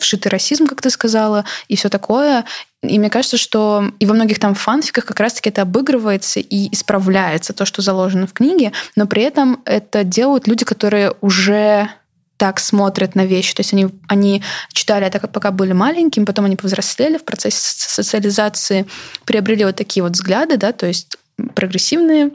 вшитый 0.00 0.30
расизм, 0.30 0.66
как 0.66 0.82
ты 0.82 0.90
сказала, 0.90 1.44
и 1.68 1.76
все 1.76 1.90
такое. 1.90 2.44
И 2.82 2.98
мне 2.98 3.10
кажется, 3.10 3.36
что 3.36 3.84
и 4.00 4.06
во 4.06 4.14
многих 4.14 4.40
там 4.40 4.56
фанфиках 4.56 5.04
как 5.04 5.20
раз-таки 5.20 5.50
это 5.50 5.62
обыгрывается 5.62 6.40
и 6.40 6.74
исправляется 6.74 7.52
то, 7.52 7.64
что 7.64 7.82
заложено 7.82 8.26
в 8.26 8.32
книге, 8.32 8.72
но 8.96 9.06
при 9.06 9.22
этом 9.22 9.62
это 9.64 10.02
делают 10.02 10.48
люди, 10.48 10.64
которые 10.64 11.14
уже 11.20 11.88
так 12.42 12.58
смотрят 12.58 13.14
на 13.14 13.24
вещи. 13.24 13.54
То 13.54 13.60
есть 13.60 13.72
они, 13.72 13.86
они 14.08 14.42
читали 14.72 15.06
это, 15.06 15.20
пока 15.28 15.52
были 15.52 15.72
маленькими, 15.72 16.24
потом 16.24 16.46
они 16.46 16.56
повзрослели 16.56 17.16
в 17.16 17.24
процессе 17.24 17.60
социализации, 17.60 18.84
приобрели 19.24 19.64
вот 19.64 19.76
такие 19.76 20.02
вот 20.02 20.14
взгляды, 20.14 20.56
да, 20.56 20.72
то 20.72 20.86
есть 20.86 21.16
прогрессивные, 21.54 22.32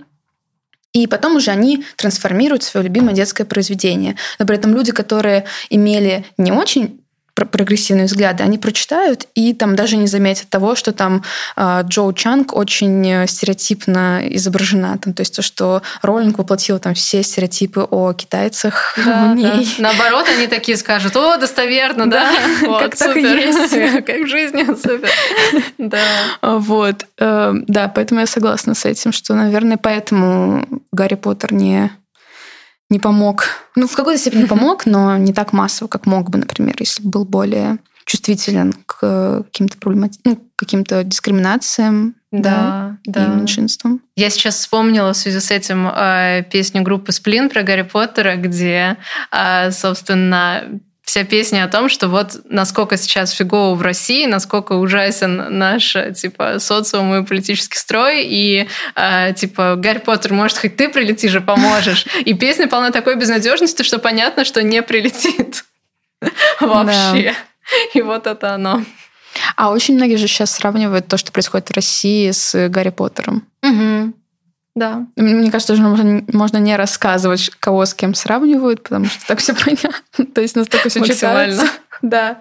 и 0.93 1.07
потом 1.07 1.35
уже 1.35 1.51
они 1.51 1.83
трансформируют 1.97 2.63
свое 2.63 2.85
любимое 2.85 3.13
детское 3.13 3.43
произведение. 3.43 4.15
Но 4.39 4.45
при 4.45 4.55
этом 4.55 4.73
люди, 4.73 4.93
которые 4.93 5.43
имели 5.69 6.25
не 6.37 6.53
очень 6.53 7.01
прогрессивные 7.45 8.05
взгляды, 8.05 8.43
они 8.43 8.57
прочитают 8.57 9.27
и 9.35 9.53
там 9.53 9.75
даже 9.75 9.97
не 9.97 10.07
заметят 10.07 10.49
того, 10.49 10.75
что 10.75 10.91
там 10.91 11.23
э, 11.55 11.81
Джоу 11.83 12.13
Чанг 12.13 12.55
очень 12.55 13.07
э, 13.07 13.27
стереотипно 13.27 14.21
изображена. 14.29 14.97
Там, 14.97 15.13
то 15.13 15.21
есть 15.21 15.35
то, 15.35 15.41
что 15.41 15.81
Роллинг 16.01 16.37
воплотила 16.37 16.79
там 16.79 16.93
все 16.93 17.23
стереотипы 17.23 17.81
о 17.89 18.13
китайцах 18.13 18.97
да, 19.05 19.31
в 19.31 19.35
ней. 19.35 19.67
Да. 19.77 19.93
Наоборот, 19.93 20.25
они 20.35 20.47
такие 20.47 20.77
скажут, 20.77 21.15
о, 21.15 21.37
достоверно, 21.37 22.09
да, 22.09 22.31
да 22.61 22.79
как 22.79 22.95
так 22.95 23.15
и 23.17 23.21
есть. 23.21 23.71
как 24.05 24.21
в 24.21 24.27
жизни, 24.27 24.65
супер. 24.65 25.09
Да. 25.77 26.03
Вот. 26.41 27.05
Э, 27.19 27.53
да, 27.67 27.87
поэтому 27.87 28.21
я 28.21 28.27
согласна 28.27 28.73
с 28.73 28.85
этим, 28.85 29.11
что, 29.11 29.33
наверное, 29.33 29.77
поэтому 29.77 30.67
Гарри 30.91 31.15
Поттер 31.15 31.53
не 31.53 31.91
не 32.89 32.99
помог. 32.99 33.45
Ну, 33.75 33.87
в 33.87 33.95
какой-то 33.95 34.19
степени 34.19 34.45
помог, 34.45 34.85
но 34.85 35.17
не 35.17 35.33
так 35.33 35.53
массово, 35.53 35.87
как 35.87 36.05
мог 36.05 36.29
бы, 36.29 36.37
например, 36.37 36.75
если 36.79 37.03
бы 37.03 37.09
был 37.09 37.25
более 37.25 37.77
чувствителен 38.05 38.73
к 38.85 39.43
каким-то 39.43 39.77
проблемати... 39.77 40.19
ну, 40.23 40.39
каким-то 40.55 41.03
дискриминациям 41.03 42.15
да, 42.31 42.97
да, 43.05 43.25
и 43.25 43.27
меньшинствам. 43.29 44.01
Я 44.15 44.29
сейчас 44.29 44.55
вспомнила 44.55 45.13
в 45.13 45.17
связи 45.17 45.39
с 45.39 45.51
этим 45.51 45.87
э, 45.87 46.43
песню 46.51 46.81
группы 46.81 47.11
Сплин 47.11 47.49
про 47.49 47.63
Гарри 47.63 47.83
Поттера, 47.83 48.35
где, 48.35 48.97
э, 49.31 49.71
собственно, 49.71 50.63
вся 51.07 51.23
песня 51.23 51.63
о 51.63 51.69
том, 51.69 51.87
что 51.87 52.09
вот 52.09 52.41
насколько 52.49 52.97
сейчас 52.97 53.31
фигово 53.31 53.75
в 53.75 53.81
России, 53.81 54.25
насколько 54.25 54.73
ужасен 54.73 55.57
наш 55.57 55.95
типа 56.15 56.59
социум 56.59 57.15
и 57.15 57.25
политический 57.25 57.77
строй, 57.77 58.25
и 58.25 58.67
э, 58.95 59.33
типа 59.33 59.75
Гарри 59.77 59.99
Поттер, 59.99 60.33
может, 60.33 60.57
хоть 60.57 60.75
ты 60.75 60.89
прилетишь 60.89 61.33
и 61.33 61.39
поможешь. 61.39 62.05
И 62.25 62.33
песня 62.33 62.67
полна 62.67 62.91
такой 62.91 63.15
безнадежности, 63.15 63.83
что 63.83 63.99
понятно, 63.99 64.43
что 64.43 64.61
не 64.61 64.81
прилетит 64.81 65.63
вообще. 66.59 67.33
И 67.93 68.01
вот 68.01 68.27
это 68.27 68.53
оно. 68.53 68.83
А 69.55 69.71
очень 69.71 69.95
многие 69.95 70.17
же 70.17 70.27
сейчас 70.27 70.51
сравнивают 70.51 71.07
то, 71.07 71.15
что 71.15 71.31
происходит 71.31 71.69
в 71.69 71.73
России 71.73 72.31
с 72.31 72.67
Гарри 72.67 72.89
Поттером. 72.89 73.47
Угу. 73.63 74.13
Да. 74.77 75.07
Мне 75.15 75.49
кажется, 75.49 75.75
что 75.75 75.83
можно, 75.83 76.23
можно 76.31 76.57
не 76.57 76.75
рассказывать, 76.75 77.49
кого 77.59 77.83
с 77.83 77.95
кем 77.95 78.13
сравнивают, 78.13 78.83
потому 78.83 79.05
что 79.05 79.25
так 79.27 79.39
все 79.39 79.55
понятно. 79.65 80.25
То 80.35 80.41
есть 80.41 80.55
настолько 80.55 80.89
все 80.89 81.03
читается. 81.03 81.65
Да. 82.03 82.37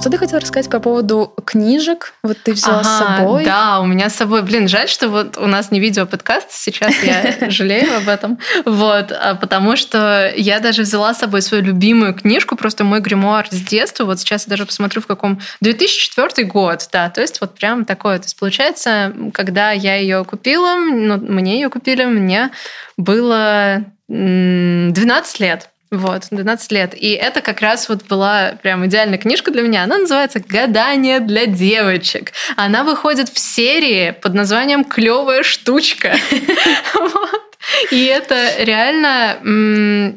Что 0.00 0.08
ты 0.08 0.16
хотела 0.16 0.40
рассказать 0.40 0.70
по 0.70 0.80
поводу 0.80 1.34
книжек? 1.44 2.14
Вот 2.22 2.38
ты 2.42 2.52
взяла 2.52 2.80
ага, 2.80 2.88
с 2.88 2.98
собой. 2.98 3.44
Да, 3.44 3.80
у 3.80 3.86
меня 3.86 4.08
с 4.08 4.14
собой. 4.14 4.42
Блин, 4.42 4.66
жаль, 4.66 4.88
что 4.88 5.10
вот 5.10 5.36
у 5.36 5.46
нас 5.46 5.70
не 5.70 5.78
видео-подкаст. 5.78 6.52
Сейчас 6.52 6.94
я 7.02 7.36
жалею 7.50 7.98
об 7.98 8.08
этом. 8.08 8.38
Вот, 8.64 9.12
а 9.12 9.34
потому 9.34 9.76
что 9.76 10.32
я 10.34 10.60
даже 10.60 10.82
взяла 10.82 11.12
с 11.12 11.18
собой 11.18 11.42
свою 11.42 11.62
любимую 11.62 12.14
книжку, 12.14 12.56
просто 12.56 12.82
мой 12.82 13.00
гримуар 13.00 13.46
с 13.50 13.60
детства. 13.60 14.04
Вот 14.06 14.20
сейчас 14.20 14.46
я 14.46 14.50
даже 14.50 14.64
посмотрю, 14.64 15.02
в 15.02 15.06
каком... 15.06 15.38
2004 15.60 16.46
год, 16.48 16.88
да, 16.90 17.10
то 17.10 17.20
есть 17.20 17.40
вот 17.42 17.54
прям 17.54 17.84
такое. 17.84 18.18
То 18.18 18.24
есть 18.24 18.38
получается, 18.38 19.12
когда 19.34 19.72
я 19.72 19.96
ее 19.96 20.24
купила, 20.24 20.76
ну, 20.76 21.18
мне 21.18 21.60
ее 21.60 21.68
купили, 21.68 22.04
мне 22.04 22.50
было 22.96 23.84
12 24.08 25.40
лет. 25.40 25.69
Вот, 25.90 26.28
12 26.30 26.72
лет. 26.72 26.94
И 26.96 27.10
это 27.12 27.40
как 27.40 27.60
раз 27.60 27.88
вот 27.88 28.04
была 28.04 28.52
прям 28.62 28.86
идеальная 28.86 29.18
книжка 29.18 29.50
для 29.50 29.62
меня. 29.62 29.82
Она 29.82 29.98
называется 29.98 30.38
«Гадание 30.38 31.18
для 31.18 31.46
девочек». 31.46 32.32
Она 32.56 32.84
выходит 32.84 33.28
в 33.28 33.38
серии 33.38 34.12
под 34.12 34.34
названием 34.34 34.84
«Клевая 34.84 35.42
штучка». 35.42 36.14
И 37.90 38.04
это 38.04 38.36
реально 38.58 39.38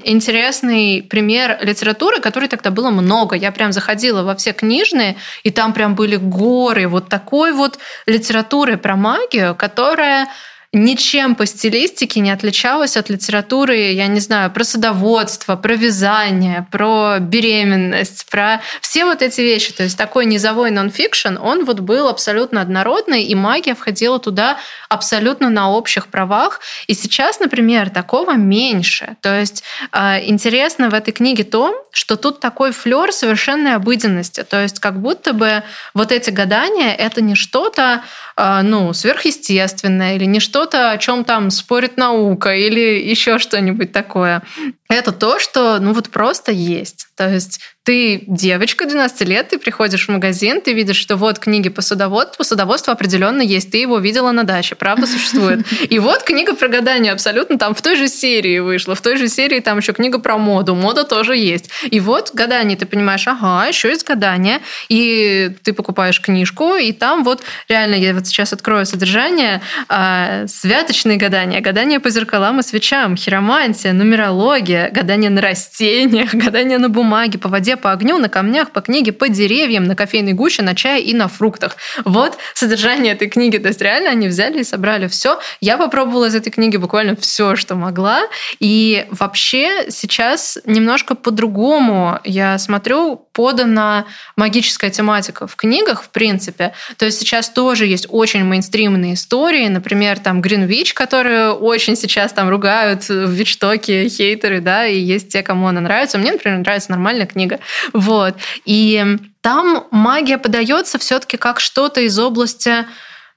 интересный 0.06 1.04
пример 1.04 1.58
литературы, 1.62 2.20
которой 2.20 2.48
тогда 2.48 2.72
было 2.72 2.90
много. 2.90 3.36
Я 3.36 3.52
прям 3.52 3.72
заходила 3.72 4.24
во 4.24 4.36
все 4.36 4.54
книжные, 4.54 5.18
и 5.44 5.52
там 5.52 5.74
прям 5.74 5.96
были 5.96 6.16
горы 6.16 6.88
вот 6.88 7.10
такой 7.10 7.52
вот 7.52 7.80
литературы 8.06 8.78
про 8.78 8.96
магию, 8.96 9.56
которая 9.56 10.30
ничем 10.74 11.36
по 11.36 11.46
стилистике 11.46 12.20
не 12.20 12.32
отличалась 12.32 12.98
от 12.98 13.10
литературы, 13.10 13.92
я 13.92 14.08
не 14.08 14.20
знаю, 14.20 14.52
про 14.52 14.64
садоводство, 14.64 15.56
про 15.56 15.76
вязание, 15.76 16.68
про 16.72 17.20
беременность, 17.20 18.26
про 18.30 18.60
все 18.82 19.06
вот 19.06 19.22
эти 19.22 19.42
вещи. 19.42 19.72
То 19.72 19.84
есть 19.84 19.98
такой 19.98 20.26
низовой 20.26 20.72
нонфикшн, 20.72 21.38
он 21.38 21.64
вот 21.66 21.80
был 21.80 22.08
абсолютно 22.08 22.60
однородный, 22.62 23.24
и 23.24 23.36
магия 23.36 23.76
входила 23.76 24.18
туда 24.20 24.58
абсолютно 24.90 25.50
на 25.50 25.70
общих 25.70 26.08
правах. 26.08 26.60
И 26.88 26.96
сейчас, 26.96 27.40
например, 27.40 27.92
такого 27.92 28.34
меньше. 28.34 29.16
То 29.22 29.40
есть 29.40 29.64
э, 29.92 30.26
интересно 30.26 30.90
в 30.90 30.96
этой 30.96 31.12
книге 31.12 31.44
то, 31.44 31.86
что 31.92 32.16
тут 32.16 32.40
такой 32.40 32.72
флер 32.72 33.12
совершенной 33.12 33.76
обыденности. 33.76 34.44
То 34.44 34.62
есть 34.62 34.80
как 34.80 35.00
будто 35.00 35.34
бы 35.34 35.62
вот 35.94 36.12
эти 36.12 36.32
гадания— 36.32 36.94
это 36.98 37.22
не 37.22 37.36
что-то 37.36 38.04
ну, 38.38 38.94
сверхъестественное 38.94 40.16
или 40.16 40.26
не 40.26 40.40
что 40.40 40.64
что-то, 40.64 40.92
о 40.92 40.98
чем 40.98 41.24
там 41.24 41.50
спорит 41.50 41.98
наука 41.98 42.54
или 42.56 43.10
еще 43.10 43.40
что-нибудь 43.40 43.92
такое. 43.92 44.44
Это 44.88 45.12
то, 45.12 45.40
что 45.40 45.80
ну 45.80 45.94
вот 45.94 46.10
просто 46.10 46.52
есть. 46.52 47.08
То 47.16 47.28
есть 47.28 47.60
ты 47.84 48.24
девочка 48.28 48.86
12 48.86 49.28
лет, 49.28 49.50
ты 49.50 49.60
приходишь 49.60 50.08
в 50.08 50.12
магазин, 50.12 50.62
ты 50.62 50.72
видишь, 50.72 50.96
что 50.96 51.18
вот 51.18 51.38
книги 51.38 51.68
по 51.68 51.82
садоводству, 51.82 52.46
садоводство 52.46 52.94
определенно 52.94 53.42
есть, 53.42 53.72
ты 53.72 53.78
его 53.78 54.00
видела 54.00 54.32
на 54.32 54.46
даче, 54.46 54.76
правда 54.76 55.06
существует. 55.06 55.66
И 55.90 56.00
вот 56.00 56.24
книга 56.24 56.56
про 56.56 56.70
гадание 56.70 57.12
абсолютно 57.12 57.58
там 57.58 57.76
в 57.76 57.82
той 57.82 57.98
же 57.98 58.08
серии 58.08 58.60
вышла, 58.60 58.96
в 58.96 59.02
той 59.02 59.18
же 59.18 59.28
серии 59.28 59.60
там 59.60 59.80
еще 59.80 59.92
книга 59.92 60.20
про 60.20 60.38
моду, 60.38 60.76
мода 60.76 61.04
тоже 61.04 61.36
есть. 61.36 61.70
И 61.92 62.00
вот 62.00 62.32
гадание, 62.34 62.78
ты 62.78 62.86
понимаешь, 62.86 63.28
ага, 63.28 63.68
еще 63.68 63.90
есть 63.90 64.08
гадание, 64.08 64.60
и 64.88 65.52
ты 65.64 65.74
покупаешь 65.74 66.22
книжку, 66.22 66.76
и 66.76 66.94
там 66.94 67.26
вот 67.26 67.44
реально, 67.68 67.96
я 67.96 68.14
вот 68.14 68.28
сейчас 68.28 68.54
открою 68.54 68.86
содержание, 68.86 69.62
а, 69.90 70.48
святочные 70.48 71.18
гадания, 71.18 71.60
гадания 71.60 72.00
по 72.00 72.10
зеркалам 72.10 72.62
и 72.62 72.64
свечам, 72.64 73.18
хиромантия, 73.18 73.92
нумерология, 73.92 74.90
гадания 74.90 75.30
на 75.30 75.42
растениях, 75.42 76.34
гадания 76.34 76.80
на 76.80 76.88
бумаге, 76.88 77.38
по 77.38 77.50
воде, 77.50 77.73
по 77.78 77.92
огню, 77.92 78.18
на 78.18 78.30
камнях, 78.30 78.72
по 78.72 78.82
книге, 78.82 79.12
по 79.12 79.30
деревьям, 79.30 79.86
на 79.86 79.96
кофейной 79.96 80.34
гуще, 80.34 80.64
на 80.64 80.76
чае 80.76 81.04
и 81.04 81.14
на 81.14 81.28
фруктах. 81.28 81.78
Вот 82.06 82.38
содержание 82.54 83.14
этой 83.14 83.30
книги. 83.30 83.58
То 83.58 83.70
есть 83.70 83.82
реально 83.82 84.10
они 84.10 84.28
взяли 84.28 84.60
и 84.60 84.64
собрали 84.64 85.08
все. 85.08 85.40
Я 85.62 85.78
попробовала 85.78 86.26
из 86.26 86.36
этой 86.36 86.52
книги 86.52 86.78
буквально 86.78 87.16
все, 87.16 87.56
что 87.56 87.76
могла. 87.76 88.22
И 88.60 89.06
вообще 89.10 89.90
сейчас 89.90 90.58
немножко 90.66 91.16
по-другому 91.16 92.20
я 92.24 92.58
смотрю 92.58 93.28
подана 93.34 94.06
магическая 94.36 94.90
тематика 94.90 95.48
в 95.48 95.56
книгах, 95.56 96.04
в 96.04 96.10
принципе. 96.10 96.74
То 96.98 97.06
есть 97.06 97.20
сейчас 97.20 97.50
тоже 97.50 97.86
есть 97.86 98.08
очень 98.10 98.44
мейнстримные 98.44 99.16
истории. 99.16 99.68
Например, 99.68 100.20
там 100.20 100.42
Гринвич, 100.42 100.94
которую 100.94 101.54
очень 101.56 101.96
сейчас 101.96 102.32
там 102.32 102.50
ругают 102.50 103.10
в 103.10 103.30
Вичтоке 103.32 104.08
хейтеры, 104.08 104.62
да, 104.62 104.86
и 104.86 104.98
есть 104.98 105.30
те, 105.30 105.42
кому 105.42 105.68
она 105.68 105.82
нравится. 105.82 106.18
Мне, 106.18 106.32
например, 106.32 106.60
нравится 106.60 106.92
нормальная 106.92 107.26
книга. 107.26 107.60
Вот. 107.92 108.36
И 108.66 109.18
там 109.42 109.88
магия 109.92 110.38
подается 110.38 110.98
все-таки 111.00 111.38
как 111.38 111.60
что-то 111.60 112.02
из 112.02 112.18
области 112.18 112.86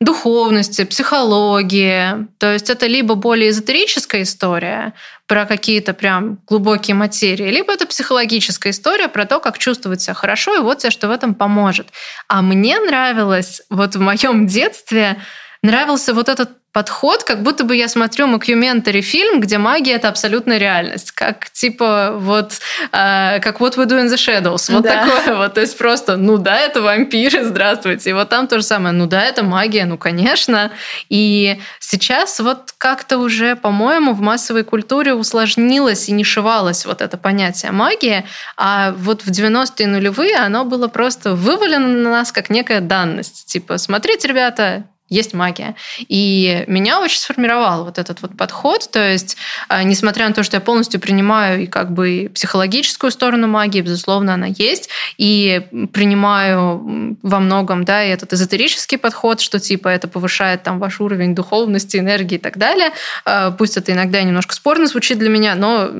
духовности, 0.01 0.84
психологии. 0.84 2.26
То 2.38 2.53
есть 2.53 2.70
это 2.70 2.86
либо 2.86 3.14
более 3.14 3.51
эзотерическая 3.51 4.22
история 4.22 4.92
про 5.26 5.47
какие-то 5.47 5.94
прям 5.94 6.38
глубокие 6.47 6.94
материи, 6.94 7.51
либо 7.51 7.72
это 7.72 7.86
психологическая 7.86 8.72
история 8.72 9.09
про 9.09 9.24
то, 9.24 9.40
как 9.40 9.59
чувствовать 9.59 10.03
себя 10.03 10.14
хорошо, 10.14 10.55
и 10.55 10.61
вот 10.61 10.78
тебе 10.78 10.90
что 10.90 11.09
в 11.09 11.11
этом 11.11 11.34
поможет. 11.34 11.88
А 12.28 12.42
мне 12.42 12.78
нравилось 12.78 13.62
вот 13.70 13.97
в 13.97 14.01
моем 14.01 14.47
детстве 14.47 15.16
нравился 15.62 16.14
вот 16.14 16.28
этот 16.28 16.51
подход, 16.77 17.24
как 17.24 17.43
будто 17.43 17.64
бы 17.64 17.74
я 17.74 17.89
смотрю 17.89 18.27
мокюментари 18.27 19.01
фильм, 19.01 19.41
где 19.41 19.57
магия 19.57 19.93
это 19.93 20.11
абсолютная 20.11 20.59
реальность, 20.59 21.11
как 21.11 21.49
типа 21.49 22.12
вот 22.18 22.53
э, 22.93 23.41
как 23.41 23.62
What 23.62 23.77
We 23.79 23.87
Do 23.87 23.99
in 23.99 24.09
the 24.09 24.16
Shadows, 24.16 24.70
вот 24.70 24.83
да. 24.83 25.07
такое 25.07 25.37
вот, 25.37 25.55
то 25.55 25.62
есть 25.62 25.79
просто, 25.79 26.18
ну 26.18 26.37
да, 26.37 26.59
это 26.59 26.83
вампиры, 26.83 27.45
здравствуйте, 27.45 28.11
и 28.11 28.12
вот 28.12 28.29
там 28.29 28.47
то 28.47 28.59
же 28.59 28.62
самое, 28.62 28.95
ну 28.95 29.07
да, 29.07 29.24
это 29.24 29.43
магия, 29.43 29.87
ну 29.87 29.97
конечно, 29.97 30.70
и 31.09 31.59
сейчас 31.81 32.41
вот 32.41 32.74
как-то 32.77 33.16
уже, 33.16 33.57
по-моему, 33.57 34.12
в 34.12 34.20
массовой 34.20 34.62
культуре 34.62 35.14
усложнилось 35.14 36.11
и 36.11 36.12
нишевалось 36.12 36.85
вот 36.85 37.01
это 37.01 37.16
понятие 37.16 37.72
магии, 37.72 38.27
а 38.59 38.93
вот 38.93 39.22
в 39.22 39.31
90-е 39.31 39.87
нулевые 39.87 40.37
оно 40.37 40.66
было 40.66 40.89
просто 40.89 41.35
вывалено 41.35 41.89
на 41.89 42.11
нас 42.11 42.33
как 42.33 42.51
некая 42.51 42.83
данность, 42.83 43.47
типа, 43.47 43.79
смотрите, 43.79 44.29
ребята, 44.29 44.85
есть 45.09 45.34
магия. 45.34 45.76
И 46.09 46.64
меня 46.66 47.00
очень 47.00 47.20
сформировал 47.20 47.84
вот 47.84 47.98
этот 47.98 48.22
вот 48.22 48.36
подход. 48.36 48.90
То 48.90 49.00
есть, 49.00 49.36
э, 49.68 49.82
несмотря 49.84 50.28
на 50.28 50.34
то, 50.34 50.42
что 50.42 50.57
я 50.57 50.61
полностью 50.61 51.00
принимаю 51.00 51.62
и 51.62 51.66
как 51.66 51.92
бы 51.92 52.30
психологическую 52.34 53.11
сторону 53.11 53.46
магии, 53.46 53.80
безусловно, 53.80 54.34
она 54.34 54.46
есть, 54.46 54.88
и 55.16 55.62
принимаю 55.92 57.16
во 57.22 57.38
многом, 57.38 57.84
да, 57.84 58.04
и 58.04 58.11
этот 58.11 58.32
эзотерический 58.32 58.98
подход, 58.98 59.40
что 59.40 59.61
типа 59.61 59.88
это 59.88 60.09
повышает 60.09 60.62
там 60.62 60.78
ваш 60.78 61.00
уровень 61.00 61.34
духовности, 61.34 61.98
энергии 61.98 62.36
и 62.36 62.40
так 62.40 62.59
далее. 62.59 62.90
Э, 63.24 63.52
пусть 63.57 63.76
это 63.76 63.92
иногда 63.92 64.22
немножко 64.22 64.54
спорно 64.54 64.86
звучит 64.86 65.18
для 65.18 65.28
меня, 65.28 65.54
но 65.54 65.90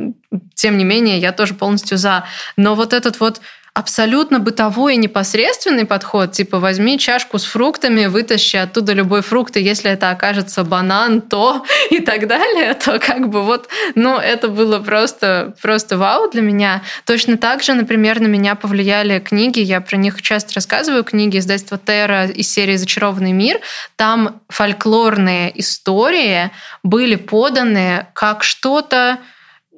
тем 0.55 0.77
не 0.79 0.85
менее 0.85 1.19
я 1.19 1.33
тоже 1.33 1.55
полностью 1.55 1.97
за. 1.97 2.25
Но 2.57 2.75
вот 2.75 2.93
этот 2.93 3.21
вот 3.21 3.41
абсолютно 3.77 4.39
бытовой 4.39 4.95
и 4.95 4.97
непосредственный 4.97 5.85
подход, 5.85 6.33
типа 6.33 6.59
возьми 6.59 6.99
чашку 6.99 7.39
с 7.39 7.45
фруктами, 7.45 8.07
вытащи 8.07 8.57
оттуда 8.57 8.95
любой 8.95 9.21
фрукт, 9.21 9.55
и 9.59 9.61
если 9.61 9.91
это 9.91 10.09
окажется 10.09 10.65
банан, 10.65 11.21
то 11.21 11.63
и 11.91 12.01
так 12.01 12.27
далее, 12.27 12.73
то 12.73 12.99
как 12.99 13.29
бы 13.29 13.43
вот, 13.43 13.69
ну, 13.95 14.17
это 14.17 14.49
было 14.49 14.79
просто, 14.79 15.55
просто 15.61 15.99
вау 15.99 16.31
для 16.31 16.41
меня. 16.41 16.83
Точно 17.05 17.37
так 17.37 17.63
же, 17.63 17.75
например, 17.75 18.19
на 18.21 18.29
меня 18.29 18.55
повлияли 18.55 19.19
книги, 19.19 19.61
я 19.61 19.83
про 19.83 19.99
них 19.99 20.23
часто 20.23 20.55
рассказываю, 20.55 21.05
книги 21.05 21.37
издательства 21.37 21.79
Терра 21.79 22.29
из 22.29 22.51
серии 22.51 22.77
«Зачарованный 22.77 23.33
мир». 23.33 23.61
Там 23.97 24.41
фольклорные 24.49 25.53
истории 25.61 26.51
были 26.83 27.17
поданы 27.17 28.07
как 28.15 28.43
что-то, 28.43 29.19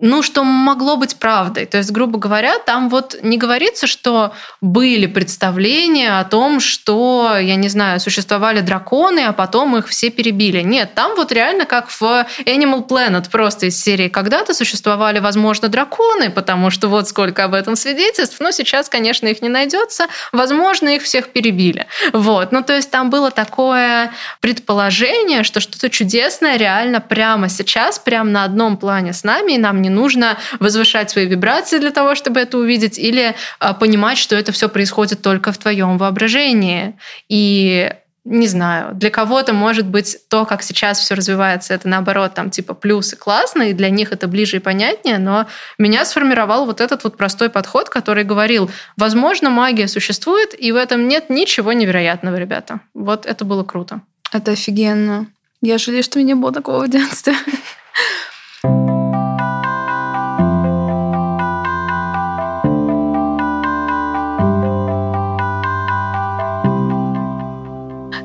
ну, 0.01 0.23
что 0.23 0.45
могло 0.45 0.97
быть 0.97 1.17
правдой. 1.17 1.67
То 1.67 1.79
есть, 1.79 1.91
грубо 1.91 2.19
говоря, 2.19 2.59
там 2.59 2.89
вот 2.89 3.17
не 3.23 3.37
говорится, 3.37 3.87
что 3.87 4.33
были 4.61 5.07
представления 5.07 6.21
о 6.21 6.25
том, 6.25 6.61
что, 6.61 7.37
я 7.39 7.57
не 7.57 7.69
знаю, 7.69 7.99
существовали 7.99 8.61
драконы, 8.61 9.21
а 9.21 9.33
потом 9.33 9.77
их 9.77 9.89
все 9.89 10.11
перебили. 10.11 10.63
Нет, 10.63 10.95
там 10.95 11.17
вот 11.17 11.33
реально 11.33 11.65
как 11.65 11.91
в 11.91 12.03
Animal 12.45 12.87
Planet 12.87 13.29
просто 13.31 13.67
из 13.67 13.83
серии 13.83 14.09
когда-то 14.09 14.55
существовали, 14.55 15.19
возможно, 15.19 15.69
драконы, 15.69 16.31
потому 16.31 16.71
что 16.71 16.89
вот 16.89 17.09
сколько 17.09 17.45
об 17.45 17.55
этом 17.55 17.75
свидетельств, 17.75 18.39
но 18.41 18.53
сейчас, 18.53 18.89
конечно, 18.89 19.27
их 19.27 19.43
не 19.43 19.49
найдется. 19.49 20.07
Возможно, 20.33 20.89
их 20.91 21.03
всех 21.03 21.29
перебили. 21.31 21.87
Вот. 22.13 22.53
Ну, 22.53 22.63
то 22.63 22.77
есть 22.77 22.91
там 22.91 23.11
было 23.11 23.31
такое 23.31 24.13
предположение, 24.41 25.43
что 25.43 25.61
что-то 25.61 25.91
чудесное 25.91 26.57
реально 26.57 27.01
прямо 27.01 27.49
сейчас, 27.49 27.99
прямо 27.99 28.31
на 28.31 28.45
одном 28.45 28.77
плане 28.77 29.13
с 29.13 29.25
нами, 29.25 29.53
и 29.53 29.59
нам 29.59 29.83
не 29.83 29.88
не 29.89 29.95
нужно 29.95 30.39
возвышать 30.61 31.11
свои 31.11 31.27
вибрации 31.27 31.79
для 31.79 31.91
того, 31.91 32.15
чтобы 32.15 32.41
это 32.41 32.59
увидеть, 32.59 32.99
или 32.99 33.35
а, 33.59 33.75
понимать, 33.75 34.19
что 34.19 34.37
это 34.37 34.53
все 34.53 34.69
происходит 34.69 35.23
только 35.23 35.53
в 35.53 35.59
твоем 35.59 35.99
воображении. 35.99 36.99
И 37.29 37.91
не 38.25 38.47
знаю, 38.47 38.95
для 38.95 39.11
кого-то, 39.11 39.55
может 39.55 39.87
быть, 39.87 40.19
то, 40.29 40.45
как 40.45 40.63
сейчас 40.63 40.99
все 40.99 41.15
развивается, 41.15 41.73
это 41.73 41.89
наоборот, 41.89 42.35
там, 42.35 42.51
типа, 42.51 42.75
плюс 42.75 43.15
и 43.15 43.17
классно, 43.17 43.63
и 43.63 43.73
для 43.73 43.89
них 43.89 44.13
это 44.13 44.29
ближе 44.29 44.57
и 44.57 44.61
понятнее, 44.61 45.19
но 45.19 45.47
меня 45.79 46.05
сформировал 46.05 46.67
вот 46.67 46.83
этот 46.83 47.05
вот 47.05 47.17
простой 47.17 47.49
подход, 47.49 47.89
который 47.89 48.25
говорил, 48.25 48.71
возможно, 48.99 49.49
магия 49.49 49.89
существует, 49.89 50.55
и 50.59 50.73
в 50.73 50.77
этом 50.77 51.09
нет 51.09 51.31
ничего 51.31 51.73
невероятного, 51.73 52.37
ребята. 52.37 52.81
Вот 52.93 53.25
это 53.25 53.47
было 53.47 53.65
круто. 53.65 54.03
Это 54.31 54.51
офигенно. 54.53 55.27
Я 55.63 55.79
жалею, 55.79 56.03
что 56.03 56.19
у 56.19 56.23
меня 56.23 56.37
было 56.37 56.53
такого 56.53 56.85
в 56.85 56.91
детстве. 56.91 57.35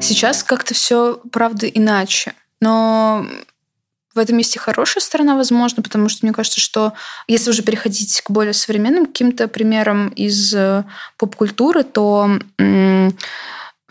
Сейчас 0.03 0.43
как-то 0.43 0.73
все, 0.73 1.21
правда, 1.31 1.65
иначе. 1.65 2.33
Но 2.59 3.25
в 4.13 4.19
этом 4.19 4.35
месте 4.35 4.59
хорошая 4.59 5.01
сторона, 5.01 5.37
возможно, 5.37 5.81
потому 5.81 6.09
что 6.09 6.25
мне 6.25 6.33
кажется, 6.33 6.59
что 6.59 6.91
если 7.27 7.49
уже 7.49 7.63
переходить 7.63 8.19
к 8.19 8.29
более 8.29 8.51
современным 8.51 9.05
каким-то 9.05 9.47
примерам 9.47 10.09
из 10.09 10.53
э, 10.53 10.83
поп-культуры, 11.17 11.83
то 11.83 12.37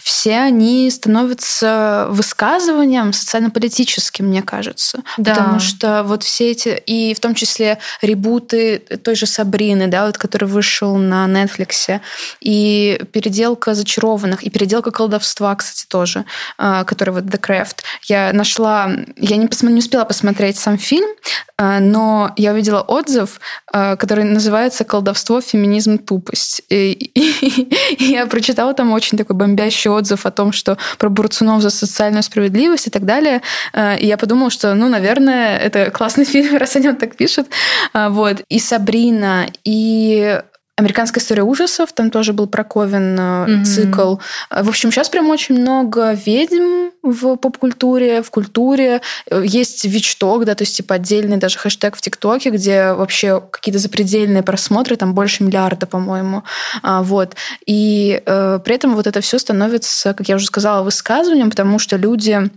все 0.02 0.38
они 0.38 0.90
становятся 0.90 2.06
высказыванием 2.10 3.12
социально-политическим, 3.12 4.26
мне 4.26 4.42
кажется. 4.42 5.02
Да. 5.16 5.34
Потому 5.34 5.60
что 5.60 6.02
вот 6.04 6.22
все 6.22 6.50
эти, 6.50 6.68
и 6.86 7.14
в 7.14 7.20
том 7.20 7.34
числе 7.34 7.78
ребуты 8.00 8.78
той 8.78 9.14
же 9.14 9.26
Сабрины, 9.26 9.86
да, 9.86 10.06
вот, 10.06 10.18
который 10.18 10.48
вышел 10.48 10.96
на 10.96 11.26
Netflix, 11.26 12.00
и 12.40 13.00
переделка 13.12 13.74
зачарованных, 13.74 14.42
и 14.42 14.50
переделка 14.50 14.90
колдовства, 14.90 15.54
кстати, 15.54 15.86
тоже, 15.86 16.24
а, 16.58 16.84
который 16.84 17.10
вот 17.10 17.24
The 17.24 17.40
Craft. 17.40 17.76
Я 18.04 18.32
нашла, 18.32 18.90
я 19.16 19.36
не, 19.36 19.46
посмотри, 19.46 19.74
не 19.74 19.80
успела 19.80 20.04
посмотреть 20.04 20.58
сам 20.58 20.78
фильм, 20.78 21.08
а, 21.56 21.78
но 21.78 22.32
я 22.36 22.52
увидела 22.52 22.80
отзыв, 22.80 23.40
а, 23.72 23.96
который 23.96 24.24
называется 24.24 24.84
«Колдовство, 24.84 25.40
феминизм, 25.40 25.98
тупость». 25.98 26.62
И, 26.68 26.92
и, 26.92 27.94
и 27.94 28.04
я 28.04 28.26
прочитала 28.26 28.74
там 28.74 28.92
очень 28.92 29.16
такой 29.16 29.36
бомбящий 29.36 29.91
отзыв 29.92 30.26
о 30.26 30.30
том, 30.30 30.52
что 30.52 30.78
про 30.98 31.08
Бурцунов 31.08 31.62
за 31.62 31.70
социальную 31.70 32.22
справедливость 32.22 32.86
и 32.86 32.90
так 32.90 33.04
далее. 33.04 33.42
А, 33.72 33.94
и 33.94 34.06
я 34.06 34.16
подумала, 34.16 34.50
что, 34.50 34.74
ну, 34.74 34.88
наверное, 34.88 35.58
это 35.58 35.90
классный 35.90 36.24
фильм, 36.32 36.56
раз 36.56 36.76
они 36.76 36.88
вот 36.88 36.98
так 36.98 37.16
пишут. 37.16 37.48
Вот. 37.94 38.42
И 38.48 38.58
Сабрина, 38.58 39.46
и 39.64 40.40
Американская 40.76 41.22
история 41.22 41.42
ужасов, 41.42 41.92
там 41.92 42.10
тоже 42.10 42.32
был 42.32 42.46
проковен 42.46 43.18
mm-hmm. 43.18 43.64
цикл. 43.64 44.16
В 44.50 44.68
общем, 44.68 44.90
сейчас 44.90 45.10
прям 45.10 45.28
очень 45.28 45.60
много 45.60 46.12
ведьм 46.12 46.91
в 47.02 47.36
поп-культуре, 47.36 48.22
в 48.22 48.30
культуре. 48.30 49.00
Есть 49.30 49.84
Вичток, 49.84 50.44
да, 50.44 50.54
то 50.54 50.62
есть 50.62 50.76
типа 50.76 50.96
отдельный 50.96 51.36
даже 51.36 51.58
хэштег 51.58 51.96
в 51.96 52.00
ТикТоке, 52.00 52.50
где 52.50 52.92
вообще 52.92 53.42
какие-то 53.50 53.78
запредельные 53.78 54.42
просмотры, 54.42 54.96
там 54.96 55.14
больше 55.14 55.42
миллиарда, 55.42 55.86
по-моему. 55.86 56.44
А, 56.82 57.02
вот. 57.02 57.34
И 57.66 58.22
э, 58.24 58.60
при 58.64 58.74
этом 58.74 58.94
вот 58.94 59.06
это 59.06 59.20
все 59.20 59.38
становится, 59.38 60.14
как 60.14 60.28
я 60.28 60.36
уже 60.36 60.46
сказала, 60.46 60.82
высказыванием, 60.82 61.50
потому 61.50 61.78
что 61.78 61.96
люди 61.96 62.50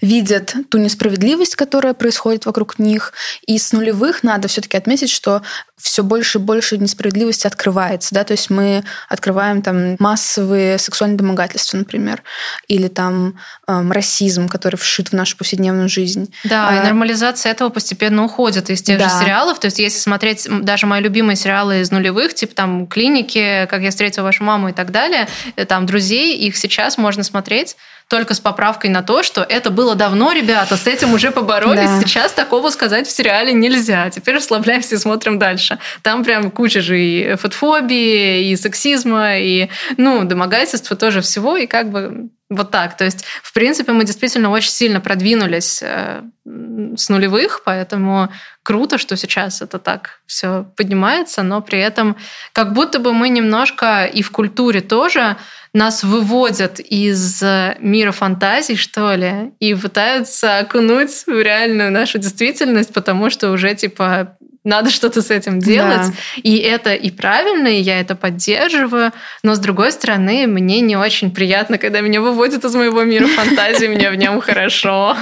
видят 0.00 0.54
ту 0.68 0.78
несправедливость, 0.78 1.56
которая 1.56 1.94
происходит 1.94 2.44
вокруг 2.46 2.78
них. 2.78 3.12
И 3.46 3.58
с 3.58 3.72
нулевых 3.72 4.22
надо 4.22 4.48
все-таки 4.48 4.76
отметить, 4.76 5.10
что 5.10 5.42
все 5.82 6.02
больше 6.04 6.38
и 6.38 6.40
больше 6.40 6.78
несправедливости 6.78 7.46
открывается, 7.46 8.14
да, 8.14 8.22
то 8.22 8.32
есть 8.32 8.50
мы 8.50 8.84
открываем 9.08 9.62
там 9.62 9.96
массовые 9.98 10.78
сексуальные 10.78 11.18
домогательства, 11.18 11.76
например, 11.76 12.22
или 12.68 12.86
там 12.86 13.34
расизм, 13.92 14.48
который 14.48 14.76
вшит 14.76 15.08
в 15.08 15.12
нашу 15.12 15.36
повседневную 15.36 15.88
жизнь. 15.88 16.32
Да, 16.44 16.68
а, 16.68 16.76
и 16.76 16.80
нормализация 16.80 17.52
этого 17.52 17.68
постепенно 17.68 18.24
уходит 18.24 18.70
из 18.70 18.82
тех 18.82 18.98
да. 18.98 19.08
же 19.08 19.14
сериалов, 19.16 19.58
то 19.60 19.66
есть 19.66 19.78
если 19.78 19.98
смотреть 19.98 20.46
даже 20.62 20.86
мои 20.86 21.00
любимые 21.00 21.36
сериалы 21.36 21.80
из 21.80 21.90
нулевых, 21.90 22.34
типа 22.34 22.54
там 22.54 22.86
«Клиники», 22.86 23.66
«Как 23.70 23.82
я 23.82 23.90
встретила 23.90 24.24
вашу 24.24 24.44
маму» 24.44 24.70
и 24.70 24.72
так 24.72 24.90
далее, 24.90 25.28
э, 25.56 25.64
там 25.64 25.86
«Друзей», 25.86 26.36
их 26.36 26.56
сейчас 26.56 26.98
можно 26.98 27.22
смотреть 27.22 27.76
только 28.12 28.34
с 28.34 28.40
поправкой 28.40 28.90
на 28.90 29.02
то, 29.02 29.22
что 29.22 29.42
это 29.42 29.70
было 29.70 29.94
давно, 29.94 30.32
ребята, 30.32 30.76
с 30.76 30.86
этим 30.86 31.14
уже 31.14 31.30
поборолись. 31.30 31.88
Да. 31.88 32.00
Сейчас 32.00 32.32
такого 32.32 32.68
сказать 32.68 33.06
в 33.06 33.10
сериале 33.10 33.54
нельзя. 33.54 34.10
Теперь 34.10 34.36
расслабляемся 34.36 34.96
и 34.96 34.98
смотрим 34.98 35.38
дальше. 35.38 35.78
Там 36.02 36.22
прям 36.22 36.50
куча 36.50 36.82
же 36.82 37.00
и 37.00 37.36
фотофобии, 37.36 38.50
и 38.50 38.56
сексизма, 38.56 39.38
и, 39.38 39.70
ну, 39.96 40.24
домогательства 40.24 40.94
тоже 40.94 41.22
всего. 41.22 41.56
И 41.56 41.66
как 41.66 41.90
бы 41.90 42.28
Вот 42.54 42.70
так. 42.70 42.96
То 42.96 43.04
есть, 43.04 43.24
в 43.42 43.52
принципе, 43.52 43.92
мы 43.92 44.04
действительно 44.04 44.50
очень 44.50 44.70
сильно 44.70 45.00
продвинулись 45.00 45.80
э, 45.82 46.22
с 46.96 47.08
нулевых, 47.08 47.62
поэтому 47.64 48.28
круто, 48.62 48.98
что 48.98 49.16
сейчас 49.16 49.62
это 49.62 49.78
так 49.78 50.20
все 50.26 50.66
поднимается, 50.76 51.42
но 51.42 51.62
при 51.62 51.78
этом 51.78 52.16
как 52.52 52.72
будто 52.72 52.98
бы 52.98 53.12
мы 53.12 53.28
немножко 53.28 54.04
и 54.04 54.22
в 54.22 54.30
культуре 54.30 54.80
тоже 54.80 55.36
нас 55.72 56.04
выводят 56.04 56.80
из 56.80 57.42
мира 57.78 58.12
фантазий, 58.12 58.76
что 58.76 59.14
ли, 59.14 59.52
и 59.58 59.74
пытаются 59.74 60.58
окунуть 60.58 61.24
в 61.26 61.40
реальную 61.40 61.90
нашу 61.90 62.18
действительность, 62.18 62.92
потому 62.92 63.30
что 63.30 63.50
уже 63.50 63.74
типа 63.74 64.36
надо 64.64 64.90
что-то 64.90 65.22
с 65.22 65.30
этим 65.30 65.58
делать. 65.58 66.08
Да. 66.08 66.40
И 66.42 66.58
это 66.58 66.94
и 66.94 67.10
правильно, 67.10 67.66
и 67.66 67.80
я 67.80 68.00
это 68.00 68.14
поддерживаю. 68.14 69.12
Но 69.42 69.54
с 69.54 69.58
другой 69.58 69.92
стороны, 69.92 70.46
мне 70.46 70.80
не 70.80 70.96
очень 70.96 71.32
приятно, 71.32 71.78
когда 71.78 72.00
меня 72.00 72.20
выводят 72.20 72.64
из 72.64 72.74
моего 72.74 73.02
мира 73.02 73.26
фантазии, 73.26 73.86
мне 73.86 74.10
в 74.10 74.14
нем 74.14 74.40
хорошо. 74.40 75.16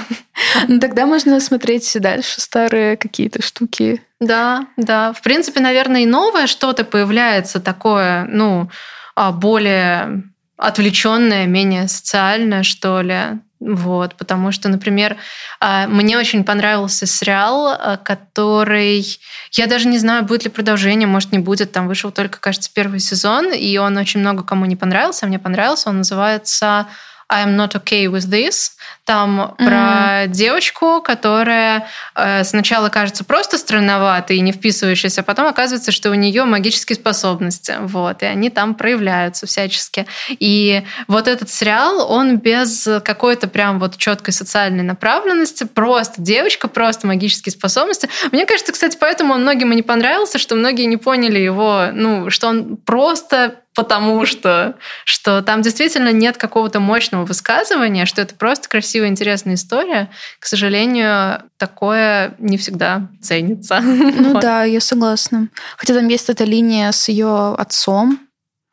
Ну 0.68 0.78
тогда 0.78 1.06
можно 1.06 1.40
смотреть 1.40 1.90
дальше 2.00 2.40
старые 2.40 2.96
какие-то 2.96 3.42
штуки. 3.42 4.02
Да, 4.20 4.66
да. 4.76 5.12
В 5.12 5.22
принципе, 5.22 5.60
наверное, 5.60 6.02
и 6.02 6.06
новое 6.06 6.46
что-то 6.46 6.84
появляется 6.84 7.60
такое, 7.60 8.24
ну, 8.24 8.70
а, 9.14 9.32
более 9.32 10.24
отвлеченное, 10.56 11.46
менее 11.46 11.88
социальное, 11.88 12.62
что 12.62 13.00
ли. 13.00 13.40
Вот, 13.60 14.14
потому 14.14 14.52
что, 14.52 14.70
например, 14.70 15.18
а, 15.60 15.86
мне 15.86 16.16
очень 16.16 16.44
понравился 16.44 17.06
сериал, 17.06 17.68
а, 17.68 17.98
который... 17.98 19.04
Я 19.52 19.66
даже 19.66 19.86
не 19.86 19.98
знаю, 19.98 20.24
будет 20.24 20.44
ли 20.44 20.50
продолжение, 20.50 21.06
может, 21.06 21.30
не 21.30 21.38
будет. 21.38 21.70
Там 21.70 21.86
вышел 21.86 22.10
только, 22.10 22.40
кажется, 22.40 22.70
первый 22.72 23.00
сезон, 23.00 23.52
и 23.52 23.76
он 23.76 23.98
очень 23.98 24.20
много 24.20 24.44
кому 24.44 24.64
не 24.64 24.76
понравился, 24.76 25.26
а 25.26 25.28
мне 25.28 25.38
понравился. 25.38 25.90
Он 25.90 25.98
называется 25.98 26.86
I'm 27.30 27.56
not 27.56 27.74
okay 27.76 28.06
with 28.06 28.28
this. 28.28 28.72
Там 29.04 29.40
mm-hmm. 29.40 29.66
про 29.66 30.26
девочку, 30.26 31.00
которая 31.00 31.86
э, 32.14 32.44
сначала 32.44 32.88
кажется 32.88 33.24
просто 33.24 33.56
странноватой 33.58 34.36
и 34.36 34.40
не 34.40 34.52
вписывающейся, 34.52 35.22
а 35.22 35.24
потом 35.24 35.46
оказывается, 35.46 35.92
что 35.92 36.10
у 36.10 36.14
нее 36.14 36.44
магические 36.44 36.96
способности. 36.96 37.76
Вот, 37.80 38.22
и 38.22 38.26
они 38.26 38.50
там 38.50 38.74
проявляются 38.74 39.46
всячески. 39.46 40.06
И 40.28 40.84
вот 41.08 41.28
этот 41.28 41.50
сериал, 41.50 42.10
он 42.10 42.38
без 42.38 42.88
какой-то 43.04 43.48
прям 43.48 43.78
вот 43.78 43.96
четкой 43.96 44.34
социальной 44.34 44.82
направленности, 44.82 45.64
просто 45.64 46.20
девочка, 46.20 46.68
просто 46.68 47.06
магические 47.06 47.52
способности. 47.52 48.08
Мне 48.32 48.44
кажется, 48.46 48.72
кстати, 48.72 48.96
поэтому 49.00 49.34
он 49.34 49.42
многим 49.42 49.72
и 49.72 49.76
не 49.76 49.82
понравился, 49.82 50.38
что 50.38 50.56
многие 50.56 50.84
не 50.84 50.96
поняли 50.96 51.38
его, 51.38 51.86
ну, 51.92 52.30
что 52.30 52.48
он 52.48 52.76
просто 52.76 53.59
потому 53.74 54.26
что, 54.26 54.76
что 55.04 55.42
там 55.42 55.62
действительно 55.62 56.12
нет 56.12 56.36
какого-то 56.36 56.80
мощного 56.80 57.24
высказывания, 57.24 58.06
что 58.06 58.22
это 58.22 58.34
просто 58.34 58.68
красивая, 58.68 59.08
интересная 59.08 59.54
история. 59.54 60.10
К 60.38 60.46
сожалению, 60.46 61.42
такое 61.56 62.34
не 62.38 62.56
всегда 62.58 63.08
ценится. 63.22 63.80
Ну 63.80 64.32
вот. 64.34 64.42
да, 64.42 64.64
я 64.64 64.80
согласна. 64.80 65.48
Хотя 65.76 65.94
там 65.94 66.08
есть 66.08 66.28
эта 66.28 66.44
линия 66.44 66.90
с 66.92 67.08
ее 67.08 67.54
отцом. 67.54 68.18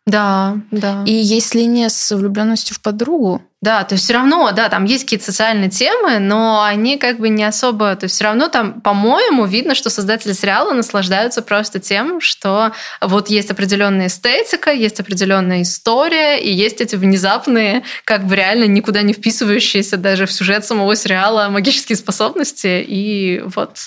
Да, 0.07 0.55
да. 0.71 1.03
И 1.05 1.11
есть 1.11 1.53
линия 1.53 1.89
с 1.89 2.15
влюбленностью 2.15 2.73
в 2.75 2.81
подругу. 2.81 3.41
Да, 3.59 3.83
то 3.83 3.95
есть 3.95 4.05
все 4.05 4.13
равно, 4.13 4.51
да, 4.51 4.69
там 4.69 4.85
есть 4.85 5.03
какие-то 5.03 5.25
социальные 5.25 5.69
темы, 5.69 6.19
но 6.19 6.63
они 6.63 6.97
как 6.97 7.19
бы 7.19 7.27
не 7.27 7.43
особо, 7.43 7.95
то 7.95 8.05
есть 8.05 8.15
все 8.15 8.25
равно 8.25 8.47
там, 8.49 8.81
по-моему, 8.81 9.45
видно, 9.45 9.73
что 9.75 9.89
создатели 9.89 10.31
сериала 10.31 10.73
наслаждаются 10.73 11.41
просто 11.41 11.79
тем, 11.79 12.21
что 12.21 12.71
вот 13.01 13.29
есть 13.29 13.49
определенная 13.49 14.07
эстетика, 14.07 14.71
есть 14.71 14.99
определенная 14.99 15.63
история, 15.63 16.39
и 16.39 16.53
есть 16.53 16.81
эти 16.81 16.95
внезапные, 16.95 17.83
как 18.05 18.27
бы 18.27 18.35
реально 18.35 18.65
никуда 18.65 19.01
не 19.01 19.13
вписывающиеся 19.13 19.97
даже 19.97 20.27
в 20.27 20.31
сюжет 20.31 20.63
самого 20.63 20.95
сериала 20.95 21.49
магические 21.49 21.97
способности, 21.97 22.85
и 22.87 23.41
вот, 23.43 23.77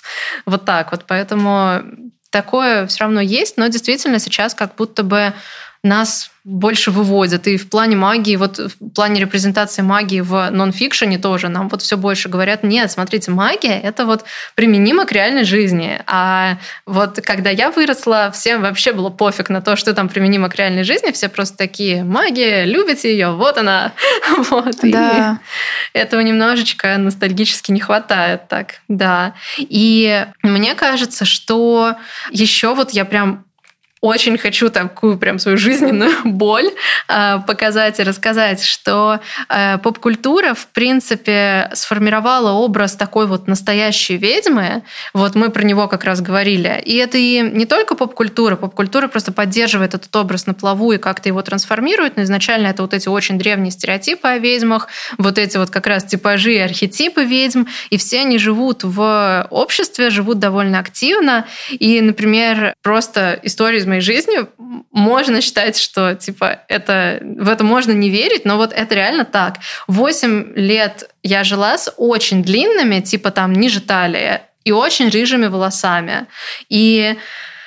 вот 0.46 0.64
так 0.64 0.90
вот. 0.90 1.04
Поэтому 1.06 1.82
такое 2.30 2.88
все 2.88 3.04
равно 3.04 3.20
есть, 3.20 3.56
но 3.56 3.68
действительно 3.68 4.18
сейчас 4.18 4.54
как 4.54 4.74
будто 4.74 5.04
бы 5.04 5.32
нас 5.82 6.30
больше 6.44 6.90
выводят. 6.90 7.46
И 7.46 7.56
в 7.56 7.68
плане 7.68 7.96
магии, 7.96 8.36
вот 8.36 8.58
в 8.58 8.90
плане 8.94 9.20
репрезентации 9.20 9.82
магии 9.82 10.20
в 10.20 10.50
нон-фикшене 10.50 11.18
тоже 11.18 11.48
нам 11.48 11.68
вот 11.68 11.82
все 11.82 11.96
больше 11.96 12.28
говорят, 12.28 12.62
нет, 12.62 12.90
смотрите, 12.90 13.30
магия— 13.30 13.78
это 13.82 14.06
вот 14.06 14.24
применимо 14.54 15.04
к 15.04 15.12
реальной 15.12 15.44
жизни. 15.44 16.00
А 16.06 16.56
вот 16.86 17.20
когда 17.22 17.50
я 17.50 17.70
выросла, 17.70 18.30
всем 18.32 18.62
вообще 18.62 18.92
было 18.92 19.10
пофиг 19.10 19.50
на 19.50 19.60
то, 19.60 19.76
что 19.76 19.94
там 19.94 20.08
применимо 20.08 20.48
к 20.48 20.56
реальной 20.56 20.84
жизни, 20.84 21.12
все 21.12 21.28
просто 21.28 21.56
такие, 21.56 22.04
магия, 22.04 22.64
любите 22.64 23.12
ее, 23.12 23.32
вот 23.32 23.58
она. 23.58 23.92
Вот. 24.50 24.76
Да. 24.82 25.38
И 25.92 25.98
этого 25.98 26.20
немножечко 26.20 26.96
ностальгически 26.96 27.72
не 27.72 27.80
хватает 27.80 28.48
так, 28.48 28.80
да. 28.88 29.34
И 29.58 30.26
мне 30.42 30.74
кажется, 30.74 31.24
что 31.24 31.96
еще 32.30 32.74
вот 32.74 32.90
я 32.90 33.04
прям 33.04 33.44
очень 34.00 34.38
хочу 34.38 34.70
такую 34.70 35.18
прям 35.18 35.38
свою 35.38 35.58
жизненную 35.58 36.12
боль 36.24 36.70
э, 37.08 37.38
показать 37.46 38.00
и 38.00 38.02
рассказать, 38.02 38.64
что 38.64 39.20
э, 39.48 39.76
поп-культура, 39.78 40.54
в 40.54 40.68
принципе, 40.68 41.70
сформировала 41.74 42.52
образ 42.52 42.96
такой 42.96 43.26
вот 43.26 43.46
настоящей 43.46 44.16
ведьмы. 44.16 44.82
Вот 45.12 45.34
мы 45.34 45.50
про 45.50 45.62
него 45.62 45.86
как 45.86 46.04
раз 46.04 46.22
говорили. 46.22 46.82
И 46.84 46.96
это 46.96 47.18
и 47.18 47.42
не 47.42 47.66
только 47.66 47.94
поп-культура. 47.94 48.56
Поп-культура 48.56 49.08
просто 49.08 49.32
поддерживает 49.32 49.94
этот 49.94 50.14
образ 50.16 50.46
на 50.46 50.54
плаву 50.54 50.92
и 50.92 50.98
как-то 50.98 51.28
его 51.28 51.42
трансформирует. 51.42 52.16
Но 52.16 52.22
изначально 52.22 52.68
это 52.68 52.82
вот 52.82 52.94
эти 52.94 53.08
очень 53.08 53.38
древние 53.38 53.70
стереотипы 53.70 54.28
о 54.28 54.38
ведьмах, 54.38 54.88
вот 55.18 55.36
эти 55.36 55.58
вот 55.58 55.68
как 55.68 55.86
раз 55.86 56.04
типажи 56.04 56.54
и 56.54 56.58
архетипы 56.58 57.24
ведьм. 57.24 57.64
И 57.90 57.98
все 57.98 58.20
они 58.20 58.38
живут 58.38 58.82
в 58.82 59.46
обществе, 59.50 60.08
живут 60.08 60.38
довольно 60.38 60.78
активно. 60.78 61.46
И, 61.68 62.00
например, 62.00 62.72
просто 62.82 63.38
история 63.42 63.78
из 63.78 63.89
моей 63.90 64.00
жизни 64.00 64.46
можно 64.90 65.40
считать, 65.40 65.78
что 65.78 66.14
типа 66.14 66.60
это 66.68 67.20
в 67.22 67.48
это 67.48 67.64
можно 67.64 67.92
не 67.92 68.10
верить, 68.10 68.44
но 68.44 68.56
вот 68.56 68.72
это 68.72 68.94
реально 68.94 69.24
так. 69.24 69.56
Восемь 69.86 70.52
лет 70.54 71.10
я 71.22 71.44
жила 71.44 71.76
с 71.76 71.92
очень 71.96 72.42
длинными, 72.42 73.00
типа 73.00 73.30
там 73.30 73.52
ниже 73.52 73.80
талии, 73.80 74.40
и 74.64 74.72
очень 74.72 75.08
рыжими 75.08 75.46
волосами. 75.46 76.26
И 76.68 77.16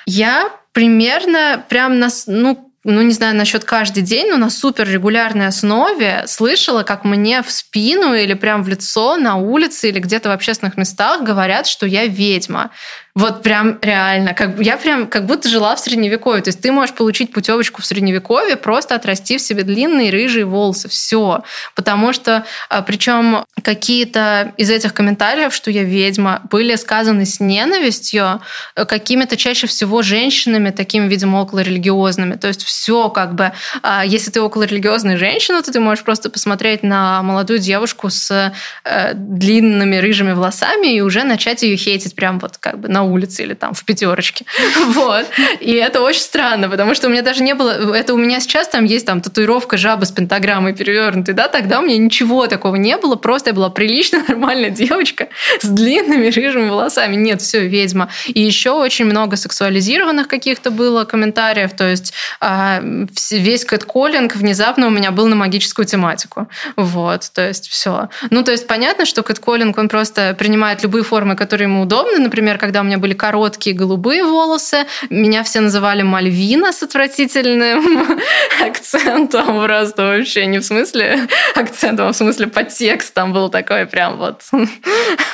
я 0.06 0.50
примерно 0.72 1.64
прям 1.68 1.98
нас, 1.98 2.24
ну, 2.26 2.72
ну, 2.84 3.00
не 3.00 3.12
знаю 3.12 3.34
насчет 3.34 3.64
каждый 3.64 4.02
день, 4.02 4.30
но 4.30 4.36
на 4.36 4.50
супер 4.50 4.88
регулярной 4.88 5.46
основе 5.46 6.24
слышала, 6.26 6.82
как 6.82 7.04
мне 7.04 7.42
в 7.42 7.50
спину 7.50 8.14
или 8.14 8.34
прям 8.34 8.62
в 8.62 8.68
лицо 8.68 9.16
на 9.16 9.36
улице 9.36 9.88
или 9.88 10.00
где-то 10.00 10.28
в 10.28 10.32
общественных 10.32 10.76
местах 10.76 11.22
говорят, 11.22 11.66
что 11.66 11.86
я 11.86 12.06
ведьма. 12.06 12.70
Вот 13.16 13.42
прям 13.42 13.78
реально. 13.80 14.34
Как, 14.34 14.58
я 14.60 14.76
прям 14.76 15.06
как 15.06 15.26
будто 15.26 15.48
жила 15.48 15.76
в 15.76 15.78
средневековье. 15.78 16.42
То 16.42 16.48
есть 16.48 16.60
ты 16.60 16.72
можешь 16.72 16.96
получить 16.96 17.32
путевочку 17.32 17.80
в 17.80 17.86
средневековье, 17.86 18.56
просто 18.56 18.96
отрастив 18.96 19.40
себе 19.40 19.62
длинные 19.62 20.10
рыжие 20.10 20.44
волосы. 20.44 20.88
Все. 20.88 21.44
Потому 21.76 22.12
что, 22.12 22.44
а, 22.68 22.82
причем 22.82 23.44
какие-то 23.62 24.52
из 24.56 24.68
этих 24.68 24.94
комментариев, 24.94 25.54
что 25.54 25.70
я 25.70 25.84
ведьма, 25.84 26.42
были 26.50 26.74
сказаны 26.74 27.24
с 27.24 27.38
ненавистью, 27.38 28.40
э, 28.74 28.84
какими-то 28.84 29.36
чаще 29.36 29.68
всего 29.68 30.02
женщинами, 30.02 30.70
такими, 30.70 31.06
видимо, 31.06 31.40
околорелигиозными. 31.40 32.34
То 32.34 32.48
есть 32.48 32.64
все 32.64 33.10
как 33.10 33.36
бы... 33.36 33.52
А, 33.82 34.04
если 34.04 34.32
ты 34.32 34.40
околорелигиозная 34.40 35.18
женщина, 35.18 35.62
то 35.62 35.70
ты 35.70 35.78
можешь 35.78 36.02
просто 36.02 36.30
посмотреть 36.30 36.82
на 36.82 37.22
молодую 37.22 37.60
девушку 37.60 38.10
с 38.10 38.52
э, 38.84 39.12
длинными 39.14 39.98
рыжими 39.98 40.32
волосами 40.32 40.96
и 40.96 41.00
уже 41.00 41.22
начать 41.22 41.62
ее 41.62 41.76
хейтить 41.76 42.16
прям 42.16 42.40
вот 42.40 42.58
как 42.58 42.80
бы 42.80 42.88
на 42.88 43.03
улице 43.04 43.42
или 43.42 43.54
там 43.54 43.74
в 43.74 43.84
пятерочке. 43.84 44.44
Вот. 44.94 45.26
И 45.60 45.72
это 45.72 46.00
очень 46.00 46.20
странно, 46.20 46.68
потому 46.68 46.94
что 46.94 47.08
у 47.08 47.10
меня 47.10 47.22
даже 47.22 47.42
не 47.42 47.54
было... 47.54 47.94
Это 47.94 48.14
у 48.14 48.16
меня 48.16 48.40
сейчас 48.40 48.68
там 48.68 48.84
есть 48.84 49.06
там 49.06 49.20
татуировка 49.20 49.76
жаба 49.76 50.04
с 50.04 50.12
пентаграммой 50.12 50.74
перевернутой, 50.74 51.34
да, 51.34 51.48
тогда 51.48 51.80
у 51.80 51.82
меня 51.82 51.98
ничего 51.98 52.46
такого 52.46 52.76
не 52.76 52.96
было, 52.96 53.16
просто 53.16 53.50
я 53.50 53.54
была 53.54 53.70
приличная, 53.70 54.24
нормальная 54.28 54.70
девочка 54.70 55.28
с 55.60 55.66
длинными 55.66 56.28
рыжими 56.28 56.68
волосами. 56.68 57.16
Нет, 57.16 57.40
все, 57.40 57.66
ведьма. 57.66 58.08
И 58.26 58.40
еще 58.40 58.70
очень 58.70 59.06
много 59.06 59.36
сексуализированных 59.36 60.28
каких-то 60.28 60.70
было 60.70 61.04
комментариев, 61.04 61.72
то 61.72 61.88
есть 61.88 62.12
а, 62.40 62.82
весь 63.30 63.64
кэтколлинг 63.64 64.36
внезапно 64.36 64.86
у 64.86 64.90
меня 64.90 65.10
был 65.10 65.26
на 65.28 65.36
магическую 65.36 65.86
тематику. 65.86 66.48
Вот, 66.76 67.30
то 67.32 67.46
есть 67.46 67.68
все. 67.68 68.08
Ну, 68.30 68.42
то 68.42 68.52
есть 68.52 68.66
понятно, 68.66 69.06
что 69.06 69.22
кэтколлинг, 69.22 69.76
он 69.78 69.88
просто 69.88 70.34
принимает 70.38 70.82
любые 70.82 71.04
формы, 71.04 71.36
которые 71.36 71.66
ему 71.66 71.82
удобны. 71.82 72.18
Например, 72.18 72.58
когда 72.58 72.80
у 72.80 72.84
меня 72.84 72.93
меня 72.94 73.00
были 73.00 73.14
короткие 73.14 73.74
голубые 73.74 74.22
волосы. 74.22 74.86
Меня 75.10 75.42
все 75.42 75.60
называли 75.60 76.02
Мальвина 76.02 76.72
с 76.72 76.82
отвратительным 76.82 78.18
акцентом. 78.64 79.64
Просто 79.64 80.02
вообще 80.02 80.46
не 80.46 80.58
в 80.58 80.64
смысле 80.64 81.26
акцентом, 81.56 82.08
а 82.08 82.12
в 82.12 82.16
смысле 82.16 82.46
подтекст 82.46 83.12
там 83.12 83.32
был 83.32 83.48
такой 83.48 83.86
прям 83.86 84.16
вот. 84.16 84.42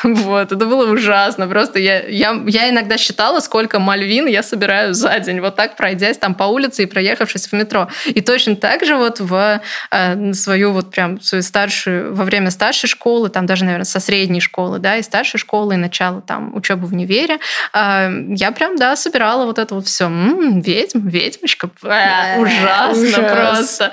Вот, 0.02 0.52
это 0.52 0.66
было 0.66 0.90
ужасно. 0.90 1.46
Просто 1.46 1.78
я, 1.78 2.00
я, 2.06 2.42
я 2.46 2.70
иногда 2.70 2.96
считала, 2.96 3.40
сколько 3.40 3.78
Мальвин 3.78 4.26
я 4.26 4.42
собираю 4.42 4.94
за 4.94 5.18
день. 5.18 5.40
Вот 5.40 5.56
так 5.56 5.76
пройдясь 5.76 6.16
там 6.16 6.34
по 6.34 6.44
улице 6.44 6.84
и 6.84 6.86
проехавшись 6.86 7.48
в 7.48 7.52
метро. 7.52 7.88
И 8.06 8.22
точно 8.22 8.56
так 8.56 8.86
же 8.86 8.96
вот 8.96 9.20
в 9.20 9.60
э, 9.90 10.32
свою 10.32 10.72
вот 10.72 10.90
прям 10.90 11.20
свою 11.20 11.42
старшую, 11.42 12.14
во 12.14 12.24
время 12.24 12.50
старшей 12.50 12.88
школы, 12.88 13.28
там 13.28 13.44
даже, 13.44 13.64
наверное, 13.64 13.84
со 13.84 14.00
средней 14.00 14.40
школы, 14.40 14.78
да, 14.78 14.96
и 14.96 15.02
старшей 15.02 15.38
школы, 15.38 15.74
и 15.74 15.76
начала 15.76 16.22
там 16.22 16.56
учебы 16.56 16.86
в 16.86 16.92
универе, 16.92 17.38
я 17.72 18.52
прям, 18.52 18.76
да, 18.76 18.96
собирала 18.96 19.44
вот 19.46 19.58
это 19.58 19.74
вот 19.74 19.86
все. 19.86 20.06
М-м, 20.06 20.60
ведьм, 20.60 21.08
ведьмочка, 21.08 21.70
э, 21.82 22.40
ужасно 22.40 23.02
ужас. 23.02 23.30
просто. 23.32 23.92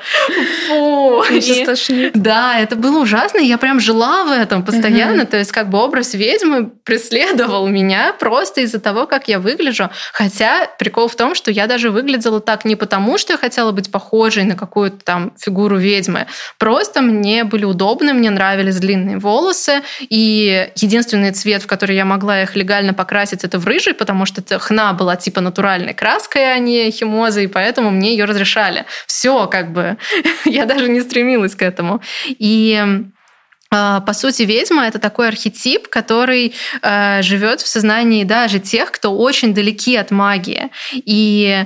Фу. 0.67 1.23
И, 1.29 2.11
да, 2.13 2.59
это 2.59 2.75
было 2.75 2.99
ужасно, 2.99 3.39
я 3.39 3.57
прям 3.57 3.79
жила 3.79 4.25
в 4.25 4.31
этом 4.31 4.63
постоянно, 4.63 5.23
угу. 5.23 5.31
то 5.31 5.37
есть 5.37 5.51
как 5.51 5.69
бы 5.69 5.77
образ 5.77 6.13
ведьмы 6.13 6.69
преследовал 6.83 7.67
меня 7.67 8.13
просто 8.13 8.61
из-за 8.61 8.79
того, 8.79 9.07
как 9.07 9.27
я 9.27 9.39
выгляжу. 9.39 9.89
Хотя 10.13 10.67
прикол 10.79 11.07
в 11.07 11.15
том, 11.15 11.35
что 11.35 11.51
я 11.51 11.67
даже 11.67 11.89
выглядела 11.89 12.39
так 12.39 12.65
не 12.65 12.75
потому, 12.75 13.17
что 13.17 13.33
я 13.33 13.37
хотела 13.37 13.71
быть 13.71 13.91
похожей 13.91 14.43
на 14.43 14.55
какую-то 14.55 14.97
там 15.03 15.33
фигуру 15.37 15.77
ведьмы, 15.77 16.27
просто 16.57 17.01
мне 17.01 17.43
были 17.43 17.65
удобны, 17.65 18.13
мне 18.13 18.29
нравились 18.29 18.77
длинные 18.77 19.17
волосы, 19.17 19.81
и 19.99 20.69
единственный 20.75 21.31
цвет, 21.31 21.63
в 21.63 21.67
который 21.67 21.95
я 21.95 22.05
могла 22.05 22.43
их 22.43 22.55
легально 22.55 22.93
покрасить, 22.93 23.43
это 23.47 23.59
в 23.59 23.65
рыжий, 23.65 23.93
потому 23.93 24.25
что 24.25 24.41
это 24.41 24.59
хна 24.59 24.93
была 24.93 25.15
типа 25.15 25.41
натуральной 25.41 25.93
краской, 25.93 26.53
а 26.53 26.59
не 26.59 26.91
химозой, 26.91 27.47
поэтому 27.47 27.89
мне 27.89 28.11
ее 28.11 28.25
разрешали. 28.25 28.85
Все, 29.07 29.47
как 29.47 29.73
бы, 29.73 29.97
я 30.45 30.65
даже 30.65 30.89
не 30.89 31.01
стремилась 31.01 31.55
к 31.55 31.61
этому. 31.61 32.01
И 32.27 32.79
а, 33.69 33.99
по 34.01 34.13
сути, 34.13 34.43
ведьма 34.43 34.87
это 34.87 34.99
такой 34.99 35.27
архетип, 35.27 35.89
который 35.89 36.53
э, 36.81 37.21
живет 37.21 37.61
в 37.61 37.67
сознании 37.67 38.23
даже 38.23 38.59
тех, 38.59 38.91
кто 38.91 39.15
очень 39.15 39.53
далеки 39.53 39.95
от 39.97 40.11
магии. 40.11 40.69
И 40.93 41.65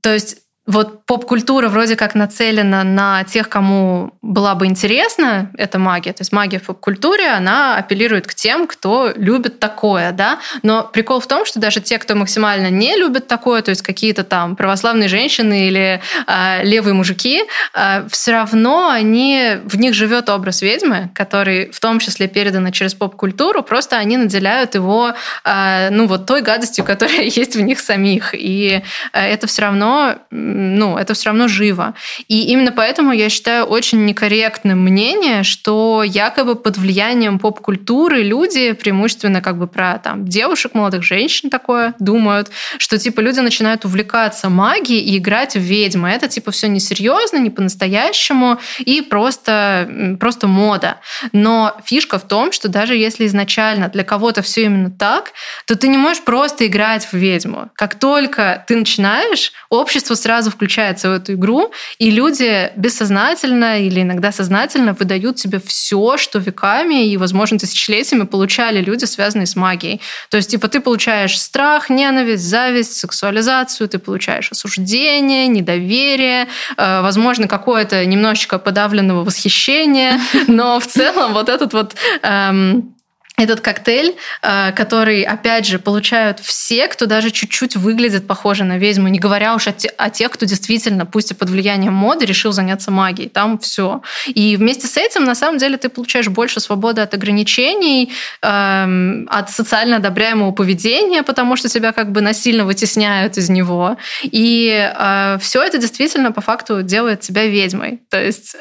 то 0.00 0.12
есть 0.12 0.43
вот 0.66 1.04
поп-культура 1.04 1.68
вроде 1.68 1.94
как 1.94 2.14
нацелена 2.14 2.84
на 2.84 3.22
тех, 3.24 3.50
кому 3.50 4.14
была 4.22 4.54
бы 4.54 4.64
интересна 4.64 5.50
эта 5.58 5.78
магия. 5.78 6.12
То 6.12 6.22
есть 6.22 6.32
магия 6.32 6.58
в 6.58 6.62
поп-культуре, 6.62 7.28
она 7.28 7.76
апеллирует 7.76 8.26
к 8.26 8.34
тем, 8.34 8.66
кто 8.66 9.12
любит 9.14 9.58
такое, 9.58 10.12
да. 10.12 10.38
Но 10.62 10.84
прикол 10.84 11.20
в 11.20 11.26
том, 11.26 11.44
что 11.44 11.60
даже 11.60 11.82
те, 11.82 11.98
кто 11.98 12.14
максимально 12.14 12.70
не 12.70 12.96
любит 12.96 13.26
такое, 13.26 13.60
то 13.60 13.70
есть 13.70 13.82
какие-то 13.82 14.24
там 14.24 14.56
православные 14.56 15.08
женщины 15.08 15.68
или 15.68 16.00
э, 16.26 16.64
левые 16.64 16.94
мужики, 16.94 17.42
э, 17.74 18.06
все 18.10 18.32
равно 18.32 18.88
они, 18.88 19.58
в 19.64 19.76
них 19.76 19.92
живет 19.92 20.30
образ 20.30 20.62
ведьмы, 20.62 21.10
который 21.14 21.70
в 21.72 21.80
том 21.80 21.98
числе 21.98 22.26
передан 22.26 22.72
через 22.72 22.94
поп-культуру, 22.94 23.62
просто 23.62 23.98
они 23.98 24.16
наделяют 24.16 24.74
его, 24.74 25.12
э, 25.44 25.90
ну 25.90 26.06
вот 26.06 26.24
той 26.24 26.40
гадостью, 26.40 26.84
которая 26.86 27.24
есть 27.24 27.54
в 27.54 27.60
них 27.60 27.80
самих. 27.80 28.30
И 28.32 28.82
это 29.12 29.46
все 29.46 29.62
равно 29.62 30.16
ну, 30.54 30.96
это 30.96 31.14
все 31.14 31.30
равно 31.30 31.48
живо. 31.48 31.94
И 32.28 32.44
именно 32.44 32.70
поэтому 32.70 33.12
я 33.12 33.28
считаю 33.28 33.64
очень 33.64 34.04
некорректным 34.04 34.78
мнение, 34.78 35.42
что 35.42 36.04
якобы 36.04 36.54
под 36.54 36.78
влиянием 36.78 37.40
поп-культуры 37.40 38.22
люди, 38.22 38.72
преимущественно 38.72 39.40
как 39.42 39.58
бы 39.58 39.66
про 39.66 39.98
там 39.98 40.26
девушек, 40.26 40.74
молодых 40.74 41.02
женщин 41.02 41.50
такое 41.50 41.94
думают, 41.98 42.50
что 42.78 42.98
типа 42.98 43.20
люди 43.20 43.40
начинают 43.40 43.84
увлекаться 43.84 44.48
магией 44.48 45.00
и 45.00 45.18
играть 45.18 45.56
в 45.56 45.60
ведьмы. 45.60 46.08
Это 46.08 46.28
типа 46.28 46.52
все 46.52 46.68
несерьезно, 46.68 47.38
не 47.38 47.50
по-настоящему 47.50 48.58
и 48.78 49.00
просто, 49.02 50.16
просто 50.20 50.46
мода. 50.46 50.98
Но 51.32 51.76
фишка 51.84 52.20
в 52.20 52.28
том, 52.28 52.52
что 52.52 52.68
даже 52.68 52.94
если 52.94 53.26
изначально 53.26 53.88
для 53.88 54.04
кого-то 54.04 54.42
все 54.42 54.64
именно 54.64 54.92
так, 54.92 55.32
то 55.66 55.76
ты 55.76 55.88
не 55.88 55.98
можешь 55.98 56.22
просто 56.22 56.66
играть 56.66 57.08
в 57.10 57.14
ведьму. 57.14 57.70
Как 57.74 57.98
только 57.98 58.64
ты 58.68 58.76
начинаешь, 58.76 59.52
общество 59.68 60.14
сразу 60.14 60.43
сразу 60.44 60.50
включается 60.50 61.08
в 61.08 61.12
эту 61.12 61.32
игру, 61.32 61.72
и 61.98 62.10
люди 62.10 62.70
бессознательно 62.76 63.80
или 63.80 64.02
иногда 64.02 64.32
сознательно 64.32 64.92
выдают 64.92 65.38
себе 65.38 65.60
все, 65.66 66.16
что 66.18 66.38
веками 66.38 67.08
и, 67.08 67.16
возможно, 67.16 67.58
тысячелетиями 67.58 68.26
получали 68.26 68.80
люди, 68.80 69.06
связанные 69.06 69.46
с 69.46 69.56
магией. 69.56 70.00
То 70.28 70.36
есть, 70.36 70.50
типа, 70.50 70.68
ты 70.68 70.80
получаешь 70.80 71.40
страх, 71.40 71.90
ненависть, 71.90 72.44
зависть, 72.44 72.96
сексуализацию, 72.96 73.88
ты 73.88 73.98
получаешь 73.98 74.50
осуждение, 74.52 75.46
недоверие, 75.48 76.46
э, 76.76 77.00
возможно, 77.02 77.48
какое-то 77.48 78.04
немножечко 78.04 78.58
подавленного 78.58 79.24
восхищения, 79.24 80.20
но 80.48 80.78
в 80.78 80.86
целом 80.86 81.32
вот 81.32 81.48
этот 81.48 81.72
вот 81.72 81.94
эм, 82.22 82.93
этот 83.36 83.60
коктейль, 83.60 84.14
э, 84.42 84.72
который, 84.72 85.22
опять 85.22 85.66
же, 85.66 85.80
получают 85.80 86.38
все, 86.38 86.86
кто 86.86 87.06
даже 87.06 87.30
чуть-чуть 87.30 87.74
выглядит 87.74 88.28
похоже 88.28 88.62
на 88.62 88.78
ведьму, 88.78 89.08
не 89.08 89.18
говоря 89.18 89.54
уж 89.56 89.66
о, 89.66 89.72
те, 89.72 89.88
о 89.88 90.08
тех, 90.08 90.30
кто 90.30 90.46
действительно, 90.46 91.04
пусть 91.04 91.32
и 91.32 91.34
под 91.34 91.50
влиянием 91.50 91.92
моды, 91.92 92.26
решил 92.26 92.52
заняться 92.52 92.92
магией. 92.92 93.28
Там 93.28 93.58
все. 93.58 94.02
И 94.26 94.56
вместе 94.56 94.86
с 94.86 94.96
этим, 94.96 95.24
на 95.24 95.34
самом 95.34 95.58
деле, 95.58 95.76
ты 95.78 95.88
получаешь 95.88 96.28
больше 96.28 96.60
свободы 96.60 97.00
от 97.00 97.12
ограничений, 97.12 98.12
эм, 98.40 99.28
от 99.28 99.50
социально 99.50 99.96
одобряемого 99.96 100.52
поведения, 100.52 101.24
потому 101.24 101.56
что 101.56 101.68
тебя 101.68 101.92
как 101.92 102.12
бы 102.12 102.20
насильно 102.20 102.64
вытесняют 102.64 103.36
из 103.36 103.50
него. 103.50 103.96
И 104.22 104.70
э, 104.96 105.38
все 105.40 105.62
это 105.62 105.78
действительно 105.78 106.30
по 106.30 106.40
факту 106.40 106.82
делает 106.82 107.20
тебя 107.20 107.46
ведьмой. 107.46 108.00
То 108.10 108.22
есть 108.22 108.56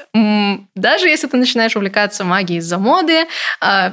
даже 0.75 1.09
если 1.09 1.27
ты 1.27 1.37
начинаешь 1.37 1.75
увлекаться 1.75 2.23
магией 2.23 2.59
из-за 2.59 2.79
моды, 2.79 3.27
э, 3.61 3.91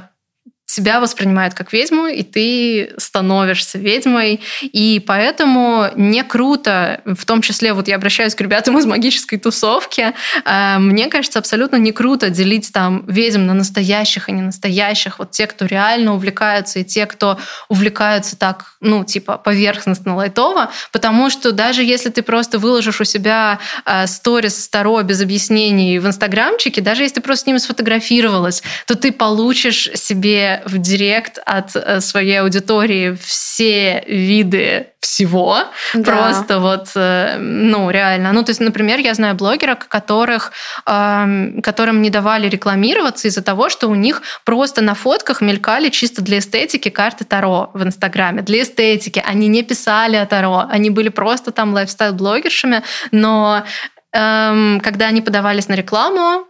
себя 0.71 1.01
воспринимают 1.01 1.55
как 1.55 1.73
ведьму, 1.73 2.07
и 2.07 2.23
ты 2.23 2.95
становишься 2.97 3.79
ведьмой. 3.79 4.41
И 4.63 5.03
поэтому 5.05 5.89
не 5.97 6.23
круто, 6.23 7.01
в 7.05 7.25
том 7.27 7.43
числе, 7.43 7.73
вот 7.73 7.89
я 7.89 7.97
обращаюсь 7.97 8.37
к 8.37 8.41
ребятам 8.41 8.79
из 8.79 8.87
магической 8.87 9.39
тусовки, 9.39 10.15
э, 10.45 10.79
мне 10.79 11.09
кажется, 11.09 11.41
абсолютно 11.41 11.77
не 11.77 11.91
круто 11.91 12.31
делить 12.31 12.73
там 12.73 13.05
ведьм 13.07 13.47
на 13.47 13.55
настоящих 13.55 14.29
и 14.29 14.33
не 14.33 14.43
настоящих. 14.43 15.19
Вот 15.19 15.33
те, 15.33 15.49
кто 15.49 15.67
реально 15.67 16.15
увлекаются, 16.15 16.79
и 16.79 16.85
те, 16.85 17.07
кто 17.07 17.39
увлекаются 17.69 18.39
так, 18.39 18.75
ну, 18.81 19.05
типа, 19.05 19.39
поверхностно, 19.39 20.15
лайтово, 20.15 20.71
потому 20.93 21.31
что 21.31 21.51
даже 21.51 21.83
если 21.83 22.11
ты 22.11 22.23
просто 22.23 22.61
выложишь 22.61 23.01
у 23.01 23.05
себя 23.05 23.59
э, 23.85 24.07
сторис 24.07 24.65
старо 24.65 25.03
без 25.03 25.21
объяснений 25.21 25.99
в 25.99 26.07
инстаграмчике, 26.07 26.81
даже 26.81 27.03
если 27.03 27.17
ты 27.17 27.21
просто 27.23 27.45
с 27.45 27.47
ними 27.47 27.59
сфотографировалась, 27.59 28.63
то 28.87 28.95
ты 28.95 29.11
получишь 29.11 29.91
себе 29.95 30.60
в 30.65 30.79
директ 30.79 31.39
от 31.45 31.75
э, 31.75 32.01
своей 32.01 32.41
аудитории 32.41 33.17
все 33.21 34.03
виды 34.07 34.89
всего. 35.01 35.59
Да. 35.95 36.13
Просто 36.13 36.59
вот, 36.59 36.89
э, 36.95 37.37
ну, 37.39 37.91
реально. 37.91 38.33
Ну, 38.33 38.43
то 38.43 38.51
есть, 38.51 38.61
например, 38.61 38.99
я 38.99 39.15
знаю 39.15 39.35
блогеров, 39.35 39.79
которых, 39.89 40.53
которым 40.85 42.03
не 42.03 42.11
давали 42.11 42.49
рекламироваться 42.49 43.29
из-за 43.29 43.43
того, 43.43 43.69
что 43.69 43.89
у 43.89 43.95
них 43.95 44.23
просто 44.45 44.83
на 44.83 44.95
фотках 44.95 45.41
мелькали 45.41 45.89
чисто 45.89 46.23
для 46.23 46.39
эстетики 46.39 46.89
карты 46.89 47.25
Таро 47.25 47.71
в 47.75 47.83
Инстаграме. 47.83 48.43
Для 48.43 48.63
эстетики. 48.63 49.23
Они 49.27 49.49
не 49.49 49.63
писали 49.63 50.17
о 50.17 50.27
Таро. 50.27 50.67
Они 50.71 50.91
были 50.91 51.09
просто 51.09 51.51
там 51.51 51.75
лайфстайл-блогершами, 51.75 52.83
но 53.11 53.65
эм, 54.13 54.81
когда 54.81 55.07
они 55.07 55.23
подавались 55.23 55.69
на 55.69 55.75
рекламу, 55.75 56.47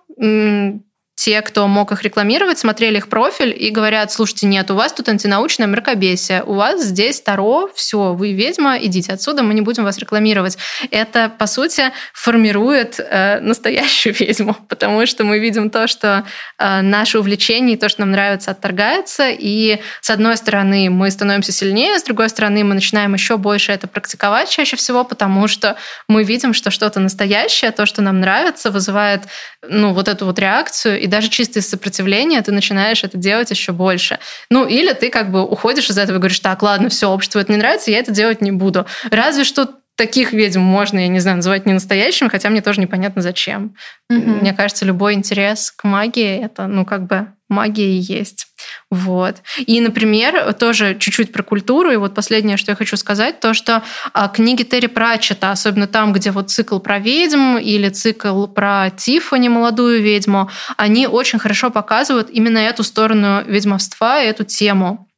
те, 1.21 1.43
кто 1.43 1.69
мог 1.69 1.93
их 1.93 2.03
рекламировать, 2.03 2.59
смотрели 2.59 2.97
их 2.97 3.09
профиль 3.11 3.55
и 3.55 3.69
говорят, 3.69 4.11
слушайте, 4.11 4.47
нет, 4.47 4.71
у 4.71 4.75
вас 4.75 4.95
тут 4.95 5.07
антинаучное 5.11 5.67
мракобесие, 5.67 6.43
у 6.45 6.55
вас 6.55 6.83
здесь 6.83 7.21
Таро, 7.21 7.69
все, 7.75 8.15
вы 8.15 8.33
ведьма, 8.33 8.79
идите 8.79 9.13
отсюда, 9.13 9.43
мы 9.43 9.53
не 9.53 9.61
будем 9.61 9.85
вас 9.85 9.99
рекламировать. 9.99 10.57
Это, 10.91 11.31
по 11.39 11.47
сути, 11.47 11.93
формирует 12.15 12.99
э, 12.99 13.39
настоящую 13.41 14.15
ведьму, 14.19 14.57
потому 14.71 15.05
что 15.05 15.25
мы 15.25 15.41
видим 15.41 15.69
то, 15.69 15.89
что 15.89 16.25
э, 16.59 16.81
наше 16.81 17.19
увлечение 17.19 17.77
и 17.77 17.79
то, 17.79 17.91
что 17.91 18.01
нам 18.01 18.13
нравится, 18.13 18.53
отторгается, 18.53 19.29
и 19.29 19.79
с 20.01 20.09
одной 20.09 20.39
стороны 20.39 20.89
мы 20.89 21.11
становимся 21.11 21.53
сильнее, 21.53 21.99
с 21.99 22.03
другой 22.03 22.31
стороны 22.31 22.65
мы 22.65 22.73
начинаем 22.73 23.13
еще 23.13 23.37
больше 23.37 23.73
это 23.73 23.89
практиковать 23.89 24.49
чаще 24.49 24.77
всего, 24.77 25.05
потому 25.05 25.49
что 25.49 25.77
мы 26.09 26.25
видим, 26.25 26.55
что 26.55 26.71
что-то 26.71 26.99
настоящее, 26.99 27.73
то, 27.73 27.85
что 27.85 28.01
нам 28.01 28.21
нравится, 28.21 28.71
вызывает 28.71 29.25
ну, 29.69 29.93
вот 29.93 30.09
эту 30.09 30.25
вот 30.25 30.39
реакцию, 30.39 30.99
и 30.99 31.10
даже 31.11 31.29
чисто 31.29 31.59
из 31.59 31.69
сопротивления 31.69 32.41
ты 32.41 32.53
начинаешь 32.53 33.05
это 33.05 33.19
делать 33.19 33.51
еще 33.51 33.73
больше. 33.73 34.19
Ну, 34.51 34.67
или 34.67 34.93
ты 34.93 35.11
как 35.11 35.31
бы 35.31 35.45
уходишь 35.45 35.91
из 35.91 35.99
этого 35.99 36.17
и 36.17 36.21
говоришь, 36.21 36.41
так, 36.41 36.63
ладно, 36.63 36.89
все, 36.89 37.11
обществу 37.11 37.41
это 37.41 37.53
не 37.53 37.59
нравится, 37.59 37.91
я 37.91 37.99
это 37.99 38.13
делать 38.13 38.41
не 38.41 38.53
буду. 38.53 38.87
Разве 39.11 39.45
что 39.45 39.69
таких 39.97 40.33
ведьм 40.33 40.61
можно, 40.61 40.99
я 40.99 41.09
не 41.09 41.21
знаю, 41.21 41.37
называть 41.37 41.67
не 41.67 41.75
настоящими, 41.75 42.29
хотя 42.29 42.49
мне 42.49 42.63
тоже 42.63 42.81
непонятно 42.81 43.21
зачем. 43.21 43.77
Угу. 44.09 44.19
Мне 44.19 44.55
кажется, 44.55 44.87
любой 44.87 45.13
интерес 45.13 45.71
к 45.71 45.85
магии 45.85 46.43
это, 46.43 46.67
ну, 46.67 46.87
как 46.87 47.07
бы 47.07 47.27
магия 47.51 47.91
и 47.91 47.99
есть. 47.99 48.47
Вот. 48.91 49.37
И, 49.59 49.81
например, 49.81 50.53
тоже 50.55 50.97
чуть-чуть 50.99 51.33
про 51.33 51.43
культуру. 51.43 51.91
И 51.91 51.97
вот 51.97 52.15
последнее, 52.15 52.57
что 52.57 52.73
я 52.73 52.77
хочу 52.77 52.97
сказать, 52.97 53.41
то, 53.41 53.55
что 53.55 53.83
а, 54.13 54.29
книги 54.29 54.63
Терри 54.63 54.87
Пратчета, 54.87 55.51
особенно 55.51 55.87
там, 55.87 56.13
где 56.13 56.31
вот 56.31 56.51
цикл 56.51 56.79
про 56.79 56.99
ведьм 56.99 57.57
или 57.59 57.89
цикл 57.89 58.47
про 58.47 58.91
Тиффани, 58.91 59.49
молодую 59.49 60.03
ведьму, 60.03 60.51
они 60.77 61.07
очень 61.07 61.39
хорошо 61.39 61.71
показывают 61.71 62.31
именно 62.31 62.59
эту 62.59 62.83
сторону 62.83 63.43
ведьмовства, 63.45 64.21
эту 64.21 64.45
тему 64.45 65.10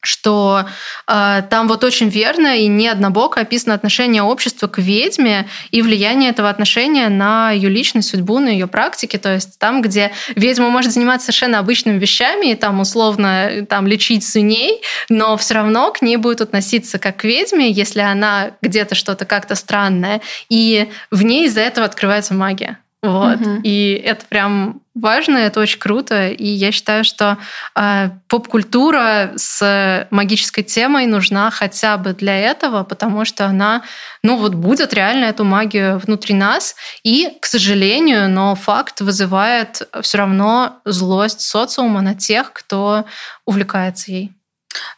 что 0.00 0.64
э, 1.06 1.42
там 1.50 1.68
вот 1.68 1.84
очень 1.84 2.08
верно 2.08 2.56
и 2.56 2.66
не 2.66 2.88
однобоко 2.88 3.40
описано 3.40 3.74
отношение 3.74 4.22
общества 4.22 4.66
к 4.66 4.78
ведьме 4.78 5.46
и 5.70 5.82
влияние 5.82 6.30
этого 6.30 6.48
отношения 6.48 7.08
на 7.08 7.50
ее 7.50 7.68
личную 7.68 8.02
судьбу, 8.02 8.38
на 8.38 8.48
ее 8.48 8.66
практики. 8.66 9.16
То 9.18 9.34
есть 9.34 9.58
там, 9.58 9.82
где 9.82 10.12
ведьма 10.36 10.70
может 10.70 10.92
заниматься 10.92 11.26
совершенно 11.26 11.58
обычными 11.58 11.98
вещами, 11.98 12.52
и 12.52 12.54
там 12.54 12.80
условно 12.80 13.66
там, 13.68 13.86
лечить 13.86 14.24
свиней, 14.24 14.80
но 15.08 15.36
все 15.36 15.54
равно 15.54 15.92
к 15.92 16.02
ней 16.02 16.16
будет 16.16 16.40
относиться 16.40 16.98
как 16.98 17.18
к 17.18 17.24
ведьме, 17.24 17.70
если 17.70 18.00
она 18.00 18.52
где-то 18.62 18.94
что-то 18.94 19.26
как-то 19.26 19.54
странное, 19.54 20.20
и 20.48 20.88
в 21.10 21.22
ней 21.22 21.46
из-за 21.46 21.60
этого 21.60 21.86
открывается 21.86 22.34
магия. 22.34 22.78
Вот. 23.02 23.40
Угу. 23.40 23.60
И 23.64 24.02
это 24.04 24.24
прям 24.26 24.80
важно, 25.00 25.38
это 25.38 25.60
очень 25.60 25.78
круто. 25.78 26.28
И 26.28 26.46
я 26.46 26.72
считаю, 26.72 27.04
что 27.04 27.38
э, 27.74 28.10
поп-культура 28.28 29.32
с 29.36 30.08
магической 30.10 30.64
темой 30.64 31.06
нужна 31.06 31.50
хотя 31.50 31.96
бы 31.96 32.12
для 32.12 32.36
этого, 32.38 32.84
потому 32.84 33.24
что 33.24 33.46
она, 33.46 33.82
ну 34.22 34.36
вот, 34.36 34.54
будет 34.54 34.94
реально 34.94 35.26
эту 35.26 35.44
магию 35.44 35.98
внутри 35.98 36.34
нас. 36.34 36.76
И, 37.02 37.36
к 37.40 37.46
сожалению, 37.46 38.28
но 38.28 38.54
факт 38.54 39.00
вызывает 39.00 39.88
все 40.02 40.18
равно 40.18 40.80
злость 40.84 41.40
социума 41.40 42.00
на 42.00 42.14
тех, 42.14 42.52
кто 42.52 43.04
увлекается 43.44 44.12
ей. 44.12 44.32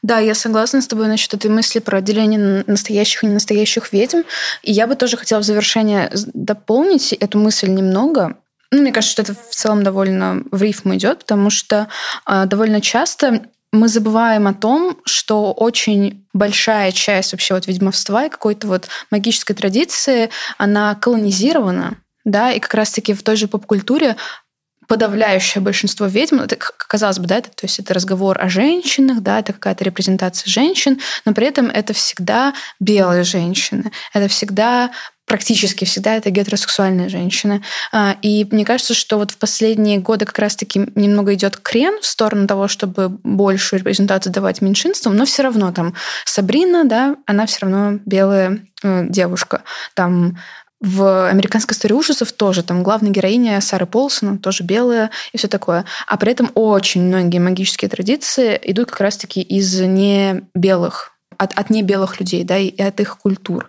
Да, 0.02 0.18
я 0.18 0.34
согласна 0.34 0.82
с 0.82 0.86
тобой 0.86 1.08
насчет 1.08 1.32
этой 1.34 1.50
мысли 1.50 1.78
про 1.78 1.98
отделение 1.98 2.64
настоящих 2.66 3.24
и 3.24 3.26
ненастоящих 3.26 3.92
ведьм. 3.92 4.22
И 4.62 4.72
я 4.72 4.86
бы 4.86 4.94
тоже 4.96 5.16
хотела 5.16 5.40
в 5.40 5.44
завершение 5.44 6.10
дополнить 6.34 7.12
эту 7.12 7.38
мысль 7.38 7.68
немного. 7.68 8.36
Ну, 8.72 8.80
мне 8.80 8.90
кажется, 8.90 9.12
что 9.12 9.22
это 9.22 9.34
в 9.34 9.54
целом 9.54 9.82
довольно 9.82 10.42
в 10.50 10.62
рифму 10.62 10.96
идет, 10.96 11.20
потому 11.20 11.50
что 11.50 11.88
э, 12.26 12.46
довольно 12.46 12.80
часто 12.80 13.42
мы 13.70 13.88
забываем 13.88 14.46
о 14.46 14.54
том, 14.54 14.98
что 15.04 15.52
очень 15.52 16.26
большая 16.32 16.90
часть 16.90 17.32
вообще 17.32 17.54
вот 17.54 17.66
ведьмовства 17.66 18.24
и 18.26 18.30
какой-то 18.30 18.66
вот 18.66 18.88
магической 19.10 19.54
традиции, 19.54 20.30
она 20.56 20.94
колонизирована, 20.94 21.98
да, 22.24 22.50
и 22.50 22.60
как 22.60 22.72
раз-таки 22.72 23.12
в 23.12 23.22
той 23.22 23.36
же 23.36 23.46
поп-культуре 23.46 24.16
подавляющее 24.88 25.62
большинство 25.62 26.06
ведьм, 26.06 26.40
это, 26.40 26.56
казалось 26.56 27.18
бы, 27.18 27.26
да, 27.26 27.38
это, 27.38 27.48
то 27.48 27.64
есть 27.64 27.78
это 27.78 27.94
разговор 27.94 28.38
о 28.40 28.48
женщинах, 28.48 29.20
да, 29.20 29.38
это 29.38 29.52
какая-то 29.52 29.84
репрезентация 29.84 30.50
женщин, 30.50 31.00
но 31.24 31.32
при 31.32 31.46
этом 31.46 31.66
это 31.66 31.92
всегда 31.92 32.52
белые 32.80 33.22
женщины, 33.22 33.90
это 34.12 34.28
всегда 34.28 34.90
практически 35.32 35.86
всегда 35.86 36.16
это 36.16 36.28
гетеросексуальные 36.28 37.08
женщины. 37.08 37.62
А, 37.90 38.16
и 38.20 38.46
мне 38.50 38.66
кажется, 38.66 38.92
что 38.92 39.16
вот 39.16 39.30
в 39.30 39.38
последние 39.38 39.98
годы 39.98 40.26
как 40.26 40.38
раз-таки 40.38 40.90
немного 40.94 41.32
идет 41.32 41.56
крен 41.56 41.98
в 42.02 42.04
сторону 42.04 42.46
того, 42.46 42.68
чтобы 42.68 43.08
большую 43.08 43.80
репрезентацию 43.80 44.30
давать 44.30 44.60
меньшинствам, 44.60 45.16
но 45.16 45.24
все 45.24 45.42
равно 45.42 45.72
там 45.72 45.94
Сабрина, 46.26 46.84
да, 46.84 47.16
она 47.24 47.46
все 47.46 47.60
равно 47.62 47.98
белая 48.04 48.58
э, 48.82 49.06
девушка. 49.08 49.62
Там 49.94 50.36
в 50.82 51.30
американской 51.30 51.74
истории 51.74 51.94
ужасов 51.94 52.30
тоже 52.32 52.62
там 52.62 52.82
главная 52.82 53.10
героиня 53.10 53.58
Сара 53.62 53.86
Полсон, 53.86 54.36
тоже 54.36 54.64
белая 54.64 55.10
и 55.32 55.38
все 55.38 55.48
такое. 55.48 55.86
А 56.06 56.18
при 56.18 56.32
этом 56.32 56.50
очень 56.54 57.04
многие 57.04 57.38
магические 57.38 57.88
традиции 57.88 58.60
идут 58.64 58.90
как 58.90 59.00
раз-таки 59.00 59.40
из 59.40 59.80
не 59.80 60.42
белых 60.54 61.11
от, 61.42 61.52
от 61.58 61.70
небелых 61.70 62.20
людей, 62.20 62.44
да, 62.44 62.56
и 62.56 62.80
от 62.80 63.00
их 63.00 63.18
культур. 63.18 63.68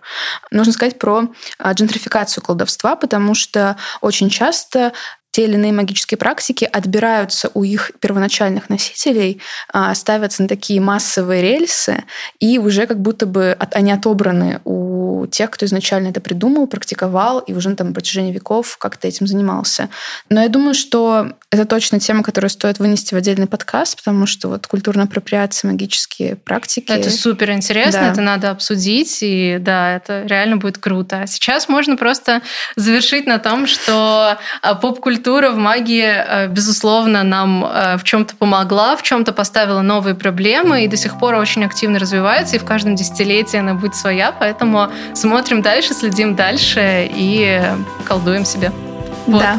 Нужно 0.50 0.72
сказать 0.72 0.98
про 0.98 1.28
а, 1.58 1.72
джентрификацию 1.72 2.42
колдовства, 2.42 2.96
потому 2.96 3.34
что 3.34 3.76
очень 4.00 4.30
часто 4.30 4.92
те 5.34 5.46
или 5.46 5.54
иные 5.54 5.72
магические 5.72 6.16
практики 6.16 6.64
отбираются 6.64 7.50
у 7.54 7.64
их 7.64 7.90
первоначальных 7.98 8.70
носителей, 8.70 9.40
а, 9.72 9.92
ставятся 9.96 10.42
на 10.42 10.48
такие 10.48 10.80
массовые 10.80 11.42
рельсы, 11.42 12.04
и 12.38 12.60
уже 12.60 12.86
как 12.86 13.00
будто 13.00 13.26
бы 13.26 13.56
они 13.72 13.90
отобраны 13.90 14.60
у 14.64 15.26
тех, 15.26 15.50
кто 15.50 15.66
изначально 15.66 16.08
это 16.08 16.20
придумал, 16.20 16.68
практиковал, 16.68 17.40
и 17.40 17.52
уже 17.52 17.74
там 17.74 17.88
на 17.88 17.94
протяжении 17.94 18.32
веков 18.32 18.76
как-то 18.78 19.08
этим 19.08 19.26
занимался. 19.26 19.88
Но 20.28 20.40
я 20.40 20.48
думаю, 20.48 20.72
что 20.74 21.32
это 21.50 21.64
точно 21.64 21.98
тема, 21.98 22.22
которую 22.22 22.50
стоит 22.50 22.78
вынести 22.78 23.14
в 23.14 23.16
отдельный 23.16 23.48
подкаст, 23.48 23.96
потому 23.96 24.26
что 24.26 24.48
вот 24.48 24.68
культурная 24.68 25.06
апроприация, 25.06 25.68
магические 25.68 26.36
практики... 26.36 26.92
Это 26.92 27.10
супер 27.10 27.50
интересно, 27.50 28.02
да. 28.02 28.12
это 28.12 28.20
надо 28.20 28.50
обсудить, 28.50 29.18
и 29.22 29.58
да, 29.60 29.96
это 29.96 30.26
реально 30.26 30.58
будет 30.58 30.78
круто. 30.78 31.22
А 31.22 31.26
сейчас 31.26 31.68
можно 31.68 31.96
просто 31.96 32.42
завершить 32.76 33.26
на 33.26 33.40
том, 33.40 33.66
что 33.66 34.38
а, 34.62 34.74
поп-культура 34.76 35.23
культура 35.24 35.50
в 35.50 35.56
магии, 35.56 36.04
э, 36.04 36.48
безусловно, 36.48 37.22
нам 37.22 37.64
э, 37.64 37.96
в 37.96 38.04
чем-то 38.04 38.36
помогла, 38.36 38.94
в 38.94 39.02
чем-то 39.02 39.32
поставила 39.32 39.80
новые 39.80 40.14
проблемы 40.14 40.84
и 40.84 40.88
до 40.88 40.96
сих 40.96 41.18
пор 41.18 41.34
очень 41.34 41.64
активно 41.64 41.98
развивается, 41.98 42.56
и 42.56 42.58
в 42.58 42.64
каждом 42.64 42.94
десятилетии 42.94 43.58
она 43.58 43.72
будет 43.72 43.94
своя, 43.94 44.32
поэтому 44.32 44.88
смотрим 45.14 45.62
дальше, 45.62 45.94
следим 45.94 46.34
дальше 46.34 47.08
и 47.10 47.62
колдуем 48.04 48.44
себе. 48.44 48.70
Вот. 49.26 49.40
Да. 49.40 49.56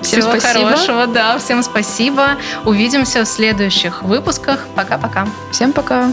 Всем 0.00 0.20
Всего 0.20 0.38
спасибо. 0.38 0.64
хорошего, 0.64 1.06
да, 1.06 1.38
всем 1.38 1.62
спасибо. 1.62 2.36
Увидимся 2.64 3.24
в 3.24 3.28
следующих 3.28 4.02
выпусках. 4.02 4.66
Пока-пока. 4.74 5.26
Всем 5.50 5.72
пока. 5.72 6.12